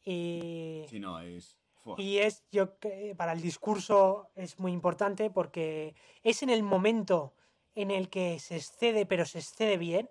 Y. 0.05 0.85
Sí, 0.87 1.01
no, 1.01 1.19
es. 1.19 1.57
Y 1.97 2.19
es, 2.19 2.45
yo 2.51 2.77
para 3.17 3.33
el 3.33 3.41
discurso 3.41 4.29
es 4.35 4.57
muy 4.59 4.71
importante 4.71 5.29
porque 5.29 5.95
es 6.23 6.43
en 6.43 6.49
el 6.49 6.63
momento 6.63 7.33
en 7.75 7.91
el 7.91 8.09
que 8.09 8.39
se 8.39 8.55
excede, 8.55 9.05
pero 9.05 9.25
se 9.25 9.39
excede 9.39 9.77
bien, 9.77 10.09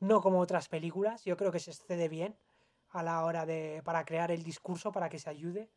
no 0.00 0.20
como 0.20 0.40
otras 0.40 0.68
películas. 0.68 1.24
Yo 1.24 1.36
creo 1.36 1.52
que 1.52 1.60
se 1.60 1.70
excede 1.70 2.08
bien 2.08 2.36
a 2.90 3.02
la 3.02 3.24
hora 3.24 3.46
de. 3.46 3.80
para 3.84 4.04
crear 4.04 4.30
el 4.30 4.42
discurso, 4.42 4.92
para 4.92 5.08
que 5.08 5.18
se 5.18 5.30
ayude. 5.30 5.70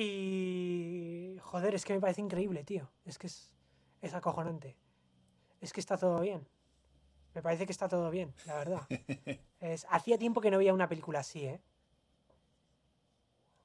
Y. 0.00 1.36
Joder, 1.40 1.74
es 1.74 1.84
que 1.84 1.92
me 1.92 2.00
parece 2.00 2.20
increíble, 2.20 2.62
tío. 2.62 2.88
Es 3.04 3.18
que 3.18 3.26
es, 3.26 3.52
es 4.00 4.14
acojonante. 4.14 4.76
Es 5.60 5.72
que 5.72 5.80
está 5.80 5.96
todo 5.96 6.20
bien. 6.20 6.46
Me 7.34 7.42
parece 7.42 7.66
que 7.66 7.72
está 7.72 7.88
todo 7.88 8.10
bien, 8.10 8.32
la 8.46 8.54
verdad. 8.56 8.86
Es, 9.60 9.88
hacía 9.90 10.18
tiempo 10.18 10.40
que 10.40 10.52
no 10.52 10.58
veía 10.58 10.72
una 10.72 10.88
película 10.88 11.18
así, 11.18 11.40
¿eh? 11.40 11.60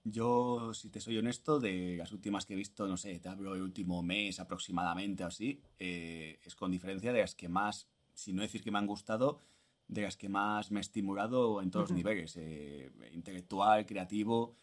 Yo, 0.04 0.74
si 0.74 0.90
te 0.90 1.00
soy 1.00 1.20
honesto, 1.20 1.60
de 1.60 1.98
las 1.98 2.12
últimas 2.12 2.48
que 2.48 2.54
he 2.54 2.58
visto, 2.58 2.88
no 2.88 2.98
sé, 2.98 3.20
te 3.20 3.30
hablo 3.30 3.54
el 3.54 3.62
último 3.62 4.02
mes 4.02 4.40
aproximadamente 4.40 5.24
o 5.24 5.28
así, 5.28 5.62
eh, 5.78 6.40
es 6.44 6.56
con 6.56 6.72
diferencia 6.72 7.14
de 7.14 7.20
las 7.20 7.36
que 7.36 7.48
más, 7.48 7.88
si 8.16 8.34
no 8.34 8.42
decir 8.42 8.64
que 8.64 8.72
me 8.72 8.80
han 8.80 8.88
gustado, 8.88 9.40
de 9.88 10.02
las 10.02 10.18
que 10.18 10.30
más 10.30 10.72
me 10.72 10.80
he 10.80 10.82
estimulado 10.82 11.62
en 11.62 11.70
todos 11.70 11.92
los 11.92 11.96
niveles, 11.96 12.36
eh, 12.38 12.92
intelectual, 13.12 13.86
creativo 13.86 14.58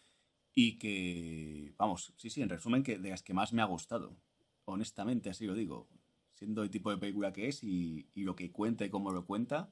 y 0.53 0.77
que, 0.77 1.73
vamos, 1.77 2.13
sí, 2.17 2.29
sí, 2.29 2.41
en 2.41 2.49
resumen, 2.49 2.83
que 2.83 2.97
de 2.97 3.09
las 3.09 3.23
que 3.23 3.33
más 3.33 3.53
me 3.53 3.61
ha 3.61 3.65
gustado. 3.65 4.17
honestamente, 4.65 5.29
así 5.29 5.45
lo 5.45 5.53
digo, 5.53 5.89
siendo 6.33 6.63
el 6.63 6.69
tipo 6.69 6.91
de 6.91 6.97
película 6.97 7.33
que 7.33 7.47
es 7.47 7.63
y, 7.63 8.09
lo 8.15 8.35
que 8.35 8.51
cuenta 8.51 8.85
y 8.85 8.89
cómo 8.89 9.11
lo 9.11 9.25
cuenta, 9.25 9.69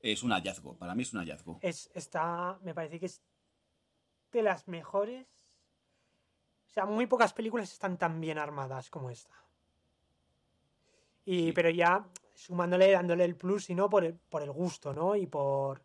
es 0.00 0.22
un 0.22 0.30
hallazgo. 0.30 0.76
Para 0.76 0.94
mí 0.94 1.02
es 1.02 1.12
un 1.12 1.20
hallazgo. 1.20 1.58
Es, 1.62 1.90
está, 1.94 2.58
me 2.62 2.74
parece 2.74 3.00
que 3.00 3.06
es 3.06 3.22
de 4.32 4.42
las 4.42 4.68
mejores. 4.68 5.26
O 6.66 6.70
sea, 6.70 6.86
muy 6.86 7.06
pocas 7.06 7.32
películas 7.32 7.72
están 7.72 7.98
tan 7.98 8.20
bien 8.20 8.38
armadas 8.38 8.90
como 8.90 9.10
esta. 9.10 9.34
Y, 11.24 11.52
Pero 11.52 11.70
ya 11.70 12.08
sumándole, 12.34 12.90
dándole 12.92 13.24
el 13.24 13.36
plus, 13.36 13.68
y 13.70 13.74
no 13.74 13.90
por 13.90 14.04
el, 14.04 14.14
por 14.14 14.42
el 14.42 14.52
gusto, 14.52 14.94
¿no? 14.94 15.16
Y 15.16 15.26
por, 15.26 15.82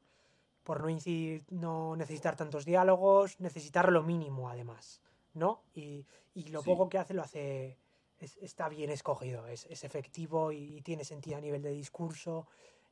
por 0.63 0.81
no, 0.81 1.41
no 1.49 1.95
necesitar 1.95 2.35
tantos 2.35 2.65
diálogos, 2.65 3.39
necesitar 3.39 3.91
lo 3.91 4.03
mínimo 4.03 4.49
además, 4.49 5.01
¿no? 5.33 5.63
Y, 5.73 6.05
lo 6.49 6.63
poco 6.63 6.89
que 6.89 6.97
hace 6.97 7.13
lo 7.13 7.21
hace, 7.21 7.77
está 8.19 8.67
bien 8.69 8.89
escogido, 8.89 9.45
es, 9.47 9.67
efectivo 9.69 10.51
y, 10.51 10.81
tiene 10.81 11.03
sentido 11.03 11.37
a 11.37 11.41
nivel 11.41 11.61
de 11.61 11.71
discurso, 11.71 12.47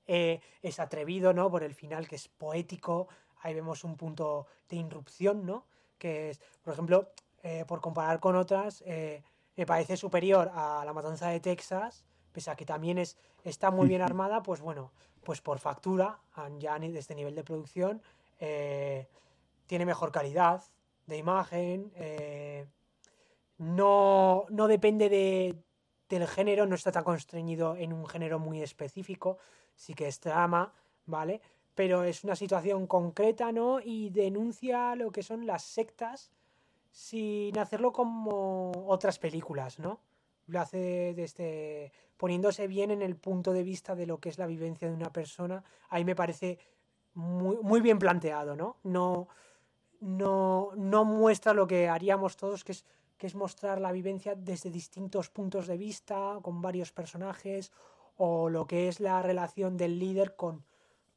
eh, 0.06 0.42
es 0.62 0.80
atrevido, 0.80 1.34
¿no? 1.34 1.50
Por 1.50 1.64
el 1.64 1.74
final 1.74 2.08
que 2.08 2.16
es 2.16 2.28
poético, 2.28 3.08
ahí 3.42 3.54
vemos 3.54 3.84
un 3.84 3.96
punto 3.96 4.48
de 4.70 4.78
irrupción, 4.78 5.46
¿no? 5.46 5.66
Que 5.98 6.32
es, 6.32 6.40
por 6.62 6.74
ejemplo, 6.74 7.12
eh, 7.44 7.66
por 7.68 7.82
comparar 7.82 8.20
con 8.20 8.36
otras, 8.36 8.84
eh, 8.86 9.24
me 9.56 9.66
parece 9.66 9.98
superior 9.98 10.52
a 10.54 10.84
La 10.86 10.94
Matanza 10.94 11.30
de 11.30 11.40
Texas, 11.40 12.04
pese 12.32 12.52
a 12.52 12.56
que 12.56 12.66
también 12.66 12.98
es, 12.98 13.18
está 13.44 13.72
muy 13.72 13.88
bien 13.88 14.02
armada, 14.02 14.42
pues 14.42 14.62
bueno, 14.62 14.92
pues 15.24 15.42
por 15.42 15.60
factura, 15.60 16.20
ya 16.60 16.80
de 16.80 16.98
este 16.98 17.16
nivel 17.16 17.36
de 17.36 17.44
producción, 17.44 18.02
eh, 18.40 19.08
tiene 19.68 19.86
mejor 19.86 20.12
calidad 20.12 20.64
de 21.06 21.18
imagen, 21.18 21.92
eh, 21.96 22.66
no, 23.58 24.46
no, 24.50 24.68
depende 24.68 25.10
de, 25.10 25.56
del 26.10 26.28
género, 26.28 26.66
no 26.66 26.76
está 26.76 26.92
tan 26.92 27.04
constreñido 27.04 27.76
en 27.76 27.94
un 27.94 28.08
género 28.08 28.40
muy 28.40 28.62
específico, 28.62 29.38
sí 29.76 29.94
que 29.94 30.08
es 30.08 30.20
drama, 30.20 30.74
¿vale? 31.06 31.42
Pero 31.76 32.04
es 32.04 32.24
una 32.24 32.36
situación 32.36 32.88
concreta, 32.88 33.52
¿no? 33.52 33.80
Y 33.80 34.10
denuncia 34.10 34.96
lo 34.96 35.12
que 35.12 35.24
son 35.24 35.46
las 35.46 35.64
sectas 35.64 36.32
sin 36.92 37.58
hacerlo 37.58 37.94
como 37.94 38.72
otras 38.88 39.20
películas, 39.20 39.80
¿no? 39.80 40.00
Lo 40.48 40.60
hace 40.60 41.14
desde 41.16 41.92
poniéndose 42.18 42.68
bien 42.68 42.92
en 42.92 43.02
el 43.02 43.16
punto 43.16 43.52
de 43.52 43.64
vista 43.64 43.96
de 43.96 44.06
lo 44.06 44.20
que 44.20 44.30
es 44.30 44.38
la 44.38 44.46
vivencia 44.46 44.88
de 44.88 44.94
una 44.94 45.12
persona, 45.12 45.64
ahí 45.90 46.06
me 46.06 46.16
parece 46.16 46.60
muy, 47.16 47.58
muy 47.64 47.82
bien 47.82 47.98
planteado, 47.98 48.56
¿no? 48.56 48.78
No, 48.84 49.28
no, 50.02 50.70
no 50.76 51.04
muestra 51.04 51.54
lo 51.54 51.66
que 51.66 51.90
haríamos 51.90 52.38
todos, 52.38 52.64
que 52.64 52.74
es, 52.74 52.86
que 53.18 53.26
es 53.26 53.34
mostrar 53.34 53.82
la 53.82 53.92
vivencia 53.92 54.36
desde 54.36 54.70
distintos 54.70 55.30
puntos 55.30 55.66
de 55.66 55.78
vista, 55.78 56.38
con 56.44 56.62
varios 56.62 56.92
personajes, 56.92 57.72
o 58.18 58.50
lo 58.50 58.68
que 58.68 58.88
es 58.88 59.00
la 59.00 59.24
relación 59.24 59.76
del 59.76 59.98
líder 59.98 60.36
con, 60.36 60.64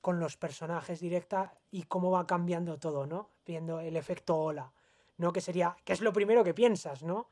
con 0.00 0.20
los 0.20 0.38
personajes 0.38 1.00
directa 1.00 1.54
y 1.70 1.82
cómo 1.82 2.10
va 2.10 2.26
cambiando 2.26 2.78
todo, 2.78 3.06
¿no? 3.06 3.28
Viendo 3.44 3.80
el 3.80 3.96
efecto 3.96 4.38
ola, 4.38 4.72
¿no? 5.18 5.32
Que 5.32 5.42
sería, 5.42 5.76
que 5.84 5.92
es 5.92 6.00
lo 6.00 6.14
primero 6.14 6.44
que 6.44 6.54
piensas, 6.54 7.02
¿no? 7.02 7.28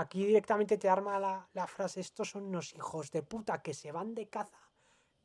Aquí 0.00 0.24
directamente 0.24 0.78
te 0.78 0.88
arma 0.88 1.18
la, 1.52 1.66
frase, 1.66 2.00
estos 2.00 2.30
son 2.30 2.44
unos 2.44 2.74
hijos 2.74 3.10
de 3.10 3.22
puta 3.22 3.60
que 3.60 3.74
se 3.74 3.92
van 3.92 4.14
de 4.14 4.28
caza, 4.30 4.56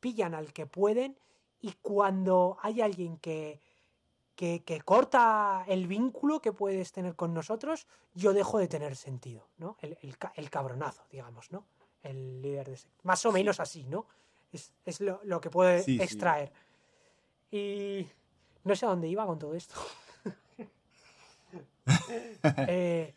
pillan 0.01 0.35
al 0.35 0.51
que 0.51 0.65
pueden 0.65 1.17
y 1.61 1.71
cuando 1.81 2.57
hay 2.61 2.81
alguien 2.81 3.17
que, 3.19 3.61
que, 4.35 4.81
corta 4.83 5.63
el 5.69 5.87
vínculo 5.87 6.41
que 6.41 6.51
puedes 6.51 6.91
tener 6.91 7.15
con 7.15 7.33
nosotros, 7.33 7.87
yo 8.15 8.33
dejo 8.33 8.57
de 8.57 8.67
tener 8.67 8.97
sentido, 8.97 9.47
¿no? 9.59 9.77
El, 9.79 10.49
cabronazo, 10.49 11.03
digamos, 11.09 11.53
¿no? 11.53 11.65
El 12.03 12.41
líder 12.41 12.71
de 12.71 12.79
Más 13.03 13.25
o 13.25 13.31
menos 13.31 13.61
así, 13.61 13.85
¿no? 13.85 14.07
Es, 14.51 14.99
lo, 14.99 15.39
que 15.39 15.49
puede 15.49 15.89
extraer. 16.03 16.51
Y 17.49 18.05
no 18.65 18.75
sé 18.75 18.85
a 18.85 18.89
dónde 18.89 19.07
iba 19.07 19.25
con 19.25 19.39
todo 19.39 19.55
esto. 19.55 19.75
eh, 22.67 23.13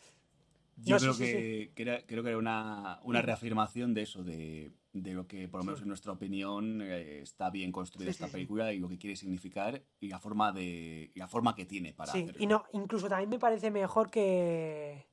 yo 0.85 0.99
creo, 0.99 1.16
que, 1.16 1.72
era, 1.76 2.03
creo 2.07 2.22
que 2.22 2.29
era 2.31 2.39
una, 2.39 3.01
reafirmación 3.05 3.95
de 3.95 4.03
eso, 4.03 4.22
de, 4.22 4.72
lo 4.93 5.26
que, 5.26 5.49
por 5.49 5.61
lo 5.61 5.64
menos 5.64 5.83
en 5.83 5.89
nuestra 5.89 6.12
opinión, 6.12 6.83
eh, 6.83 7.20
está 7.20 7.51
bien 7.51 7.72
construida 7.72 8.11
esta 8.11 8.29
película 8.29 8.72
y 8.72 8.79
lo 8.79 8.89
que 8.89 8.99
quiere 8.99 9.16
significar 9.16 9.83
y 10.01 10.09
la 10.09 10.18
forma, 10.18 10.53
de, 10.53 11.11
la 11.14 11.29
forma 11.29 11.55
que 11.55 11.66
tiene 11.66 11.93
para 11.93 12.12
Sí, 12.12 12.29
y 12.39 12.47
no, 12.47 12.64
incluso 12.72 13.09
también 13.09 13.31
me 13.31 13.39
parece 13.39 13.70
mejor 13.70 14.11
que, 14.11 15.07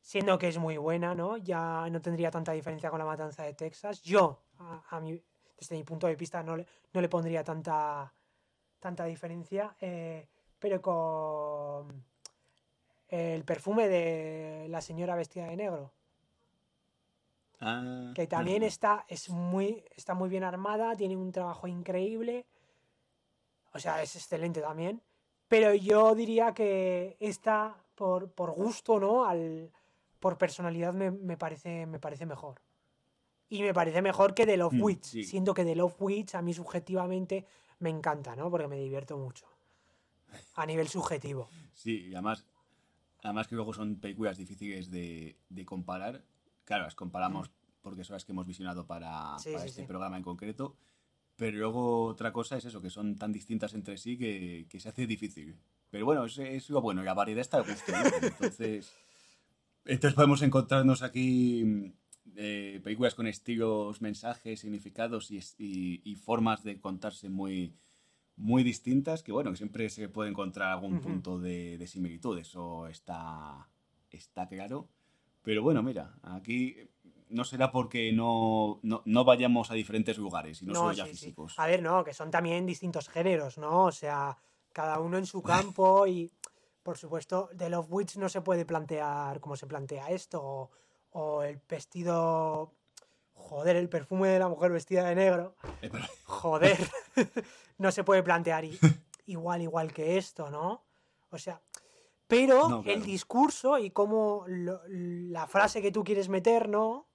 siendo 0.00 0.38
que 0.38 0.48
es 0.48 0.58
muy 0.58 0.76
buena, 0.76 1.14
¿no? 1.14 1.36
Ya 1.36 1.88
no 1.90 2.00
tendría 2.00 2.30
tanta 2.30 2.52
diferencia 2.52 2.90
con 2.90 2.98
la 2.98 3.04
matanza 3.04 3.44
de 3.44 3.54
Texas. 3.54 4.02
Yo, 4.02 4.44
a, 4.58 5.00
desde 5.58 5.76
mi 5.76 5.84
punto 5.84 6.06
de 6.06 6.16
vista, 6.16 6.42
no 6.42 6.56
le, 6.56 6.66
no 6.92 7.00
le 7.00 7.08
pondría 7.08 7.44
tanta, 7.44 8.12
tanta 8.78 9.04
diferencia, 9.04 9.76
eh, 9.80 10.28
pero 10.58 10.82
con 10.82 12.04
el 13.12 13.44
perfume 13.44 13.88
de 13.88 14.66
la 14.70 14.80
señora 14.80 15.14
vestida 15.14 15.46
de 15.46 15.56
negro. 15.56 15.92
Ah, 17.60 18.10
que 18.14 18.26
también 18.26 18.62
está, 18.62 19.04
es 19.06 19.28
muy, 19.28 19.84
está 19.94 20.14
muy 20.14 20.30
bien 20.30 20.44
armada, 20.44 20.96
tiene 20.96 21.16
un 21.16 21.30
trabajo 21.30 21.68
increíble. 21.68 22.46
O 23.74 23.78
sea, 23.78 24.02
es 24.02 24.16
excelente 24.16 24.62
también. 24.62 25.02
Pero 25.46 25.74
yo 25.74 26.14
diría 26.14 26.54
que 26.54 27.18
esta, 27.20 27.76
por, 27.94 28.32
por 28.32 28.52
gusto, 28.52 28.98
¿no? 28.98 29.26
Al, 29.26 29.70
por 30.18 30.38
personalidad, 30.38 30.94
me, 30.94 31.36
parece, 31.36 31.84
me 31.84 31.98
parece 31.98 32.24
mejor. 32.24 32.62
Y 33.50 33.62
me 33.62 33.74
parece 33.74 34.00
mejor 34.00 34.32
que 34.34 34.46
The 34.46 34.56
Love 34.56 34.72
mm, 34.72 34.82
Witch. 34.82 35.24
Siendo 35.24 35.52
que 35.52 35.64
The 35.64 35.76
Love 35.76 36.00
Witch 36.00 36.34
a 36.34 36.40
mí 36.40 36.54
subjetivamente 36.54 37.44
me 37.80 37.90
encanta, 37.90 38.34
¿no? 38.34 38.50
Porque 38.50 38.68
me 38.68 38.78
divierto 38.78 39.18
mucho. 39.18 39.46
A 40.54 40.64
nivel 40.64 40.88
subjetivo. 40.88 41.50
Sí, 41.74 42.06
y 42.06 42.14
además 42.14 42.46
Además 43.22 43.46
que 43.46 43.54
luego 43.54 43.72
son 43.72 43.96
películas 43.96 44.36
difíciles 44.36 44.90
de, 44.90 45.36
comparar. 45.64 46.24
Claro, 46.64 46.84
las 46.84 46.94
comparamos 46.94 47.50
porque 47.80 48.04
son 48.04 48.14
las 48.14 48.24
que 48.24 48.32
hemos 48.32 48.46
visionado 48.46 48.86
para, 48.86 49.36
este 49.64 49.84
programa 49.84 50.16
en 50.16 50.22
concreto. 50.22 50.76
Pero 51.36 51.58
luego 51.58 52.04
otra 52.06 52.32
cosa 52.32 52.56
es 52.56 52.64
eso, 52.64 52.82
que 52.82 52.90
son 52.90 53.16
tan 53.16 53.32
distintas 53.32 53.74
entre 53.74 53.96
sí 53.96 54.18
que, 54.18 54.66
se 54.78 54.88
hace 54.88 55.06
difícil. 55.06 55.56
Pero 55.90 56.04
bueno, 56.04 56.24
es, 56.24 56.38
es 56.38 56.70
lo 56.70 56.80
bueno, 56.80 57.02
la 57.02 57.14
variedad 57.14 57.40
está 57.40 57.62
de 57.62 57.72
gusto. 57.72 57.92
Entonces, 58.22 58.92
entonces 59.84 60.14
podemos 60.14 60.42
encontrarnos 60.42 61.02
aquí 61.02 61.92
eh, 62.36 62.80
películas 62.84 63.14
con 63.14 63.26
estilos, 63.26 64.00
mensajes, 64.00 64.60
significados 64.60 65.30
y 65.30 66.16
formas 66.16 66.62
de 66.62 66.80
contarse 66.80 67.28
muy, 67.28 67.74
muy 68.36 68.62
distintas 68.62 69.22
que, 69.22 69.32
bueno, 69.32 69.50
que 69.50 69.56
siempre 69.56 69.88
se 69.90 70.08
puede 70.08 70.30
encontrar 70.30 70.72
algún 70.72 71.00
punto 71.00 71.38
de, 71.38 71.78
de, 71.78 71.86
similitud, 71.86 72.38
eso 72.38 72.88
está, 72.88 73.68
está 74.10 74.48
claro. 74.48 74.88
Pero 75.42 75.62
bueno, 75.62 75.82
mira, 75.82 76.14
aquí 76.22 76.76
no 77.28 77.44
será 77.44 77.72
porque 77.72 78.12
no, 78.12 78.80
no, 78.82 79.24
vayamos 79.24 79.70
a 79.70 79.74
diferentes 79.74 80.18
lugares 80.18 80.62
y 80.62 80.66
no, 80.66 80.74
solo 80.74 80.92
ya 80.92 81.06
físicos. 81.06 81.58
A 81.58 81.66
ver, 81.66 81.82
no, 81.82 82.04
que 82.04 82.14
son 82.14 82.30
también 82.30 82.66
distintos 82.66 83.08
géneros, 83.08 83.58
¿no? 83.58 83.86
O 83.86 83.92
sea, 83.92 84.36
cada 84.72 85.00
uno 85.00 85.18
en 85.18 85.26
su 85.26 85.42
campo 85.42 86.06
y, 86.06 86.30
por 86.82 86.98
supuesto, 86.98 87.50
The 87.56 87.70
Love 87.70 87.90
Witch 87.90 88.16
no 88.16 88.28
se 88.28 88.42
puede 88.42 88.64
plantear 88.64 89.40
como 89.40 89.56
se 89.56 89.66
plantea 89.66 90.08
esto, 90.08 90.42
o, 90.42 90.70
o 91.10 91.42
el 91.42 91.60
vestido 91.68 92.74
joder, 93.42 93.76
el 93.76 93.88
perfume 93.88 94.28
de 94.28 94.38
la 94.38 94.48
mujer 94.48 94.72
vestida 94.72 95.04
de 95.04 95.14
negro. 95.14 95.56
Joder, 96.24 96.78
no 97.78 97.92
se 97.92 98.04
puede 98.04 98.22
plantear 98.22 98.64
igual, 99.26 99.62
igual 99.62 99.92
que 99.92 100.16
esto, 100.16 100.50
¿no? 100.50 100.84
O 101.30 101.38
sea, 101.38 101.62
pero 102.26 102.82
el 102.86 103.02
discurso 103.02 103.78
y 103.78 103.90
cómo 103.90 104.46
la 104.48 105.46
frase 105.46 105.82
que 105.82 105.92
tú 105.92 106.02
quieres 106.02 106.28
meter, 106.28 106.68
¿no? 106.68 107.08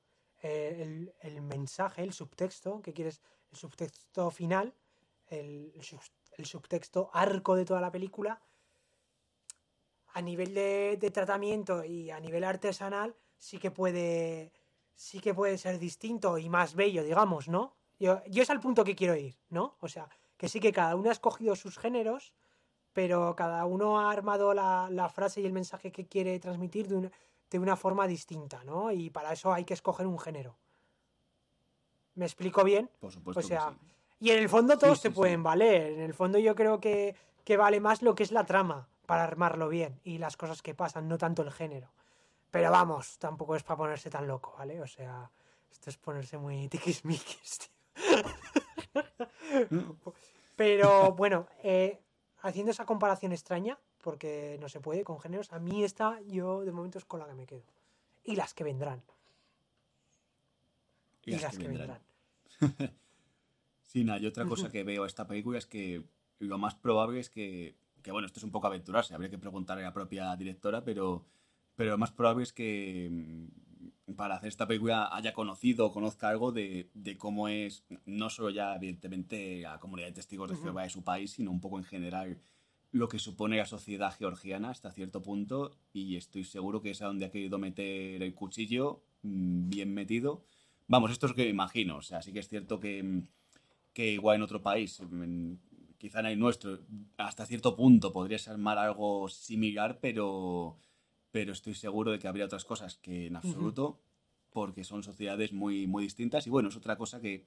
Eh, 0.44 1.12
el, 1.22 1.42
mensaje, 1.42 2.04
el 2.04 2.14
subtexto, 2.14 2.82
que 2.84 2.94
quieres, 2.94 3.22
el 3.52 3.58
subtexto 3.58 4.30
final, 4.30 4.76
el, 5.28 5.74
el, 6.38 6.46
subtexto 6.46 7.10
arco 7.14 7.56
de 7.56 7.66
toda 7.66 7.82
la 7.82 7.92
película, 7.92 8.44
a 10.14 10.22
nivel 10.22 10.54
de, 10.54 10.98
de 11.00 11.12
tratamiento 11.12 11.84
y 11.84 12.12
a 12.12 12.20
nivel 12.20 12.44
artesanal, 12.44 13.16
sí 13.38 13.58
que 13.58 13.72
puede 13.72 14.52
sí 14.98 15.20
que 15.20 15.34
puede 15.34 15.58
ser 15.58 15.80
distinto 15.80 16.38
y 16.38 16.50
más 16.50 16.76
bello, 16.76 17.04
digamos, 17.04 17.48
¿no? 17.48 17.76
Yo, 18.00 18.22
yo 18.26 18.44
es 18.44 18.50
al 18.50 18.60
punto 18.60 18.84
que 18.84 18.96
quiero 18.96 19.16
ir, 19.16 19.38
¿no? 19.50 19.78
O 19.80 19.88
sea, 19.88 20.10
que 20.36 20.50
sí 20.50 20.60
que 20.60 20.74
cada 20.74 20.96
uno 20.96 21.10
ha 21.10 21.14
escogido 21.14 21.56
sus 21.56 21.78
géneros, 21.78 22.34
pero 22.94 23.36
cada 23.36 23.64
uno 23.66 24.00
ha 24.00 24.12
armado 24.12 24.54
la, 24.54 25.12
frase 25.14 25.42
y 25.42 25.46
el 25.46 25.54
mensaje 25.54 25.92
que 25.92 26.08
quiere 26.08 26.40
transmitir 26.40 26.88
de 26.88 26.96
una, 26.96 27.12
de 27.50 27.60
una 27.60 27.76
forma 27.76 28.08
distinta, 28.08 28.64
¿no? 28.64 28.92
Y 28.92 29.12
para 29.12 29.32
eso 29.34 29.54
hay 29.54 29.66
que 29.66 29.76
escoger 29.76 30.08
un 30.08 30.20
género. 30.20 30.58
¿Me 32.16 32.26
explico 32.26 32.64
bien? 32.64 32.90
Por 33.00 33.12
supuesto. 33.12 33.40
O 33.40 33.44
sea, 33.44 33.78
y 34.20 34.32
en 34.32 34.40
el 34.40 34.50
fondo 34.50 34.80
todos 34.80 35.00
se 35.00 35.12
pueden 35.12 35.44
valer. 35.44 35.92
En 35.92 36.02
el 36.02 36.16
fondo 36.16 36.40
yo 36.40 36.56
creo 36.56 36.80
que, 36.80 37.16
que 37.44 37.56
vale 37.56 37.80
más 37.80 38.02
lo 38.02 38.16
que 38.16 38.24
es 38.24 38.32
la 38.32 38.46
trama 38.46 38.90
para 39.06 39.24
armarlo 39.24 39.70
bien 39.70 40.00
y 40.04 40.18
las 40.18 40.36
cosas 40.38 40.64
que 40.64 40.74
pasan, 40.74 41.08
no 41.08 41.20
tanto 41.20 41.44
el 41.44 41.52
género. 41.52 41.92
Pero 42.52 42.72
vamos, 42.72 43.18
tampoco 43.20 43.56
es 43.56 43.64
para 43.64 43.78
ponerse 43.78 44.10
tan 44.10 44.28
loco, 44.28 44.56
¿vale? 44.58 44.82
O 44.82 44.88
sea, 44.88 45.30
esto 45.72 45.90
es 45.90 45.98
ponerse 45.98 46.38
muy 46.38 46.68
tiquismiquis, 46.70 47.60
tío. 47.60 47.78
Pero 50.56 51.12
bueno, 51.14 51.48
eh, 51.64 52.00
haciendo 52.42 52.72
esa 52.72 52.86
comparación 52.86 53.32
extraña, 53.32 53.78
porque 54.02 54.58
no 54.60 54.70
se 54.70 54.80
puede 54.80 55.04
con 55.04 55.20
géneros, 55.20 55.54
a 55.54 55.60
mí 55.60 55.84
esta 55.84 56.20
yo 56.28 56.66
de 56.66 56.72
momento 56.72 56.98
es 56.98 57.06
con 57.06 57.20
la 57.20 57.28
que 57.28 57.34
me 57.34 57.46
quedo. 57.46 57.64
Y 58.24 58.36
las 58.36 58.54
que 58.54 58.64
vendrán. 58.64 59.04
Y 61.26 61.38
las, 61.38 61.58
que, 61.58 61.68
vendrán. 61.68 62.00
sí, 63.84 64.04
nada, 64.04 64.20
y 64.20 64.26
otra 64.26 64.46
cosa 64.46 64.70
que 64.72 64.84
veo 64.84 65.04
a 65.04 65.08
esta 65.08 65.28
película 65.28 65.58
es 65.58 65.66
que 65.66 66.04
lo 66.40 66.58
más 66.58 66.76
probable 66.76 67.20
es 67.20 67.30
que, 67.30 67.76
que, 68.02 68.12
bueno, 68.12 68.26
esto 68.26 68.40
es 68.40 68.44
un 68.44 68.52
poco 68.52 68.68
aventurarse, 68.68 69.14
habría 69.14 69.30
que 69.30 69.38
preguntarle 69.38 69.84
a 69.84 69.88
la 69.88 69.94
propia 69.94 70.36
directora, 70.36 70.84
pero, 70.84 71.26
pero 71.78 71.92
lo 71.92 71.98
más 71.98 72.12
probable 72.12 72.44
es 72.44 72.52
que 72.52 73.08
mm, 73.10 74.14
para 74.16 74.36
hacer 74.36 74.50
esta 74.50 74.68
película 74.68 75.10
haya 75.16 75.32
conocido 75.32 75.86
o 75.86 75.94
conozca 75.94 76.28
algo 76.28 76.52
de, 76.52 76.90
de, 76.94 77.18
cómo 77.18 77.48
es, 77.48 77.86
no 78.06 78.30
solo 78.30 78.50
ya 78.50 78.76
evidentemente 78.76 79.62
la 79.62 79.80
comunidad 79.80 80.08
de 80.08 80.14
testigos 80.14 80.50
de 80.50 80.58
Jehová 80.58 80.84
de 80.84 80.90
su 80.90 81.04
país, 81.04 81.32
sino 81.32 81.52
un 81.52 81.62
poco 81.62 81.78
en 81.78 81.86
general 81.86 82.42
lo 82.92 83.08
que 83.08 83.20
supone 83.20 83.58
la 83.58 83.66
sociedad 83.66 84.14
georgiana 84.18 84.72
hasta 84.72 84.92
cierto 84.92 85.22
punto 85.22 85.78
y 85.94 86.16
estoy 86.16 86.44
seguro 86.46 86.82
que 86.82 86.92
es 86.92 87.02
a 87.02 87.06
donde 87.06 87.26
ha 87.26 87.32
querido 87.32 87.60
meter 87.60 88.24
el 88.24 88.34
cuchillo 88.34 89.04
mm, 89.22 89.70
bien 89.70 89.94
metido. 89.94 90.44
Vamos, 90.88 91.12
esto 91.12 91.28
es 91.28 91.32
lo 91.32 91.36
que 91.36 91.44
me 91.44 91.50
imagino, 91.50 91.98
o 91.98 92.02
sea, 92.02 92.22
sí 92.22 92.34
que 92.34 92.40
es 92.40 92.48
cierto 92.48 92.80
que, 92.80 93.04
mm, 93.04 93.28
que 93.94 94.12
igual 94.14 94.38
en 94.38 94.42
otro 94.42 94.62
país, 94.62 95.00
quizá 95.98 96.22
en 96.22 96.28
el 96.28 96.40
nuestro, 96.40 96.80
hasta 97.18 97.46
cierto 97.46 97.76
punto 97.76 98.14
podrías 98.14 98.48
armar 98.48 98.78
algo 98.78 99.28
similar, 99.28 100.00
pero, 100.02 100.78
pero 101.38 101.54
estoy 101.54 101.76
seguro 101.76 102.12
de 102.12 102.18
que 102.18 102.28
habría 102.28 102.46
otras 102.46 102.66
cosas 102.66 102.98
que 102.98 103.28
en 103.28 103.36
absoluto, 103.36 104.00
porque 104.50 104.84
son 104.84 105.04
sociedades 105.04 105.54
muy, 105.54 105.86
muy 105.86 106.02
distintas 106.02 106.48
y 106.48 106.50
bueno, 106.50 106.70
es 106.70 106.76
otra 106.76 106.98
cosa 106.98 107.22
que 107.22 107.46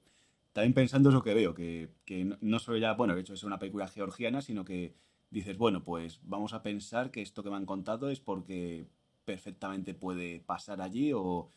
también 0.53 0.73
pensando 0.73 1.09
es 1.09 1.13
lo 1.13 1.21
que 1.21 1.33
veo, 1.33 1.53
que, 1.53 1.89
que 2.05 2.37
no 2.39 2.59
solo 2.59 2.77
ya, 2.77 2.93
bueno, 2.93 3.15
de 3.15 3.19
hecho 3.19 3.33
es 3.33 3.43
una 3.43 3.59
película 3.59 3.89
georgiana, 3.89 4.41
sino 4.41 4.63
que 4.63 4.95
dices, 5.29 5.57
bueno, 5.57 5.83
pues 5.83 6.21
vamos 6.23 6.53
a 6.53 6.63
pensar 6.63 7.11
que 7.11 7.21
esto 7.21 7.43
que 7.43 7.49
me 7.49 7.57
han 7.57 7.65
contado 7.65 8.09
es 8.09 8.21
porque 8.21 8.87
perfectamente 9.25 9.93
puede 9.93 10.39
pasar 10.39 10.81
allí 10.81 11.11
o, 11.11 11.51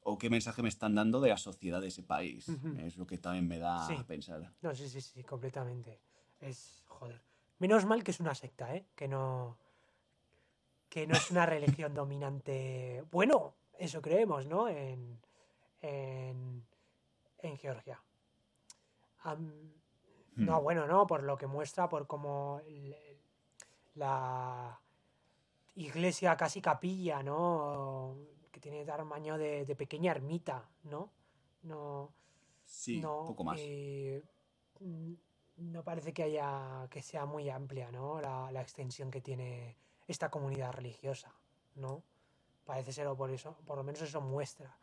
o 0.00 0.16
qué 0.16 0.30
mensaje 0.30 0.62
me 0.62 0.70
están 0.70 0.94
dando 0.94 1.20
de 1.20 1.28
la 1.28 1.36
sociedad 1.36 1.82
de 1.82 1.88
ese 1.88 2.02
país. 2.02 2.48
Es 2.78 2.96
lo 2.96 3.06
que 3.06 3.18
también 3.18 3.46
me 3.46 3.58
da 3.58 3.86
a 3.86 4.06
pensar. 4.06 4.50
No, 4.62 4.74
sí, 4.74 4.88
sí, 4.88 5.02
sí, 5.02 5.22
completamente. 5.24 6.00
Es, 6.40 6.84
joder. 6.86 7.20
Menos 7.58 7.84
mal 7.84 8.02
que 8.02 8.12
es 8.12 8.20
una 8.20 8.34
secta, 8.34 8.74
¿eh? 8.74 8.86
Que 8.94 9.08
no... 9.08 9.58
Que 10.88 11.06
no 11.06 11.14
es 11.16 11.30
una 11.30 11.46
religión 11.46 11.94
dominante. 11.94 13.04
Bueno, 13.10 13.54
eso 13.78 14.00
creemos, 14.00 14.46
¿no? 14.46 14.68
En, 14.68 15.20
en, 15.80 16.66
en 17.38 17.56
Georgia. 17.58 18.00
No, 20.36 20.60
hmm. 20.60 20.62
bueno, 20.62 20.86
no, 20.86 21.06
por 21.06 21.22
lo 21.22 21.36
que 21.36 21.46
muestra, 21.46 21.88
por 21.88 22.06
cómo 22.06 22.60
la 23.94 24.80
iglesia 25.74 26.36
casi 26.36 26.60
capilla, 26.60 27.22
¿no? 27.22 28.16
Que 28.52 28.60
tiene 28.60 28.84
tamaño 28.84 29.36
de, 29.36 29.64
de 29.64 29.76
pequeña 29.76 30.12
ermita, 30.12 30.68
¿no? 30.84 31.10
No. 31.62 32.12
Sí, 32.64 32.96
un 32.96 33.26
poco 33.26 33.44
más. 33.44 33.58
Eh, 33.60 34.22
no 35.56 35.82
parece 35.82 36.12
que 36.12 36.24
haya 36.24 36.86
que 36.90 37.02
sea 37.02 37.26
muy 37.26 37.48
amplia, 37.48 37.90
¿no? 37.90 38.20
La, 38.20 38.50
la, 38.52 38.60
extensión 38.60 39.10
que 39.10 39.20
tiene 39.20 39.76
esta 40.06 40.30
comunidad 40.30 40.72
religiosa, 40.72 41.32
¿no? 41.74 42.02
Parece 42.64 42.92
ser 42.92 43.06
o 43.06 43.16
por 43.16 43.30
eso, 43.30 43.56
por 43.66 43.76
lo 43.76 43.84
menos 43.84 44.02
eso 44.02 44.20
muestra. 44.20 44.76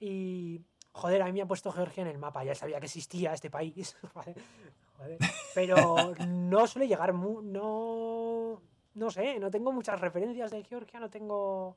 Y 0.00 0.60
joder, 0.92 1.22
a 1.22 1.26
mí 1.26 1.32
me 1.32 1.42
ha 1.42 1.46
puesto 1.46 1.70
Georgia 1.72 2.02
en 2.02 2.08
el 2.08 2.18
mapa, 2.18 2.44
ya 2.44 2.54
sabía 2.54 2.80
que 2.80 2.86
existía 2.86 3.32
este 3.32 3.50
país, 3.50 3.96
pero 5.54 6.14
no 6.26 6.66
suele 6.66 6.88
llegar, 6.88 7.14
no, 7.14 8.60
no 8.94 9.10
sé, 9.10 9.38
no 9.38 9.50
tengo 9.50 9.72
muchas 9.72 10.00
referencias 10.00 10.50
de 10.50 10.64
Georgia, 10.64 11.00
no 11.00 11.10
tengo... 11.10 11.76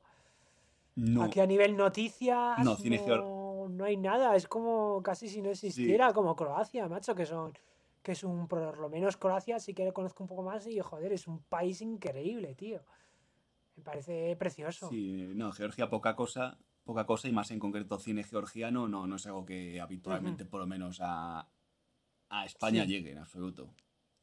Aquí 1.22 1.40
a 1.40 1.46
nivel 1.46 1.76
noticias 1.76 2.58
no, 2.58 3.68
no, 3.68 3.84
hay 3.84 3.96
nada, 3.96 4.34
es 4.36 4.46
como 4.46 5.02
casi 5.02 5.28
si 5.28 5.40
no 5.40 5.50
existiera, 5.50 6.12
como 6.12 6.36
Croacia, 6.36 6.88
macho, 6.88 7.14
que 7.14 7.24
son 7.24 7.54
que 8.02 8.12
es 8.12 8.24
un, 8.24 8.48
por 8.48 8.78
lo 8.78 8.88
menos 8.88 9.16
Croacia 9.16 9.58
sí 9.58 9.74
que 9.74 9.84
lo 9.84 9.92
conozco 9.92 10.24
un 10.24 10.28
poco 10.28 10.42
más 10.42 10.66
y 10.66 10.78
joder, 10.80 11.12
es 11.12 11.26
un 11.26 11.42
país 11.42 11.80
increíble, 11.82 12.54
tío. 12.54 12.82
Me 13.76 13.82
parece 13.82 14.36
precioso. 14.36 14.88
Sí, 14.88 15.32
no, 15.34 15.52
Georgia 15.52 15.88
poca 15.88 16.16
cosa, 16.16 16.58
poca 16.84 17.06
cosa 17.06 17.28
y 17.28 17.32
más 17.32 17.50
en 17.50 17.58
concreto 17.58 17.98
cine 17.98 18.24
georgiano 18.24 18.88
no, 18.88 19.06
no 19.06 19.16
es 19.16 19.26
algo 19.26 19.44
que 19.44 19.80
habitualmente 19.80 20.44
por 20.44 20.60
lo 20.60 20.66
menos 20.66 20.98
a, 21.00 21.48
a 22.28 22.44
España 22.44 22.84
llegue 22.84 23.12
en 23.12 23.18
absoluto. 23.18 23.74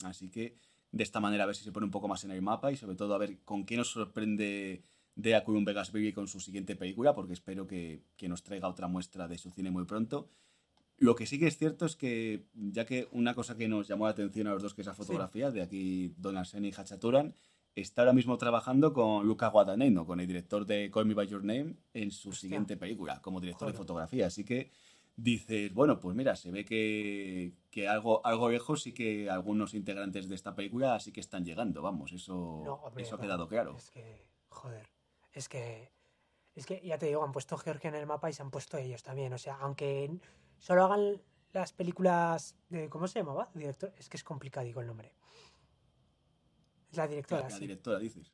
Así 0.04 0.30
que 0.30 0.58
de 0.92 1.04
esta 1.04 1.20
manera 1.20 1.44
a 1.44 1.48
ver 1.48 1.56
si 1.56 1.64
se 1.64 1.72
pone 1.72 1.86
un 1.86 1.92
poco 1.92 2.08
más 2.08 2.24
en 2.24 2.32
el 2.32 2.42
mapa 2.42 2.72
y 2.72 2.76
sobre 2.76 2.96
todo 2.96 3.14
a 3.14 3.18
ver 3.18 3.40
con 3.44 3.66
qué 3.66 3.78
nos 3.78 3.90
sorprende 3.92 4.84
de 5.16 5.32
Vegas 5.32 5.66
Vegasville 5.66 6.14
con 6.14 6.28
su 6.28 6.40
siguiente 6.40 6.76
película, 6.76 7.16
porque 7.16 7.34
espero 7.34 7.66
que, 7.66 8.04
que, 8.16 8.30
nos 8.30 8.44
traiga 8.44 8.68
otra 8.68 8.88
muestra 8.88 9.28
de 9.28 9.40
su 9.40 9.50
cine 9.50 9.72
muy 9.72 9.86
pronto. 9.86 10.30
Lo 10.98 11.16
que 11.16 11.28
sí 11.28 11.38
que 11.39 11.48
es 11.48 11.58
cierto 11.58 11.86
es 11.86 11.95
que, 11.95 12.45
ya 12.56 12.86
que 12.86 13.08
una 13.12 13.36
cosa 13.36 13.56
que 13.56 13.68
nos 13.68 13.88
llamó 13.88 14.06
la 14.06 14.12
atención 14.12 14.48
a 14.48 14.52
los 14.52 14.64
dos, 14.64 14.74
que 14.74 14.82
es 14.82 14.88
la 14.88 14.95
fotografía, 14.95 15.52
de 15.52 15.62
aquí 15.62 16.14
Don 16.18 16.38
Arseni 16.38 16.70
y 16.70 16.74
Hachaturan, 16.74 17.36
está 17.76 18.02
ahora 18.02 18.14
mismo 18.14 18.38
trabajando 18.38 18.93
con 18.93 19.28
Luca 19.28 19.50
Guadagnino, 19.50 20.06
con 20.08 20.20
el 20.20 20.28
director 20.28 20.66
de 20.66 20.89
Call 20.89 21.06
Me 21.06 21.14
By 21.14 21.28
Your 21.28 21.43
Name, 21.43 21.76
en 21.93 22.10
su 22.10 22.34
siguiente 22.34 22.78
película, 22.78 23.22
como 23.22 23.39
director 23.39 23.72
de 23.72 23.78
fotografía. 23.78 24.26
Así 24.26 24.43
que 24.43 24.72
dices, 25.16 25.72
bueno, 25.74 26.00
pues 26.00 26.16
mira, 26.16 26.36
se 26.36 26.52
ve 26.52 26.66
que, 26.66 27.54
que, 27.70 27.88
algo, 27.88 28.26
algo 28.26 28.50
lejos 28.50 28.82
sí 28.82 28.93
que 28.93 29.30
algunos 29.30 29.76
integrantes 29.76 30.28
de 30.28 30.36
esta 30.36 30.56
película 30.56 31.00
sí 31.00 31.12
que 31.12 31.20
están 31.20 31.45
llegando, 31.45 31.82
vamos, 31.84 32.12
eso, 32.12 32.91
eso 32.98 33.16
ha 33.16 33.20
quedado 33.20 33.48
claro. 33.48 33.76
Es 33.76 33.91
que, 33.91 34.26
joder, 34.50 34.88
es 35.34 35.50
que, 35.50 35.91
es 36.56 36.66
que 36.66 36.82
ya 36.84 36.98
te 36.98 37.08
digo, 37.08 37.24
han 37.24 37.32
puesto 37.32 37.58
Georgia 37.58 37.89
en 37.89 37.95
el 37.95 38.08
mapa 38.08 38.30
y 38.30 38.34
se 38.34 38.41
han 38.41 38.52
puesto 38.52 38.78
ellos 38.78 39.04
también, 39.04 39.34
o 39.34 39.38
sea, 39.38 39.58
aunque 39.58 40.10
solo 40.60 40.86
hagan 40.86 41.22
las 41.53 41.74
películas 41.74 42.55
de, 42.70 42.89
¿cómo 42.89 43.08
se 43.08 43.20
llamaba? 43.20 43.49
Director, 43.53 43.93
es 43.97 44.10
que 44.10 44.18
es 44.18 44.24
complicado 44.24 44.68
el 44.68 44.88
nombre. 44.88 45.14
Es 46.91 46.97
la 46.97 47.08
directora. 47.08 47.43
La, 47.43 47.49
la 47.49 47.60
directora, 47.60 47.99
dices. 47.99 48.32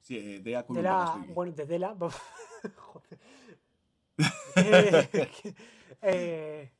Sí, 0.00 0.16
eh, 0.18 0.40
Dea 0.40 0.64
de 0.68 0.82
la, 0.82 1.24
Bueno, 1.28 1.52
de 1.52 1.66
Dela. 1.66 1.96
Joder. 2.76 3.18
Eh, 4.56 5.30
eh, 6.02 6.72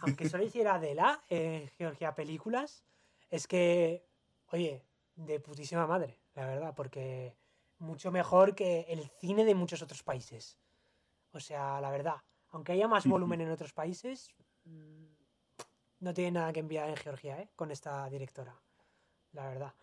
aunque 0.00 0.28
solo 0.28 0.44
hiciera 0.44 0.78
Dela 0.78 1.22
en 1.28 1.68
Georgia 1.76 2.14
Películas, 2.14 2.84
es 3.28 3.46
que, 3.46 4.06
oye, 4.52 4.86
de 5.16 5.40
putísima 5.40 5.86
madre, 5.86 6.20
la 6.34 6.46
verdad, 6.46 6.74
porque 6.74 7.36
mucho 7.78 8.10
mejor 8.10 8.54
que 8.54 8.86
el 8.88 9.10
cine 9.18 9.44
de 9.44 9.54
muchos 9.54 9.82
otros 9.82 10.02
países. 10.02 10.56
O 11.32 11.40
sea, 11.40 11.80
la 11.80 11.90
verdad, 11.90 12.16
aunque 12.54 12.72
haya 12.72 12.86
más 12.86 13.04
volumen 13.06 13.40
en 13.40 13.50
otros 13.50 13.72
países, 13.72 14.30
mm, 14.64 15.06
no 15.98 16.14
tiene 16.14 16.30
nada 16.30 16.52
que 16.52 16.60
enviar 16.60 16.88
en 16.88 16.96
Georgia, 16.96 17.40
¿eh? 17.40 17.50
Con 17.56 17.72
esta 17.72 18.08
directora, 18.08 18.54
la 19.32 19.48
verdad. 19.48 19.74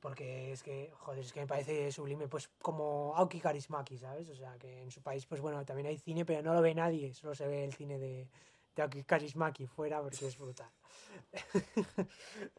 Porque 0.00 0.52
es 0.52 0.62
que, 0.62 0.90
joder, 0.96 1.20
es 1.20 1.32
que 1.32 1.40
me 1.40 1.46
parece 1.46 1.92
sublime, 1.92 2.28
pues 2.28 2.48
como 2.62 3.14
Aoki 3.14 3.40
Karismaki, 3.40 3.98
¿sabes? 3.98 4.30
O 4.30 4.34
sea, 4.34 4.58
que 4.58 4.82
en 4.82 4.90
su 4.90 5.02
país, 5.02 5.26
pues 5.26 5.42
bueno, 5.42 5.62
también 5.66 5.88
hay 5.88 5.98
cine, 5.98 6.24
pero 6.24 6.42
no 6.42 6.54
lo 6.54 6.62
ve 6.62 6.74
nadie, 6.74 7.12
solo 7.12 7.34
se 7.34 7.46
ve 7.46 7.62
el 7.62 7.74
cine 7.74 7.98
de, 7.98 8.30
de 8.74 8.82
Aoki 8.82 9.04
Karismaki 9.04 9.66
fuera 9.66 10.00
porque 10.00 10.26
es 10.26 10.38
brutal. 10.38 10.72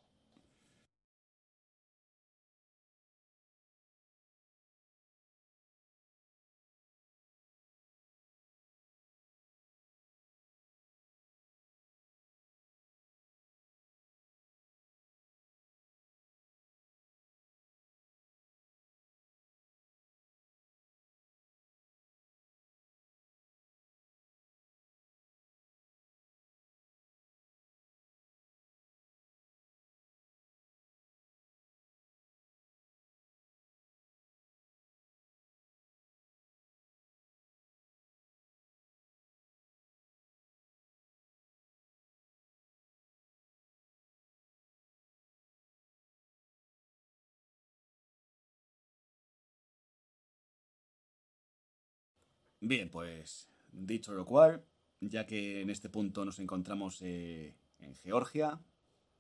Bien, 52.64 52.88
pues 52.90 53.48
dicho 53.72 54.14
lo 54.14 54.24
cual, 54.24 54.64
ya 55.00 55.26
que 55.26 55.62
en 55.62 55.68
este 55.68 55.88
punto 55.88 56.24
nos 56.24 56.38
encontramos 56.38 57.02
eh, 57.02 57.56
en 57.80 57.96
Georgia, 57.96 58.60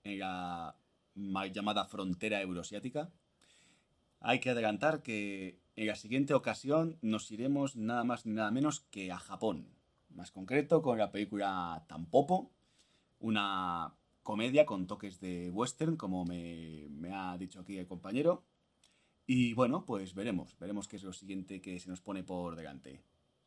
en 0.04 0.20
la 0.20 0.76
mal 1.16 1.52
llamada 1.52 1.84
frontera 1.86 2.40
euroasiática, 2.40 3.10
hay 4.20 4.38
que 4.38 4.50
adelantar 4.50 5.02
que 5.02 5.58
en 5.74 5.88
la 5.88 5.96
siguiente 5.96 6.34
ocasión 6.34 6.98
nos 7.02 7.32
iremos 7.32 7.74
nada 7.74 8.04
más 8.04 8.26
ni 8.26 8.32
nada 8.32 8.52
menos 8.52 8.78
que 8.92 9.10
a 9.10 9.18
Japón. 9.18 9.66
Más 10.10 10.30
concreto 10.30 10.80
con 10.80 10.98
la 10.98 11.10
película 11.10 11.84
Tampopo, 11.88 12.52
una 13.18 13.92
comedia 14.22 14.64
con 14.64 14.86
toques 14.86 15.18
de 15.18 15.50
western, 15.50 15.96
como 15.96 16.24
me, 16.24 16.86
me 16.90 17.12
ha 17.12 17.36
dicho 17.38 17.58
aquí 17.58 17.76
el 17.76 17.88
compañero. 17.88 18.44
Y 19.26 19.52
bueno, 19.54 19.84
pues 19.84 20.14
veremos, 20.14 20.56
veremos 20.60 20.86
qué 20.86 20.94
es 20.94 21.02
lo 21.02 21.12
siguiente 21.12 21.60
que 21.60 21.80
se 21.80 21.90
nos 21.90 22.00
pone 22.00 22.22
por 22.22 22.54
delante. 22.54 23.02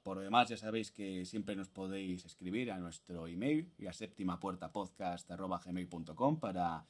Por 0.06 0.18
lo 0.18 0.22
demás, 0.22 0.50
ya 0.50 0.56
sabéis 0.56 0.92
que 0.92 1.26
siempre 1.26 1.56
nos 1.56 1.68
podéis 1.68 2.26
escribir 2.26 2.72
a 2.72 2.78
nuestro 2.78 3.26
email, 3.26 3.74
la 3.80 3.92
séptima 3.92 4.40
puerta 4.40 4.72
podcast.gmail.com 4.72 6.40
para 6.40 6.86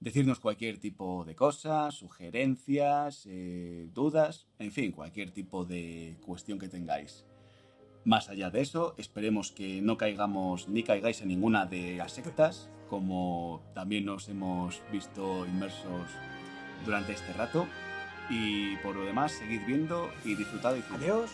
decirnos 0.00 0.40
cualquier 0.40 0.78
tipo 0.78 1.24
de 1.24 1.36
cosas, 1.36 1.94
sugerencias, 1.94 3.26
eh, 3.26 3.88
dudas, 3.94 4.48
en 4.58 4.72
fin, 4.72 4.90
cualquier 4.90 5.30
tipo 5.30 5.64
de 5.64 6.16
cuestión 6.26 6.58
que 6.58 6.66
tengáis. 6.68 7.24
Más 8.04 8.28
allá 8.28 8.50
de 8.50 8.60
eso, 8.60 8.96
esperemos 8.98 9.52
que 9.52 9.80
no 9.80 9.96
caigamos 9.96 10.68
ni 10.68 10.82
caigáis 10.82 11.22
en 11.22 11.28
ninguna 11.28 11.64
de 11.64 11.94
las 11.96 12.10
sectas, 12.10 12.68
como 12.88 13.62
también 13.72 14.04
nos 14.04 14.28
hemos 14.28 14.82
visto 14.90 15.46
inmersos 15.46 16.10
durante 16.84 17.12
este 17.12 17.32
rato. 17.34 17.68
Y 18.28 18.74
por 18.78 18.96
lo 18.96 19.04
demás, 19.04 19.30
seguid 19.30 19.64
viendo 19.64 20.10
y 20.24 20.34
disfrutad. 20.34 20.74
Y 20.74 20.82
Adiós. 20.92 21.30